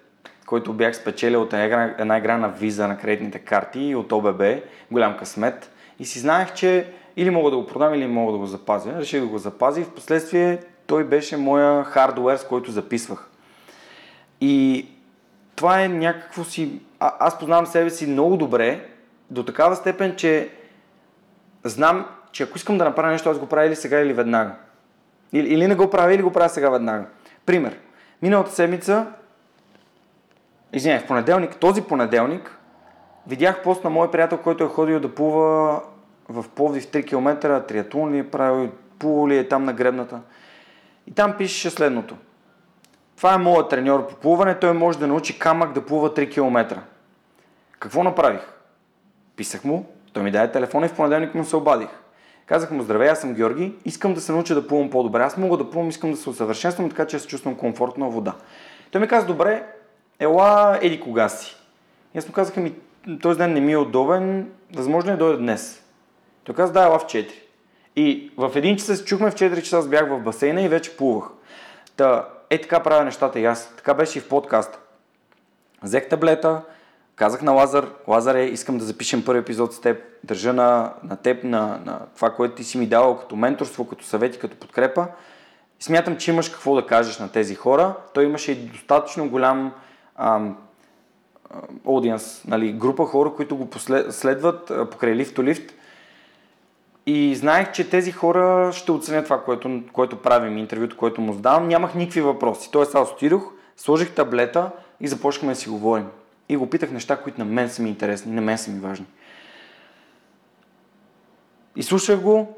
който 0.46 0.74
бях 0.74 0.96
спечелил 0.96 1.42
от 1.42 1.54
една 1.54 1.66
игра, 1.66 1.96
една 1.98 2.18
игра 2.18 2.38
на 2.38 2.50
виза 2.50 2.88
на 2.88 2.98
кредитните 2.98 3.40
карти 3.40 3.80
и 3.80 3.96
от 3.96 4.12
ОББ, 4.12 4.44
голям 4.92 5.18
късмет. 5.18 5.72
И 6.00 6.06
си 6.06 6.20
знаех, 6.20 6.54
че 6.54 6.94
или 7.18 7.30
мога 7.30 7.52
да 7.52 7.58
го 7.58 7.68
продам, 7.68 7.94
или 7.94 8.08
мога 8.08 8.32
да 8.32 8.38
го 8.38 8.46
запазя. 8.46 8.94
Реших 8.98 9.22
да 9.22 9.28
го 9.28 9.38
запазя 9.38 9.82
и 9.82 9.84
в 9.84 9.94
последствие 9.94 10.60
той 10.88 11.04
беше 11.04 11.38
моя 11.38 11.84
хардуер, 11.84 12.38
с 12.38 12.48
който 12.48 12.72
записвах. 12.72 13.30
И 14.42 14.86
това 15.56 15.82
е 15.82 15.88
някакво 15.88 16.44
си... 16.44 16.82
А, 17.00 17.14
аз 17.20 17.40
познавам 17.40 17.66
себе 17.66 17.90
си 17.90 18.08
много 18.08 18.38
добре, 18.38 18.90
до 19.30 19.44
такава 19.44 19.76
степен, 19.76 20.16
че 20.16 20.50
знам, 21.64 22.06
че 22.32 22.44
ако 22.44 22.58
искам 22.58 22.78
да 22.78 22.84
направя 22.84 23.12
нещо, 23.12 23.30
аз 23.30 23.40
го 23.40 23.46
правя 23.46 23.66
или 23.66 23.76
сега, 23.76 24.00
или 24.00 24.14
веднага. 24.14 24.56
Или, 25.34 25.54
или 25.54 25.68
не 25.68 25.76
го 25.76 25.90
правя, 25.90 26.14
или 26.14 26.22
го 26.22 26.32
правя 26.32 26.50
сега 26.50 26.70
веднага. 26.70 27.06
Пример. 27.46 27.78
Миналата 28.22 28.52
седмица, 28.52 29.08
извиняй, 30.74 31.00
в 31.00 31.08
понеделник, 31.08 31.56
този 31.56 31.82
понеделник, 31.82 32.58
видях 33.28 33.64
пост 33.64 33.84
на 33.84 33.90
мой 33.90 34.12
приятел, 34.12 34.38
който 34.38 34.64
е 34.64 34.68
ходил 34.68 35.00
да 35.00 35.16
плува 35.16 35.82
в 36.30 36.46
Пловдив 36.56 36.88
3 36.88 37.08
км, 37.08 37.62
триатлон 37.68 38.12
ли 38.12 38.18
е 38.18 38.30
правил, 38.30 38.70
плува 39.00 39.30
ли 39.30 39.38
е 39.38 39.48
там 39.48 39.64
на 39.64 39.74
гребната. 39.74 40.20
И 41.08 41.12
там 41.12 41.34
пишеше 41.38 41.70
следното. 41.70 42.16
Това 43.18 43.34
е 43.34 43.38
моят 43.38 43.70
треньор 43.70 44.08
по 44.08 44.16
плуване, 44.16 44.60
той 44.60 44.74
може 44.74 45.00
да 45.00 45.08
научи 45.08 45.40
камък 45.40 45.74
да 45.74 45.86
плува 45.86 46.14
3 46.14 46.32
км. 46.32 46.82
Какво 47.80 48.04
направих? 48.04 48.42
Писах 49.36 49.64
му, 49.64 49.86
той 50.14 50.24
ми 50.24 50.32
даде 50.32 50.52
телефон 50.52 50.84
и 50.84 50.88
в 50.88 50.96
понеделник 50.96 51.36
му 51.36 51.46
се 51.46 51.56
обадих. 51.56 51.90
Казах 52.52 52.72
му, 52.72 52.84
здравей, 52.84 53.10
аз 53.10 53.22
съм 53.22 53.34
Георги, 53.34 53.74
искам 53.86 54.14
да 54.14 54.22
се 54.22 54.32
науча 54.32 54.56
да 54.56 54.68
плувам 54.68 54.90
по-добре. 54.90 55.22
Аз 55.22 55.38
мога 55.38 55.58
да 55.58 55.70
плувам, 55.70 55.90
искам 55.90 56.12
да 56.12 56.18
се 56.18 56.30
усъвършенствам, 56.30 56.90
така 56.90 57.08
че 57.08 57.20
се 57.20 57.28
чувствам 57.28 57.56
комфортно 57.56 58.12
в 58.12 58.14
вода. 58.14 58.34
Той 58.92 59.02
ми 59.02 59.08
каза, 59.08 59.28
добре, 59.28 59.64
ела, 60.20 60.80
еди 60.82 61.02
кога 61.02 61.30
си. 61.30 61.56
И 62.16 62.18
аз 62.18 62.28
му 62.28 62.34
казах, 62.34 62.58
ми, 62.58 62.74
този 63.22 63.38
ден 63.38 63.54
не 63.54 63.62
ми 63.62 63.72
е 63.72 63.78
удобен, 63.78 64.52
възможно 64.76 65.12
е 65.12 65.18
дойде 65.18 65.38
днес. 65.38 65.84
Той 66.44 66.56
каза, 66.56 66.74
да, 66.74 66.84
ела 66.84 67.00
в 67.00 67.04
4. 67.04 67.30
И 67.96 68.32
в 68.38 68.52
един 68.56 68.78
час 68.78 68.98
се 68.98 69.06
чухме, 69.06 69.32
в 69.32 69.36
4 69.36 69.62
часа 69.62 69.78
аз 69.78 69.88
бях 69.88 70.10
в 70.10 70.20
басейна 70.20 70.62
и 70.62 70.70
вече 70.70 70.98
плувах. 70.98 71.30
Та, 71.96 72.30
е 72.50 72.62
така 72.62 72.84
правя 72.84 73.04
нещата 73.04 73.40
и 73.40 73.46
аз. 73.46 73.74
Така 73.76 73.94
беше 73.94 74.20
и 74.20 74.22
в 74.22 74.30
подкаста. 74.30 74.80
Взех 75.84 76.10
таблета, 76.10 76.62
Казах 77.22 77.42
на 77.42 77.52
Лазар, 77.52 77.88
Лазаре, 78.08 78.44
искам 78.44 78.78
да 78.78 78.86
запишем 78.86 79.26
първи 79.26 79.40
епизод 79.40 79.74
с 79.74 79.82
теб, 79.82 79.98
държа 80.24 80.54
на, 80.54 80.94
на 81.04 81.16
теб, 81.16 81.44
на, 81.44 81.80
на 81.86 82.00
това, 82.16 82.30
което 82.30 82.56
ти 82.56 82.64
си 82.64 82.78
ми 82.78 82.88
давал 82.88 83.18
като 83.18 83.36
менторство, 83.36 83.88
като 83.88 84.06
съвети, 84.06 84.40
като 84.40 84.58
подкрепа. 84.58 85.08
Смятам, 85.80 86.18
че 86.18 86.32
имаш 86.32 86.50
какво 86.50 86.76
да 86.76 86.86
кажеш 86.86 87.20
на 87.20 87.32
тези 87.32 87.56
хора. 87.56 87.96
Той 88.14 88.26
имаше 88.26 88.52
и 88.52 88.56
достатъчно 88.56 89.30
голям 89.30 89.74
ам, 90.16 90.58
аудиенс, 91.88 92.44
нали, 92.48 92.74
група 92.74 93.06
хора, 93.06 93.34
които 93.36 93.56
го 93.56 93.68
следват 94.10 94.72
покрай 94.92 95.16
лифт 95.16 95.40
лифт. 95.40 95.74
И 97.06 97.36
знаех, 97.36 97.72
че 97.72 97.90
тези 97.90 98.12
хора 98.12 98.72
ще 98.74 98.92
оценят 98.92 99.24
това, 99.24 99.44
което, 99.44 99.82
което 99.94 100.22
правим, 100.22 100.58
интервюто, 100.58 100.98
което 100.98 101.22
му 101.22 101.34
задавам. 101.34 101.68
Нямах 101.68 101.96
никакви 101.96 102.22
въпроси. 102.22 102.70
Тоест 102.72 102.96
аз 102.96 103.12
отидох, 103.12 103.52
сложих 103.78 104.12
таблета 104.12 104.72
и 105.00 105.08
започнахме 105.08 105.54
да 105.54 105.60
си 105.60 105.70
говорим. 105.70 106.08
И 106.52 106.58
го 106.58 106.70
питах 106.70 106.92
неща, 106.92 107.18
които 107.18 107.40
на 107.40 107.46
мен 107.46 107.70
са 107.70 107.82
ми 107.82 107.90
интересни, 107.90 108.34
на 108.34 108.42
мен 108.42 108.58
са 108.58 108.72
ми 108.72 108.80
важни. 108.80 109.06
И 111.76 111.84
слушах 111.84 112.20
го, 112.20 112.58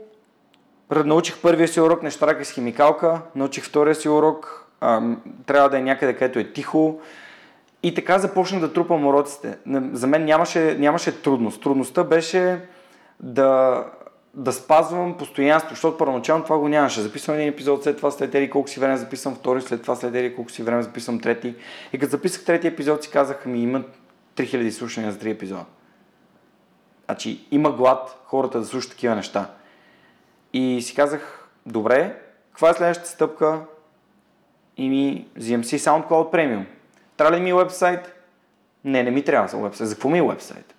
научих 1.05 1.41
първия 1.41 1.67
си 1.67 1.81
урок, 1.81 2.03
не 2.03 2.09
штракай 2.09 2.45
с 2.45 2.51
химикалка, 2.51 3.21
научих 3.35 3.63
втория 3.63 3.95
си 3.95 4.09
урок, 4.09 4.67
а, 4.81 5.01
трябва 5.45 5.69
да 5.69 5.77
е 5.77 5.81
някъде, 5.81 6.13
където 6.13 6.39
е 6.39 6.53
тихо. 6.53 7.01
И 7.83 7.93
така 7.93 8.19
започнах 8.19 8.61
да 8.61 8.73
трупам 8.73 9.05
уроците. 9.05 9.57
За 9.91 10.07
мен 10.07 10.25
нямаше, 10.25 10.77
нямаше 10.79 11.21
трудност. 11.21 11.61
Трудността 11.61 12.03
беше 12.03 12.59
да, 13.19 13.83
да 14.33 14.53
спазвам 14.53 15.17
постоянство, 15.17 15.69
защото 15.69 15.97
първоначално 15.97 16.43
това 16.43 16.57
го 16.57 16.67
нямаше. 16.67 17.01
Записвам 17.01 17.35
един 17.35 17.49
епизод, 17.49 17.83
след 17.83 17.97
това 17.97 18.11
след 18.11 18.35
ери 18.35 18.49
колко 18.49 18.69
си 18.69 18.79
време 18.79 18.97
записвам 18.97 19.35
втори, 19.35 19.61
след 19.61 19.81
това 19.81 19.95
след 19.95 20.15
ери 20.15 20.35
колко 20.35 20.51
си 20.51 20.63
време 20.63 20.83
записвам 20.83 21.19
трети. 21.19 21.55
И 21.93 21.99
като 21.99 22.11
записах 22.11 22.45
трети 22.45 22.67
епизод 22.67 23.03
си 23.03 23.11
казаха 23.11 23.49
ми 23.49 23.63
има 23.63 23.83
3000 24.35 24.69
слушания 24.69 25.11
за 25.11 25.19
три 25.19 25.29
епизода. 25.29 25.65
Значи 27.05 27.47
има 27.51 27.71
глад 27.71 28.19
хората 28.25 28.59
да 28.59 28.65
слушат 28.65 28.91
такива 28.91 29.15
неща. 29.15 29.49
И 30.53 30.81
си 30.81 30.95
казах, 30.95 31.49
добре, 31.65 32.19
каква 32.51 32.69
е 32.69 32.73
следващата 32.73 33.09
стъпка? 33.09 33.61
И 34.77 34.89
ми 34.89 35.27
взимам 35.35 35.63
си 35.63 35.79
SoundCloud 35.79 36.33
Premium. 36.33 36.65
Трябва 37.17 37.37
ли 37.37 37.41
ми 37.41 37.53
вебсайт? 37.53 38.13
Не, 38.83 39.03
не 39.03 39.11
ми 39.11 39.23
трябва 39.23 39.47
за 39.47 39.57
вебсайт. 39.57 39.89
За 39.89 39.95
какво 39.95 40.09
ми 40.09 40.17
е 40.17 40.27
вебсайт? 40.27 40.75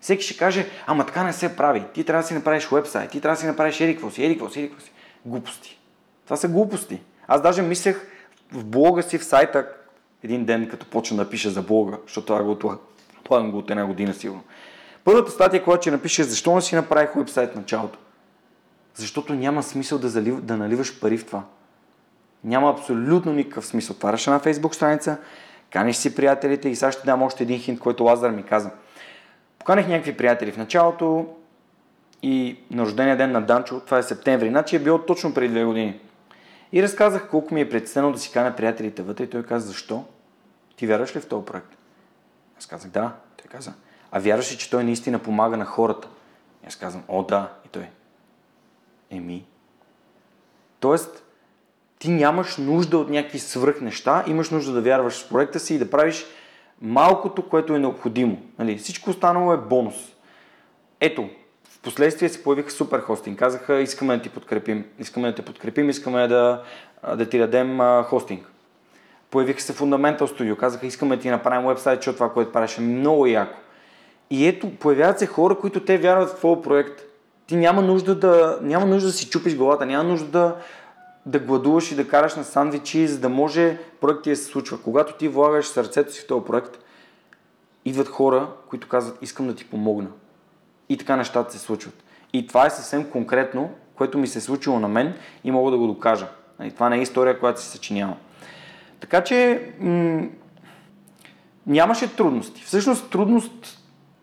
Всеки 0.00 0.24
ще 0.24 0.36
каже, 0.36 0.66
ама 0.86 1.06
така 1.06 1.24
не 1.24 1.32
се 1.32 1.56
прави. 1.56 1.84
Ти 1.94 2.04
трябва 2.04 2.22
да 2.22 2.28
си 2.28 2.34
направиш 2.34 2.68
вебсайт, 2.72 3.10
ти 3.10 3.20
трябва 3.20 3.34
да 3.36 3.40
си 3.40 3.46
направиш 3.46 3.80
ерикво 3.80 4.10
си, 4.10 4.24
ерикво 4.24 4.50
си, 4.50 4.60
ерикво 4.60 4.80
си. 4.80 4.92
Глупости. 5.24 5.78
Това 6.24 6.36
са 6.36 6.48
глупости. 6.48 7.00
Аз 7.28 7.42
даже 7.42 7.62
мислех 7.62 8.06
в 8.52 8.64
блога 8.64 9.02
си, 9.02 9.18
в 9.18 9.24
сайта, 9.24 9.68
един 10.22 10.44
ден, 10.44 10.68
като 10.68 10.86
почна 10.86 11.16
да 11.16 11.30
пиша 11.30 11.50
за 11.50 11.62
блога, 11.62 11.98
защото 12.06 12.26
това 12.26 12.42
го 12.42 12.78
планам 13.24 13.50
го 13.50 13.58
от 13.58 13.70
една 13.70 13.86
година 13.86 14.14
сигурно. 14.14 14.42
Първата 15.04 15.30
статия, 15.30 15.64
която 15.64 15.82
ще 15.82 15.90
напише, 15.90 16.22
защо 16.22 16.54
не 16.54 16.62
си 16.62 16.74
направих 16.74 17.14
вебсайт 17.14 17.52
в 17.52 17.56
началото? 17.56 17.98
Защото 18.94 19.34
няма 19.34 19.62
смисъл 19.62 19.98
да, 19.98 20.08
залив, 20.08 20.40
да 20.40 20.56
наливаш 20.56 21.00
пари 21.00 21.18
в 21.18 21.26
това. 21.26 21.42
Няма 22.44 22.70
абсолютно 22.70 23.32
никакъв 23.32 23.66
смисъл. 23.66 23.96
Отваряш 23.96 24.26
една 24.26 24.38
фейсбук 24.38 24.74
страница, 24.74 25.16
каниш 25.70 25.96
си 25.96 26.14
приятелите 26.14 26.68
и 26.68 26.76
сега 26.76 26.92
ще 26.92 27.06
дам 27.06 27.22
още 27.22 27.42
един 27.42 27.60
хинт, 27.60 27.80
който 27.80 28.04
Лазар 28.04 28.30
ми 28.30 28.42
каза. 28.42 28.70
Поканих 29.58 29.88
някакви 29.88 30.16
приятели 30.16 30.52
в 30.52 30.56
началото 30.56 31.26
и 32.22 32.58
на 32.70 32.82
рождения 32.82 33.16
ден 33.16 33.32
на 33.32 33.40
Данчо, 33.40 33.80
това 33.80 33.98
е 33.98 34.02
септември, 34.02 34.48
значи 34.48 34.76
е 34.76 34.78
било 34.78 34.98
точно 34.98 35.34
преди 35.34 35.48
две 35.48 35.64
години. 35.64 36.00
И 36.72 36.82
разказах 36.82 37.30
колко 37.30 37.54
ми 37.54 37.60
е 37.60 37.70
предстено 37.70 38.12
да 38.12 38.18
си 38.18 38.32
каня 38.32 38.56
приятелите 38.56 39.02
вътре 39.02 39.24
и 39.24 39.30
той 39.30 39.42
каза, 39.42 39.66
защо? 39.66 40.04
Ти 40.76 40.86
вярваш 40.86 41.16
ли 41.16 41.20
в 41.20 41.28
този 41.28 41.44
проект? 41.44 41.76
Аз 42.58 42.66
казах, 42.66 42.90
да. 42.90 43.12
Той 43.36 43.46
каза, 43.50 43.72
а 44.10 44.20
вярваш 44.20 44.52
ли, 44.52 44.58
че 44.58 44.70
той 44.70 44.84
наистина 44.84 45.18
помага 45.18 45.56
на 45.56 45.64
хората? 45.64 46.08
Аз 46.66 46.76
казвам, 46.76 47.02
о 47.08 47.22
да. 47.22 47.52
И 47.66 47.68
той, 47.68 47.88
еми. 49.10 49.46
Тоест, 50.80 51.24
ти 51.98 52.10
нямаш 52.10 52.56
нужда 52.56 52.98
от 52.98 53.10
някакви 53.10 53.38
свръх 53.38 53.80
неща, 53.80 54.24
имаш 54.26 54.50
нужда 54.50 54.72
да 54.72 54.82
вярваш 54.82 55.24
в 55.24 55.28
проекта 55.28 55.60
си 55.60 55.74
и 55.74 55.78
да 55.78 55.90
правиш 55.90 56.26
малкото, 56.82 57.48
което 57.48 57.74
е 57.74 57.78
необходимо. 57.78 58.38
Нали? 58.58 58.78
Всичко 58.78 59.10
останало 59.10 59.52
е 59.52 59.56
бонус. 59.56 59.94
Ето, 61.00 61.28
в 61.70 61.82
последствие 61.82 62.28
се 62.28 62.42
появиха 62.42 62.70
супер 62.70 63.00
хостинг. 63.00 63.38
Казаха, 63.38 63.80
искаме 63.80 64.16
да 64.16 64.22
ти 64.22 64.28
подкрепим, 64.28 64.84
искаме 64.98 65.28
да 65.28 65.34
те 65.34 65.42
подкрепим, 65.42 65.90
искаме 65.90 66.28
да, 66.28 66.62
да 67.16 67.28
ти 67.28 67.38
дадем 67.38 67.80
а, 67.80 68.02
хостинг. 68.02 68.50
Появиха 69.30 69.60
се 69.60 69.76
Fundamental 69.76 70.20
Studio, 70.20 70.56
казаха, 70.56 70.86
искаме 70.86 71.16
да 71.16 71.22
ти 71.22 71.30
направим 71.30 71.68
вебсайт, 71.68 71.98
защото 71.98 72.16
това, 72.16 72.32
което 72.32 72.52
правиш 72.52 72.78
е 72.78 72.80
много 72.80 73.26
яко. 73.26 73.58
И 74.30 74.46
ето, 74.46 74.70
появяват 74.70 75.18
се 75.18 75.26
хора, 75.26 75.58
които 75.58 75.84
те 75.84 75.98
вярват 75.98 76.28
в 76.28 76.36
твоя 76.36 76.62
проект. 76.62 77.02
Ти 77.46 77.56
няма 77.56 77.82
нужда 77.82 78.14
да, 78.14 78.58
няма 78.62 78.86
нужда 78.86 79.06
да 79.06 79.12
си 79.12 79.30
чупиш 79.30 79.56
главата, 79.56 79.86
няма 79.86 80.04
нужда 80.04 80.28
да, 80.28 80.56
да 81.26 81.38
гладуваш 81.38 81.92
и 81.92 81.96
да 81.96 82.08
караш 82.08 82.36
на 82.36 82.44
сандвичи, 82.44 83.08
за 83.08 83.20
да 83.20 83.28
може 83.28 83.78
проект 84.00 84.22
ти 84.22 84.30
да 84.30 84.36
се 84.36 84.44
случва. 84.44 84.82
Когато 84.82 85.12
ти 85.12 85.28
влагаш 85.28 85.66
сърцето 85.66 86.12
си 86.12 86.20
в 86.20 86.26
този 86.26 86.44
проект, 86.44 86.78
идват 87.84 88.08
хора, 88.08 88.48
които 88.68 88.88
казват, 88.88 89.18
искам 89.22 89.46
да 89.46 89.54
ти 89.54 89.64
помогна. 89.64 90.08
И 90.88 90.98
така 90.98 91.16
нещата 91.16 91.52
се 91.52 91.58
случват. 91.58 92.04
И 92.32 92.46
това 92.46 92.66
е 92.66 92.70
съвсем 92.70 93.10
конкретно, 93.10 93.70
което 93.94 94.18
ми 94.18 94.26
се 94.26 94.38
е 94.38 94.42
случило 94.42 94.80
на 94.80 94.88
мен 94.88 95.14
и 95.44 95.50
мога 95.50 95.70
да 95.70 95.78
го 95.78 95.86
докажа. 95.86 96.28
Нали, 96.58 96.70
това 96.70 96.88
не 96.88 96.96
е 96.96 97.02
история, 97.02 97.40
която 97.40 97.60
се 97.60 97.68
съчинява. 97.68 98.16
Така 99.00 99.24
че 99.24 99.68
м- 99.80 100.26
нямаше 101.66 102.16
трудности. 102.16 102.62
Всъщност 102.62 103.10
трудност 103.10 103.78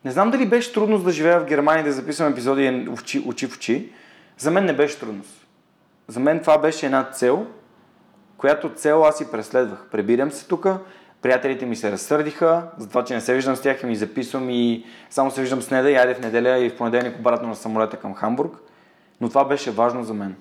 не 0.05 0.11
знам 0.11 0.31
дали 0.31 0.45
беше 0.45 0.73
трудност 0.73 1.05
да 1.05 1.11
живея 1.11 1.39
в 1.39 1.45
Германия 1.45 1.81
и 1.81 1.85
да 1.85 1.91
записвам 1.91 2.31
епизоди 2.31 2.87
очи, 2.91 3.23
очи 3.27 3.47
в 3.47 3.55
очи. 3.55 3.89
За 4.37 4.51
мен 4.51 4.65
не 4.65 4.73
беше 4.73 4.99
трудност. 4.99 5.44
За 6.07 6.19
мен 6.19 6.39
това 6.39 6.57
беше 6.57 6.85
една 6.85 7.03
цел, 7.03 7.47
която 8.37 8.73
цел 8.73 9.05
аз 9.05 9.17
си 9.17 9.31
преследвах. 9.31 9.87
Пребирам 9.91 10.31
се 10.31 10.47
тук, 10.47 10.67
приятелите 11.21 11.65
ми 11.65 11.75
се 11.75 11.91
разсърдиха, 11.91 12.67
за 12.77 12.89
това, 12.89 13.03
че 13.03 13.13
не 13.13 13.21
се 13.21 13.33
виждам 13.33 13.55
с 13.55 13.61
тях 13.61 13.83
и 13.83 13.85
ми 13.85 13.95
записвам 13.95 14.49
и 14.49 14.85
само 15.09 15.31
се 15.31 15.41
виждам 15.41 15.61
с 15.61 15.71
неда 15.71 15.91
и 15.91 15.95
айде 15.95 16.13
в 16.13 16.21
неделя 16.21 16.57
и 16.57 16.69
в 16.69 16.77
понеделник 16.77 17.19
обратно 17.19 17.47
на 17.47 17.55
самолета 17.55 17.97
към 17.97 18.13
Хамбург. 18.13 18.57
Но 19.21 19.29
това 19.29 19.45
беше 19.45 19.71
важно 19.71 20.03
за 20.03 20.13
мен. 20.13 20.35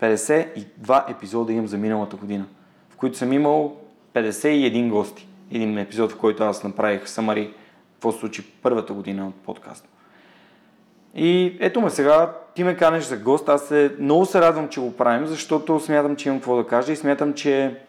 52 0.00 1.10
епизода 1.10 1.52
имам 1.52 1.66
за 1.66 1.78
миналата 1.78 2.16
година, 2.16 2.46
в 2.90 2.96
които 2.96 3.18
съм 3.18 3.32
имал 3.32 3.76
51 4.14 4.90
гости. 4.90 5.28
Един 5.52 5.78
епизод, 5.78 6.12
в 6.12 6.18
който 6.18 6.44
аз 6.44 6.64
направих 6.64 7.08
самари 7.08 7.54
какво 7.92 8.12
се 8.12 8.18
случи 8.18 8.52
първата 8.62 8.92
година 8.92 9.28
от 9.28 9.34
подкаст. 9.34 9.88
И 11.14 11.56
ето 11.60 11.80
ме 11.80 11.90
сега, 11.90 12.32
ти 12.54 12.64
ме 12.64 12.76
канеш 12.76 13.04
за 13.04 13.16
гост, 13.16 13.48
аз 13.48 13.68
се, 13.68 13.96
много 14.00 14.26
се 14.26 14.40
радвам, 14.40 14.68
че 14.68 14.80
го 14.80 14.96
правим, 14.96 15.26
защото 15.26 15.80
смятам, 15.80 16.16
че 16.16 16.28
имам 16.28 16.38
какво 16.38 16.56
да 16.56 16.66
кажа 16.66 16.92
и 16.92 16.96
смятам, 16.96 17.34
че 17.34 17.80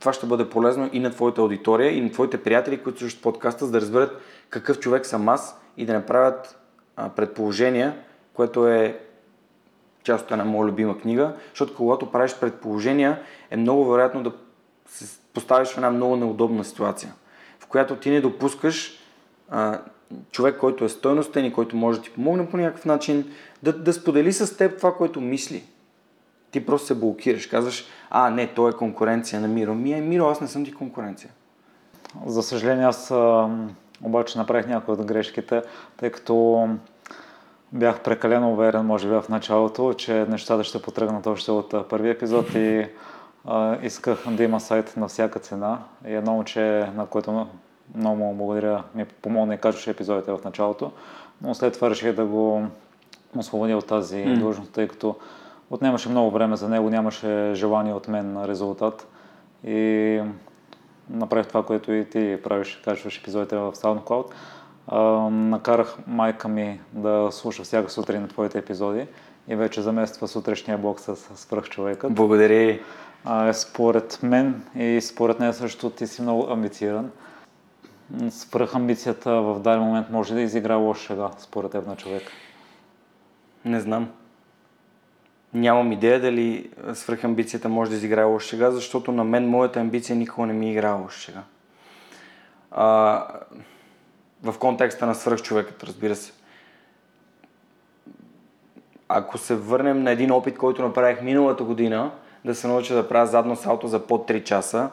това 0.00 0.12
ще 0.12 0.26
бъде 0.26 0.50
полезно 0.50 0.90
и 0.92 1.00
на 1.00 1.10
твоята 1.10 1.40
аудитория, 1.40 1.92
и 1.92 2.00
на 2.00 2.12
твоите 2.12 2.42
приятели, 2.42 2.82
които 2.82 2.98
слушат 2.98 3.22
подкаста, 3.22 3.66
за 3.66 3.72
да 3.72 3.80
разберат 3.80 4.20
какъв 4.50 4.78
човек 4.78 5.06
съм 5.06 5.28
аз 5.28 5.60
и 5.76 5.86
да 5.86 5.92
направят 5.92 6.58
а, 6.96 7.08
предположения, 7.08 7.96
което 8.34 8.68
е 8.68 9.00
част 10.02 10.24
от 10.24 10.30
една 10.30 10.44
моя 10.44 10.68
любима 10.68 10.98
книга, 10.98 11.32
защото 11.50 11.74
когато 11.74 12.10
правиш 12.10 12.36
предположения, 12.40 13.20
е 13.50 13.56
много 13.56 13.90
вероятно 13.90 14.22
да 14.22 14.32
се 14.86 15.18
поставиш 15.34 15.68
в 15.68 15.76
една 15.76 15.90
много 15.90 16.16
неудобна 16.16 16.64
ситуация 16.64 17.14
която 17.74 17.96
ти 17.96 18.10
не 18.10 18.20
допускаш 18.20 18.98
а, 19.50 19.80
човек, 20.30 20.56
който 20.58 20.84
е 20.84 20.88
стойностен 20.88 21.44
и 21.44 21.52
който 21.52 21.76
може 21.76 21.98
да 21.98 22.04
ти 22.04 22.10
помогне 22.10 22.50
по 22.50 22.56
някакъв 22.56 22.84
начин, 22.84 23.32
да, 23.62 23.72
да 23.72 23.92
сподели 23.92 24.32
с 24.32 24.56
теб 24.56 24.76
това, 24.76 24.94
което 24.94 25.20
мисли. 25.20 25.64
Ти 26.50 26.66
просто 26.66 26.86
се 26.86 26.94
блокираш, 26.94 27.46
казваш, 27.46 27.84
а, 28.10 28.30
не, 28.30 28.46
той 28.46 28.70
е 28.70 28.74
конкуренция 28.74 29.40
на 29.40 29.48
Миро. 29.48 29.74
Ми 29.74 29.92
е, 29.92 30.00
Миро, 30.00 30.26
аз 30.26 30.40
не 30.40 30.48
съм 30.48 30.64
ти 30.64 30.72
конкуренция. 30.72 31.30
За 32.26 32.42
съжаление, 32.42 32.84
аз 32.84 33.12
обаче 34.02 34.38
направих 34.38 34.66
някои 34.66 34.94
от 34.94 35.04
грешките, 35.04 35.62
тъй 35.96 36.10
като 36.10 36.68
бях 37.72 38.00
прекалено 38.00 38.52
уверен, 38.52 38.86
може 38.86 39.08
би 39.08 39.14
в 39.14 39.24
началото, 39.28 39.94
че 39.94 40.26
нещата 40.28 40.64
ще 40.64 40.82
потръгнат 40.82 41.26
още 41.26 41.50
от 41.50 41.88
първи 41.88 42.10
епизод 42.10 42.54
и 42.54 42.86
а, 43.44 43.78
исках 43.82 44.24
да 44.30 44.44
има 44.44 44.60
сайт 44.60 44.96
на 44.96 45.08
всяка 45.08 45.38
цена. 45.38 45.78
И 46.06 46.14
едно 46.14 46.32
момче, 46.32 46.90
на 46.96 47.06
което 47.06 47.46
много 47.94 48.16
му 48.16 48.34
благодаря, 48.34 48.82
ми 48.94 49.04
помогна 49.04 49.54
и 49.54 49.58
качваше 49.58 49.90
епизодите 49.90 50.32
в 50.32 50.44
началото, 50.44 50.92
но 51.42 51.54
след 51.54 51.74
това 51.74 51.90
реших 51.90 52.12
да 52.12 52.24
го 52.24 52.66
освободя 53.36 53.76
от 53.76 53.86
тази 53.86 54.16
mm. 54.16 54.38
длъжност, 54.38 54.72
тъй 54.72 54.88
като 54.88 55.16
отнемаше 55.70 56.08
много 56.08 56.30
време 56.30 56.56
за 56.56 56.68
него, 56.68 56.90
нямаше 56.90 57.52
желание 57.54 57.92
от 57.92 58.08
мен 58.08 58.32
на 58.32 58.48
резултат 58.48 59.08
и 59.66 60.20
направих 61.10 61.46
това, 61.46 61.62
което 61.62 61.92
и 61.92 62.04
ти 62.04 62.38
правиш, 62.44 62.80
качваш 62.84 63.18
епизодите 63.18 63.56
в 63.56 63.72
SoundCloud. 63.72 64.26
А, 64.86 65.00
накарах 65.30 65.96
майка 66.06 66.48
ми 66.48 66.80
да 66.92 67.28
слуша 67.32 67.62
всяка 67.62 67.90
сутрин 67.90 68.22
на 68.22 68.28
твоите 68.28 68.58
епизоди 68.58 69.06
и 69.48 69.56
вече 69.56 69.82
замества 69.82 70.28
сутрешния 70.28 70.78
блок 70.78 71.00
с 71.00 71.16
свръхчовекът. 71.16 72.14
Благодаря. 72.14 72.78
А, 73.24 73.52
според 73.52 74.18
мен 74.22 74.62
и 74.76 75.00
според 75.00 75.40
нея 75.40 75.52
също 75.52 75.90
ти 75.90 76.06
си 76.06 76.22
много 76.22 76.46
амбициран 76.50 77.10
свръхамбицията 78.30 79.32
в 79.32 79.60
даден 79.60 79.82
момент 79.82 80.10
може 80.10 80.34
да 80.34 80.40
изигра 80.40 80.74
лош 80.74 80.98
шега, 80.98 81.30
според 81.38 81.70
теб 81.70 81.86
на 81.86 81.96
човек? 81.96 82.22
Не 83.64 83.80
знам. 83.80 84.10
нямам 85.54 85.92
идея 85.92 86.20
дали 86.20 86.70
свръхамбицията 86.94 87.68
може 87.68 87.90
да 87.90 87.96
изиграе 87.96 88.24
лоша 88.24 88.48
шега, 88.48 88.70
защото 88.70 89.12
на 89.12 89.24
мен 89.24 89.48
моята 89.48 89.80
амбиция 89.80 90.16
никога 90.16 90.46
не 90.46 90.52
ми 90.52 90.72
играе 90.72 90.92
лоша 90.92 91.20
шега. 91.20 91.42
А, 92.70 93.26
в 94.42 94.58
контекста 94.58 95.06
на 95.06 95.14
свръхчовекът, 95.14 95.84
разбира 95.84 96.16
се. 96.16 96.32
Ако 99.08 99.38
се 99.38 99.54
върнем 99.54 100.02
на 100.02 100.10
един 100.10 100.30
опит, 100.30 100.58
който 100.58 100.82
направих 100.82 101.22
миналата 101.22 101.64
година, 101.64 102.10
да 102.44 102.54
се 102.54 102.68
науча 102.68 102.94
да 102.94 103.08
правя 103.08 103.26
задно 103.26 103.56
салто 103.56 103.86
за 103.86 104.06
под 104.06 104.28
3 104.28 104.44
часа, 104.44 104.90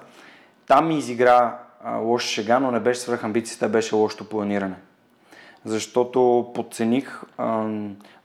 там 0.68 0.88
ми 0.88 0.98
изигра 0.98 1.58
лоша 2.02 2.28
шега, 2.28 2.60
но 2.60 2.72
не 2.72 2.80
беше 2.80 3.00
свръхамбицията, 3.00 3.70
беше 3.70 3.96
лошото 3.96 4.30
планиране. 4.30 4.76
Защото 5.66 6.52
подцених 6.56 7.22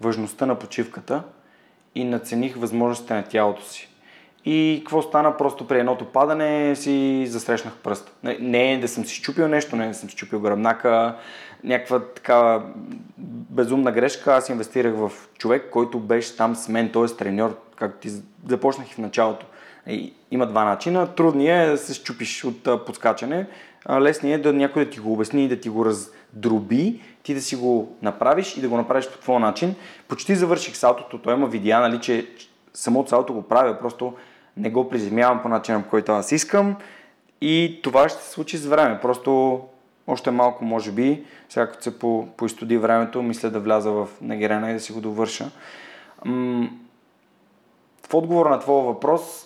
важността 0.00 0.46
на 0.46 0.54
почивката 0.58 1.22
и 1.94 2.04
нацених 2.04 2.56
възможностите 2.56 3.14
на 3.14 3.22
тялото 3.22 3.64
си. 3.64 3.88
И 4.44 4.80
какво 4.84 5.02
стана? 5.02 5.36
Просто 5.36 5.68
при 5.68 5.78
едното 5.78 6.04
падане 6.04 6.76
си 6.76 7.26
засрещнах 7.26 7.74
пръст. 7.76 8.16
Не, 8.22 8.38
не 8.40 8.78
да 8.80 8.88
съм 8.88 9.04
си 9.04 9.22
чупил 9.22 9.48
нещо, 9.48 9.76
не 9.76 9.88
да 9.88 9.94
съм 9.94 10.10
си 10.10 10.16
чупил 10.16 10.40
гръбнака, 10.40 11.16
някаква 11.64 12.00
такава 12.00 12.62
безумна 13.50 13.92
грешка. 13.92 14.34
Аз 14.34 14.48
инвестирах 14.48 14.94
в 14.94 15.12
човек, 15.38 15.70
който 15.70 16.00
беше 16.00 16.36
там 16.36 16.56
с 16.56 16.68
мен, 16.68 16.92
т.е. 16.92 17.16
треньор, 17.16 17.60
както 17.76 17.98
ти 17.98 18.10
започнах 18.48 18.90
и 18.90 18.94
в 18.94 18.98
началото. 18.98 19.46
Има 20.30 20.46
два 20.46 20.64
начина. 20.64 21.14
Трудният 21.14 21.68
е 21.68 21.70
да 21.70 21.78
се 21.78 21.94
щупиш 21.94 22.44
от 22.44 22.86
подскачане. 22.86 23.46
Лесният 23.90 24.40
е 24.40 24.42
да 24.42 24.52
някой 24.52 24.84
да 24.84 24.90
ти 24.90 25.00
го 25.00 25.12
обясни 25.12 25.44
и 25.44 25.48
да 25.48 25.60
ти 25.60 25.68
го 25.68 25.84
раздроби, 25.84 27.00
ти 27.22 27.34
да 27.34 27.40
си 27.40 27.56
го 27.56 27.96
направиш 28.02 28.56
и 28.56 28.60
да 28.60 28.68
го 28.68 28.76
направиш 28.76 29.08
по 29.08 29.18
твой 29.18 29.40
начин. 29.40 29.74
Почти 30.08 30.34
завърших 30.34 30.76
салтото. 30.76 31.18
Той 31.18 31.34
има 31.34 31.46
видеа, 31.46 31.80
нали, 31.80 32.00
че 32.00 32.26
самото 32.74 33.08
салто 33.08 33.34
го 33.34 33.42
правя, 33.42 33.78
просто 33.78 34.14
не 34.56 34.70
го 34.70 34.88
приземявам 34.90 35.42
по 35.42 35.48
начина, 35.48 35.82
по 35.82 35.88
който 35.88 36.12
аз 36.12 36.32
искам. 36.32 36.76
И 37.40 37.80
това 37.82 38.08
ще 38.08 38.22
се 38.22 38.30
случи 38.30 38.56
с 38.56 38.66
време. 38.66 39.00
Просто 39.00 39.60
още 40.06 40.30
малко, 40.30 40.64
може 40.64 40.92
би, 40.92 41.24
сега 41.48 41.70
като 41.70 41.82
се 41.82 41.98
по, 41.98 42.28
поизтуди 42.36 42.76
времето, 42.76 43.22
мисля 43.22 43.50
да 43.50 43.60
вляза 43.60 43.90
в 43.90 44.08
Негерена 44.20 44.70
и 44.70 44.74
да 44.74 44.80
си 44.80 44.92
го 44.92 45.00
довърша. 45.00 45.50
М- 46.24 46.68
в 48.08 48.14
отговор 48.14 48.46
на 48.46 48.60
твоя 48.60 48.84
въпрос, 48.84 49.45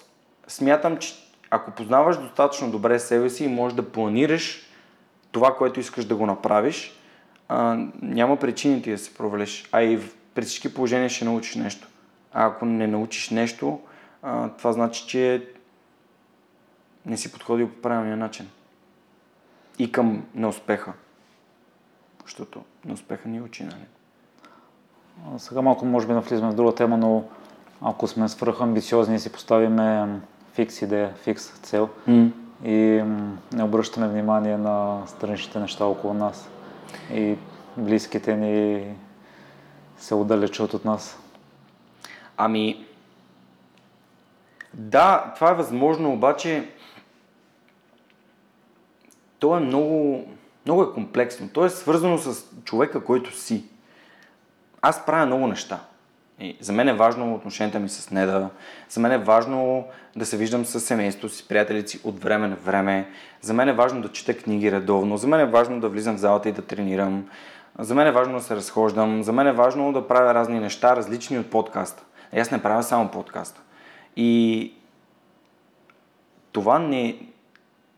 смятам, 0.51 0.97
че 0.97 1.15
ако 1.51 1.71
познаваш 1.71 2.19
достатъчно 2.19 2.71
добре 2.71 2.99
себе 2.99 3.31
си 3.31 3.45
и 3.45 3.49
можеш 3.49 3.77
да 3.77 3.93
планираш 3.93 4.67
това, 5.33 5.57
което 5.57 5.81
искаш 5.81 6.05
да 6.05 6.17
го 6.17 6.27
направиш, 6.27 7.01
а, 7.49 7.87
няма 8.03 8.37
причини 8.37 8.83
ти 8.83 8.91
да 8.91 8.99
се 8.99 9.15
провалиш. 9.15 9.69
А 9.73 9.83
и 9.83 10.01
при 10.35 10.43
всички 10.43 10.75
положения 10.75 11.09
ще 11.09 11.25
научиш 11.25 11.55
нещо. 11.55 11.89
А 12.33 12.47
ако 12.47 12.65
не 12.65 12.87
научиш 12.87 13.31
нещо, 13.31 13.81
а, 14.23 14.49
това 14.49 14.73
значи, 14.73 15.07
че 15.07 15.49
не 17.07 17.17
си 17.17 17.33
подходил 17.33 17.69
по 17.69 17.83
правилния 17.83 18.17
начин. 18.17 18.49
И 19.79 19.93
към 19.93 20.25
неуспеха. 20.35 20.93
Защото 22.25 22.65
неуспеха 22.85 23.29
ни 23.29 23.41
учи, 23.41 23.65
нали? 23.65 23.85
Сега 25.39 25.63
малко 25.63 25.85
може 25.85 26.07
би 26.07 26.13
навлизаме 26.13 26.53
в 26.53 26.55
друга 26.55 26.75
тема, 26.75 26.97
но 26.97 27.25
ако 27.83 28.07
сме 28.07 28.29
свръхамбициозни 28.29 29.15
и 29.15 29.19
си 29.19 29.33
поставиме 29.33 30.21
фикс 30.53 30.83
идея, 30.83 31.15
фикс 31.23 31.49
цел 31.63 31.89
Mm. 32.09 32.31
и 32.65 33.05
не 33.57 33.65
обръщаме 33.65 34.09
внимание 34.09 34.57
на 34.57 35.03
страничните 35.07 35.59
неща 35.59 35.85
около 35.85 36.15
нас 36.15 36.49
и 37.13 37.37
близките 37.77 38.37
ни 38.37 38.85
се 39.99 40.15
отдалечат 40.15 40.75
от 40.75 40.85
нас. 40.85 41.19
Ами, 42.37 42.87
да, 44.75 45.33
това 45.35 45.51
е 45.51 45.55
възможно, 45.55 46.13
обаче 46.13 46.69
то 49.39 49.57
е 49.57 49.61
много, 49.61 50.25
много 50.67 50.83
е 50.83 50.93
комплексно. 50.93 51.49
То 51.49 51.65
е 51.65 51.71
свързано 51.71 52.19
с 52.19 52.45
човека, 52.65 53.05
който 53.05 53.37
си. 53.37 53.65
Аз 54.83 55.07
правя 55.07 55.27
много 55.27 55.47
неща. 55.47 55.81
И 56.41 56.57
за 56.61 56.73
мен 56.73 56.89
е 56.89 56.93
важно 56.93 57.35
отношенията 57.35 57.81
ми 57.81 57.89
с 57.89 58.11
Неда. 58.11 58.51
За 58.89 59.01
мен 59.01 59.13
е 59.13 59.19
важно 59.19 59.85
да 60.17 60.27
се 60.27 60.37
виждам 60.37 60.65
с 60.65 60.81
семейството 60.81 61.35
си, 61.35 61.49
приятелите 61.49 61.89
си 61.89 62.01
от 62.05 62.23
време 62.23 62.49
на 62.49 62.57
време. 62.57 63.11
За 63.41 63.55
мен 63.55 63.69
е 63.69 63.73
важно 63.73 64.03
да 64.03 64.13
чета 64.13 64.37
книги 64.37 64.73
редовно. 64.73 65.17
За 65.17 65.27
мен 65.27 65.41
е 65.41 65.47
важно 65.47 65.81
да 65.81 65.89
влизам 65.89 66.17
в 66.17 66.21
залата 66.21 66.49
и 66.49 66.53
да 66.53 66.63
тренирам. 66.63 67.29
За 67.79 67.95
мен 67.95 68.07
е 68.07 68.13
важно 68.13 68.35
да 68.35 68.41
се 68.41 68.57
разхождам. 68.57 69.23
За 69.23 69.33
мен 69.33 69.47
е 69.47 69.53
важно 69.53 69.93
да 69.93 70.09
правя 70.09 70.35
разни 70.35 70.61
неща, 70.61 70.97
различни 70.97 71.39
от 71.39 71.51
подкаста. 71.51 72.03
Аз 72.37 72.51
не 72.51 72.63
правя 72.63 72.83
само 72.83 73.09
подкаста. 73.09 73.61
И 74.17 74.73
това 76.53 76.79
не... 76.79 77.17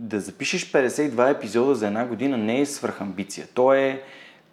Да 0.01 0.21
запишеш 0.21 0.73
52 0.73 1.31
епизода 1.31 1.75
за 1.75 1.87
една 1.87 2.07
година 2.07 2.39
не 2.39 2.61
е 2.61 2.67
свръхамбиция. 2.67 3.47
То 3.55 3.75
е, 3.75 4.03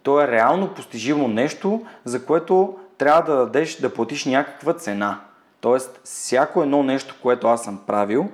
то 0.03 0.21
е 0.21 0.27
реално 0.27 0.73
постижимо 0.73 1.27
нещо, 1.27 1.85
за 2.05 2.25
което 2.25 2.77
трябва 2.99 3.21
да 3.21 3.37
дадеш, 3.37 3.75
да 3.75 3.93
платиш 3.93 4.25
някаква 4.25 4.73
цена. 4.73 5.19
Тоест, 5.61 6.01
всяко 6.03 6.63
едно 6.63 6.83
нещо, 6.83 7.15
което 7.21 7.47
аз 7.47 7.63
съм 7.63 7.81
правил, 7.87 8.29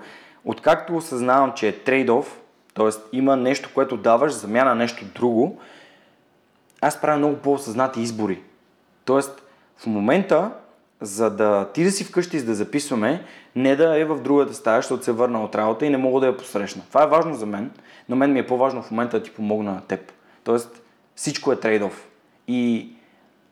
откакто 0.45 0.95
осъзнавам, 0.95 1.53
че 1.55 1.68
е 1.68 1.74
трейд-оф, 1.74 2.26
т.е. 2.74 3.18
има 3.18 3.36
нещо, 3.36 3.70
което 3.74 3.97
даваш, 3.97 4.34
замяна 4.34 4.70
на 4.70 4.76
нещо 4.76 5.05
друго, 5.16 5.59
аз 6.82 7.01
правя 7.01 7.18
много 7.18 7.36
по-осъзнати 7.36 8.01
избори. 8.01 8.41
Тоест, 9.05 9.41
в 9.78 9.86
момента, 9.86 10.51
за 11.01 11.30
да 11.30 11.70
ти 11.74 11.84
да 11.84 11.91
си 11.91 12.03
вкъщи 12.03 12.39
за 12.39 12.45
да 12.45 12.55
записваме, 12.55 13.24
не 13.55 13.76
да 13.76 13.99
е 13.99 14.05
в 14.05 14.22
другата 14.22 14.53
стая, 14.53 14.78
защото 14.78 15.03
се 15.03 15.11
върна 15.11 15.43
от 15.43 15.55
работа 15.55 15.86
и 15.86 15.89
не 15.89 15.97
мога 15.97 16.20
да 16.20 16.28
я 16.28 16.38
посрещна. 16.38 16.82
Това 16.88 17.03
е 17.03 17.07
важно 17.07 17.34
за 17.34 17.45
мен, 17.45 17.72
но 18.09 18.16
мен 18.16 18.34
ми 18.34 18.39
е 18.39 18.47
по-важно 18.47 18.82
в 18.82 18.91
момента 18.91 19.20
да 19.20 19.24
ти 19.24 19.32
помогна 19.32 19.72
на 19.72 19.82
теб. 19.82 20.11
Тоест, 20.43 20.82
всичко 21.16 21.51
е 21.51 21.55
трейд-оф. 21.55 21.93
И 22.47 22.94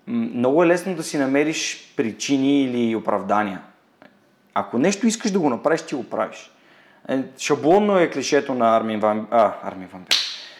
много 0.07 0.63
е 0.63 0.67
лесно 0.67 0.95
да 0.95 1.03
си 1.03 1.17
намериш 1.17 1.93
причини 1.97 2.63
или 2.63 2.95
оправдания. 2.95 3.61
Ако 4.53 4.77
нещо 4.77 5.07
искаш 5.07 5.31
да 5.31 5.39
го 5.39 5.49
направиш, 5.49 5.81
ти 5.81 5.95
го 5.95 6.09
правиш. 6.09 6.51
Е, 7.09 7.23
шаблонно 7.37 7.97
е 7.97 8.09
клишето 8.09 8.53
на 8.53 8.77
Армин 8.77 8.99
Ван... 8.99 9.27
А, 9.31 9.53
Армин 9.63 9.87
Ван 9.93 10.01
Бюрен. 10.01 10.19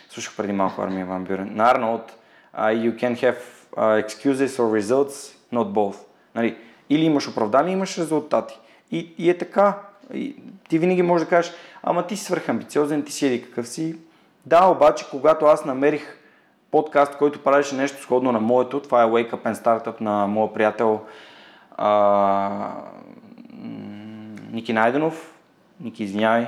Слушах 0.10 0.36
преди 0.38 0.54
малко 0.54 0.82
Армин 0.82 1.06
Ван 1.06 1.24
Бюрен. 1.24 1.52
На 1.56 1.72
Арнолд. 1.72 2.18
You 2.56 2.96
can 2.96 3.16
have 3.16 3.38
excuses 3.76 4.48
or 4.48 4.82
results, 4.82 5.36
not 5.54 5.74
both. 5.74 5.98
Нали? 6.36 6.58
Или 6.90 7.06
имаш 7.06 7.28
оправдание, 7.28 7.74
имаш 7.74 7.98
резултати. 7.98 8.60
И, 8.92 9.14
и 9.18 9.30
е 9.30 9.38
така. 9.38 9.80
И 10.14 10.36
ти 10.70 10.80
винаги 10.80 11.02
можеш 11.02 11.26
да 11.26 11.30
кажеш, 11.30 11.54
ама 11.84 12.08
ти 12.08 12.18
си 12.18 12.24
свърхамбициозен, 12.24 13.04
ти 13.04 13.12
си 13.12 13.28
еди 13.28 13.44
какъв 13.44 13.68
си. 13.68 13.96
Да, 14.46 14.66
обаче, 14.66 15.06
когато 15.12 15.46
аз 15.46 15.66
намерих 15.66 16.18
подкаст, 16.74 17.18
който 17.18 17.44
правеше 17.44 17.76
нещо 17.76 18.02
сходно 18.02 18.32
на 18.32 18.40
моето, 18.40 18.80
това 18.80 19.04
е 19.04 19.06
Wake 19.06 19.32
Up 19.32 19.44
and 19.44 19.54
Startup 19.54 20.02
на 20.02 20.28
моя 20.28 20.54
приятел 20.54 21.02
а, 21.78 22.72
Ники 24.52 24.74
Найденов. 24.74 25.36
Ники, 25.80 26.04
извинявай. 26.04 26.48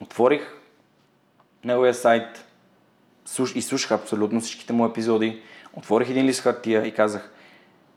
Отворих 0.00 0.54
неговия 1.64 1.94
сайт, 1.94 2.44
слуш, 3.24 3.56
изслушах 3.56 3.90
абсолютно 3.90 4.40
всичките 4.40 4.72
му 4.72 4.86
епизоди, 4.86 5.42
отворих 5.72 6.10
един 6.10 6.26
лист 6.26 6.40
хартия 6.40 6.86
и 6.86 6.94
казах 6.94 7.32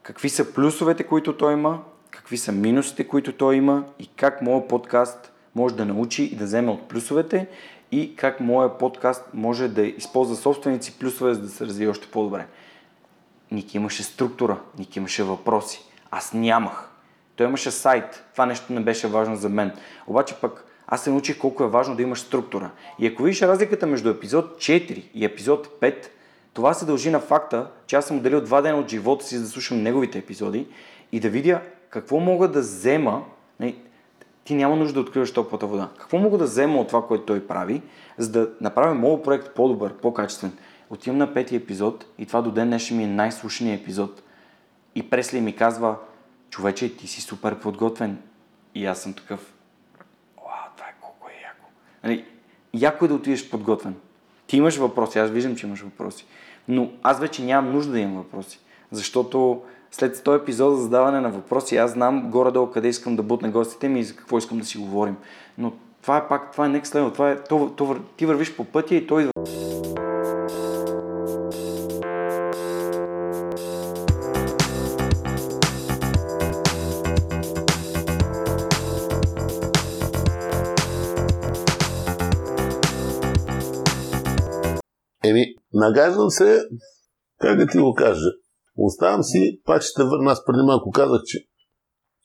какви 0.04 0.30
са 0.30 0.54
плюсовете, 0.54 1.04
които 1.04 1.38
той 1.38 1.54
има, 1.54 1.80
какви 2.10 2.38
са 2.38 2.52
минусите, 2.52 3.08
които 3.08 3.34
той 3.34 3.56
има 3.56 3.84
и 4.00 4.08
как 4.08 4.42
моят 4.42 4.68
подкаст 4.68 5.34
може 5.56 5.76
да 5.76 5.86
научи 5.86 6.24
и 6.24 6.36
да 6.36 6.44
вземе 6.44 6.72
от 6.72 6.88
плюсовете 6.88 7.48
и 7.92 8.16
как 8.16 8.40
моят 8.40 8.78
подкаст 8.80 9.24
може 9.34 9.68
да 9.68 9.82
използва 9.82 10.36
собствените 10.36 10.86
си 10.86 11.00
плюсове, 11.00 11.34
за 11.34 11.42
да 11.42 11.50
се 11.50 11.66
развие 11.66 11.88
още 11.88 12.08
по-добре. 12.08 12.48
Ники 13.52 13.78
имаше 13.78 14.04
структура, 14.04 14.60
Ники 14.78 15.00
имаше 15.00 15.24
въпроси. 15.24 15.82
Аз 16.12 16.34
нямах. 16.34 16.90
Той 17.36 17.48
имаше 17.48 17.72
сайт. 17.72 18.26
Това 18.32 18.46
нещо 18.46 18.74
не 18.74 18.80
беше 18.80 19.08
важно 19.08 19.36
за 19.36 19.50
мен. 19.50 19.72
Обаче 20.08 20.36
пък 20.42 20.66
аз 20.88 21.04
се 21.04 21.10
научих 21.10 21.38
колко 21.38 21.64
е 21.64 21.68
важно 21.68 21.96
да 21.96 22.02
имаш 22.02 22.20
структура. 22.20 22.72
И 23.00 23.08
ако 23.08 23.24
видиш 23.24 23.42
разликата 23.42 23.88
между 23.88 24.10
епизод 24.10 24.58
4 24.58 25.04
и 25.14 25.26
епизод 25.26 25.68
5, 25.82 26.08
това 26.54 26.74
се 26.74 26.86
дължи 26.86 27.10
на 27.10 27.20
факта, 27.20 27.72
че 27.88 27.96
аз 27.96 28.06
съм 28.06 28.18
отделил 28.18 28.42
два 28.42 28.62
дена 28.62 28.78
от 28.78 28.90
живота 28.90 29.26
си, 29.26 29.38
за 29.38 29.44
да 29.44 29.50
слушам 29.50 29.84
неговите 29.84 30.18
епизоди 30.18 30.68
и 31.12 31.20
да 31.20 31.30
видя 31.30 31.62
какво 31.90 32.20
мога 32.20 32.48
да 32.48 32.60
взема. 32.60 33.24
Ти 34.48 34.56
няма 34.56 34.76
нужда 34.76 34.94
да 34.94 35.00
откриваш 35.00 35.34
топлата 35.34 35.68
вода. 35.68 35.90
Какво 36.00 36.18
мога 36.18 36.38
да 36.38 36.44
взема 36.44 36.80
от 36.80 36.88
това, 36.88 37.08
което 37.08 37.26
той 37.26 37.48
прави, 37.48 37.82
за 38.18 38.32
да 38.32 38.50
направя 38.62 38.94
моят 38.94 39.24
проект 39.24 39.56
по-добър, 39.56 39.94
по-качествен. 39.94 40.58
Отивам 40.90 41.18
на 41.18 41.34
пети 41.34 41.56
епизод 41.56 42.06
и 42.18 42.26
това 42.26 42.42
до 42.42 42.52
ден 42.52 42.68
днешен 42.68 42.98
ми 42.98 43.04
е 43.04 43.08
най-слушания 43.08 43.76
епизод. 43.76 44.24
И 44.96 45.10
Пресли 45.10 45.42
ми 45.42 45.56
казва, 45.56 45.96
човече, 46.50 46.98
ти 46.98 47.08
си 47.08 47.22
супер 47.22 47.60
подготвен. 47.60 48.18
И 48.76 48.86
аз 48.86 49.02
съм 49.02 49.14
такъв, 49.14 49.54
Уау, 50.38 50.70
това 50.76 50.88
е 50.88 50.96
колко 51.02 51.28
е 51.30 51.44
яко. 51.44 51.70
Нали, 52.04 52.26
яко 52.74 53.06
е 53.06 53.08
да 53.08 53.14
отидеш 53.14 53.50
подготвен. 53.50 53.96
Ти 54.48 54.58
имаш 54.58 54.78
въпроси, 54.78 55.20
аз 55.20 55.30
виждам, 55.30 55.56
че 55.56 55.68
имаш 55.68 55.82
въпроси. 55.82 56.26
Но 56.68 56.92
аз 57.04 57.20
вече 57.20 57.44
нямам 57.44 57.74
нужда 57.74 57.92
да 57.92 58.00
имам 58.00 58.16
въпроси. 58.18 58.60
Защото 58.92 59.62
след 59.92 60.18
100 60.18 60.42
епизода 60.42 60.76
за 60.76 60.82
задаване 60.82 61.20
на 61.22 61.30
въпроси, 61.30 61.78
аз 61.78 61.92
знам 61.92 62.32
горе-долу 62.32 62.72
къде 62.72 62.88
искам 62.88 63.16
да 63.16 63.24
бутна 63.24 63.52
гостите 63.52 63.90
ми 63.90 64.00
и 64.00 64.04
за 64.04 64.16
какво 64.16 64.38
искам 64.38 64.60
да 64.60 64.66
си 64.66 64.78
говорим. 64.78 65.16
Но 65.58 65.74
това 66.02 66.18
е 66.18 66.28
пак, 66.28 66.52
това 66.52 66.66
е 66.66 66.70
next 66.70 66.86
level, 66.86 67.14
това 67.14 67.32
е, 67.32 67.44
то, 67.44 67.74
то, 67.78 67.96
ти 68.18 68.26
вървиш 68.26 68.56
по 68.56 68.66
пътя 68.66 68.96
и 68.96 69.08
той 69.08 69.22
идва. 69.22 69.32
Еми, 85.24 85.46
нагаждам 85.74 86.30
се, 86.30 86.62
как 87.42 87.58
да 87.58 87.68
ти 87.68 87.78
го 87.78 87.94
кажа. 87.94 88.30
Оставам 88.78 89.24
си, 89.24 89.62
пак 89.66 89.82
ще 89.82 90.04
върна. 90.04 90.32
Аз 90.32 90.46
преди 90.46 90.62
малко 90.66 90.92
казах, 90.92 91.22
че 91.26 91.38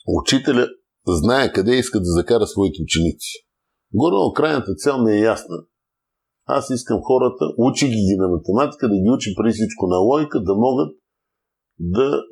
учителя 0.07 0.67
знае 1.09 1.53
къде 1.53 1.75
иска 1.77 1.99
да 1.99 2.11
закара 2.19 2.47
своите 2.47 2.83
ученици. 2.83 3.33
Горе 3.95 4.35
крайната 4.35 4.75
цел 4.75 5.05
ми 5.05 5.13
е 5.13 5.21
ясна. 5.33 5.57
Аз 6.47 6.71
искам 6.71 7.01
хората, 7.03 7.45
учи 7.59 7.87
ги 7.87 8.03
ги 8.09 8.17
на 8.19 8.29
математика, 8.29 8.89
да 8.89 8.95
ги 8.95 9.11
учи 9.17 9.35
преди 9.37 9.53
всичко 9.53 9.87
на 9.87 9.97
логика, 9.97 10.43
да 10.43 10.55
могат 10.55 10.91
да 11.81 12.23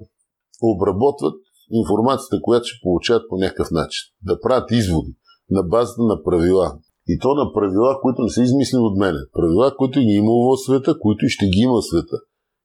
обработват 0.62 1.38
информацията, 1.70 2.36
която 2.42 2.64
ще 2.66 2.82
получават 2.82 3.24
по 3.28 3.36
някакъв 3.36 3.68
начин. 3.70 4.02
Да 4.22 4.40
правят 4.40 4.70
изводи 4.70 5.12
на 5.50 5.62
базата 5.62 6.02
на 6.02 6.22
правила. 6.22 6.78
И 7.08 7.18
то 7.22 7.34
на 7.34 7.52
правила, 7.52 7.98
които 8.02 8.22
не 8.22 8.30
са 8.30 8.42
измислени 8.42 8.84
от 8.84 8.96
мене. 8.98 9.18
Правила, 9.32 9.76
които 9.76 10.00
ги 10.00 10.14
има 10.22 10.32
в 10.46 10.56
света, 10.64 10.98
които 10.98 11.22
ще 11.28 11.46
ги 11.46 11.60
има 11.66 11.76
в 11.80 11.88
света. 11.90 12.16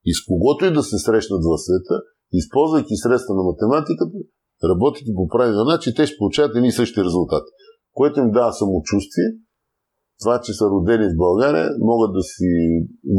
И 0.09 0.11
с 0.17 0.19
когото 0.29 0.65
и 0.65 0.73
да 0.77 0.83
се 0.83 0.97
срещнат 0.97 1.43
в 1.49 1.57
света, 1.65 1.95
използвайки 2.41 2.95
средства 3.03 3.33
на 3.35 3.43
математиката, 3.51 4.17
работейки 4.71 5.13
по 5.15 5.27
правилен 5.27 5.65
начин, 5.73 5.93
те 5.95 6.07
ще 6.07 6.17
получават 6.17 6.55
едни 6.55 6.67
и 6.67 6.79
същи 6.79 7.03
резултати. 7.07 7.51
Което 7.97 8.19
им 8.19 8.31
дава 8.31 8.51
самочувствие, 8.53 9.27
това, 10.21 10.41
че 10.41 10.53
са 10.53 10.65
родени 10.73 11.07
в 11.09 11.17
България, 11.17 11.67
могат 11.79 12.11
да 12.13 12.23
си 12.33 12.49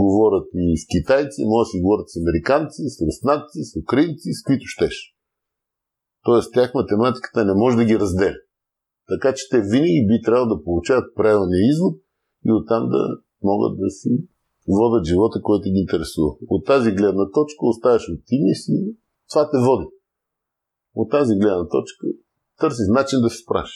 говорят 0.00 0.46
и 0.54 0.78
с 0.82 0.84
китайци, 0.94 1.48
могат 1.50 1.66
да 1.66 1.70
си 1.72 1.80
говорят 1.82 2.08
с 2.10 2.20
американци, 2.22 2.82
с 2.94 2.96
руснаци, 3.06 3.58
с 3.70 3.72
украинци, 3.82 4.28
с 4.38 4.40
които 4.46 4.64
щеш. 4.74 4.96
Тоест, 6.24 6.52
тях 6.52 6.74
математиката 6.74 7.44
не 7.44 7.54
може 7.54 7.76
да 7.76 7.84
ги 7.84 7.98
разделя. 7.98 8.40
Така 9.12 9.34
че 9.34 9.48
те 9.50 9.58
винаги 9.72 10.06
би 10.10 10.16
трябвало 10.24 10.54
да 10.54 10.64
получават 10.64 11.14
правилния 11.14 11.62
извод 11.72 11.94
и 12.46 12.52
оттам 12.52 12.82
да 12.88 13.02
могат 13.42 13.78
да 13.82 13.90
си 13.90 14.10
водят 14.68 15.04
живота, 15.04 15.42
който 15.42 15.62
ги 15.62 15.78
интересува. 15.78 16.30
От 16.48 16.66
тази 16.66 16.90
гледна 16.90 17.24
точка 17.30 17.60
оставаш 17.62 18.04
оптимист 18.18 18.68
и 18.68 18.96
това 19.30 19.50
те 19.50 19.58
води. 19.58 19.86
От 20.94 21.10
тази 21.10 21.34
гледна 21.34 21.68
точка 21.68 22.06
търсиш 22.60 22.86
начин 22.88 23.20
да 23.20 23.30
се 23.30 23.42
справиш. 23.42 23.72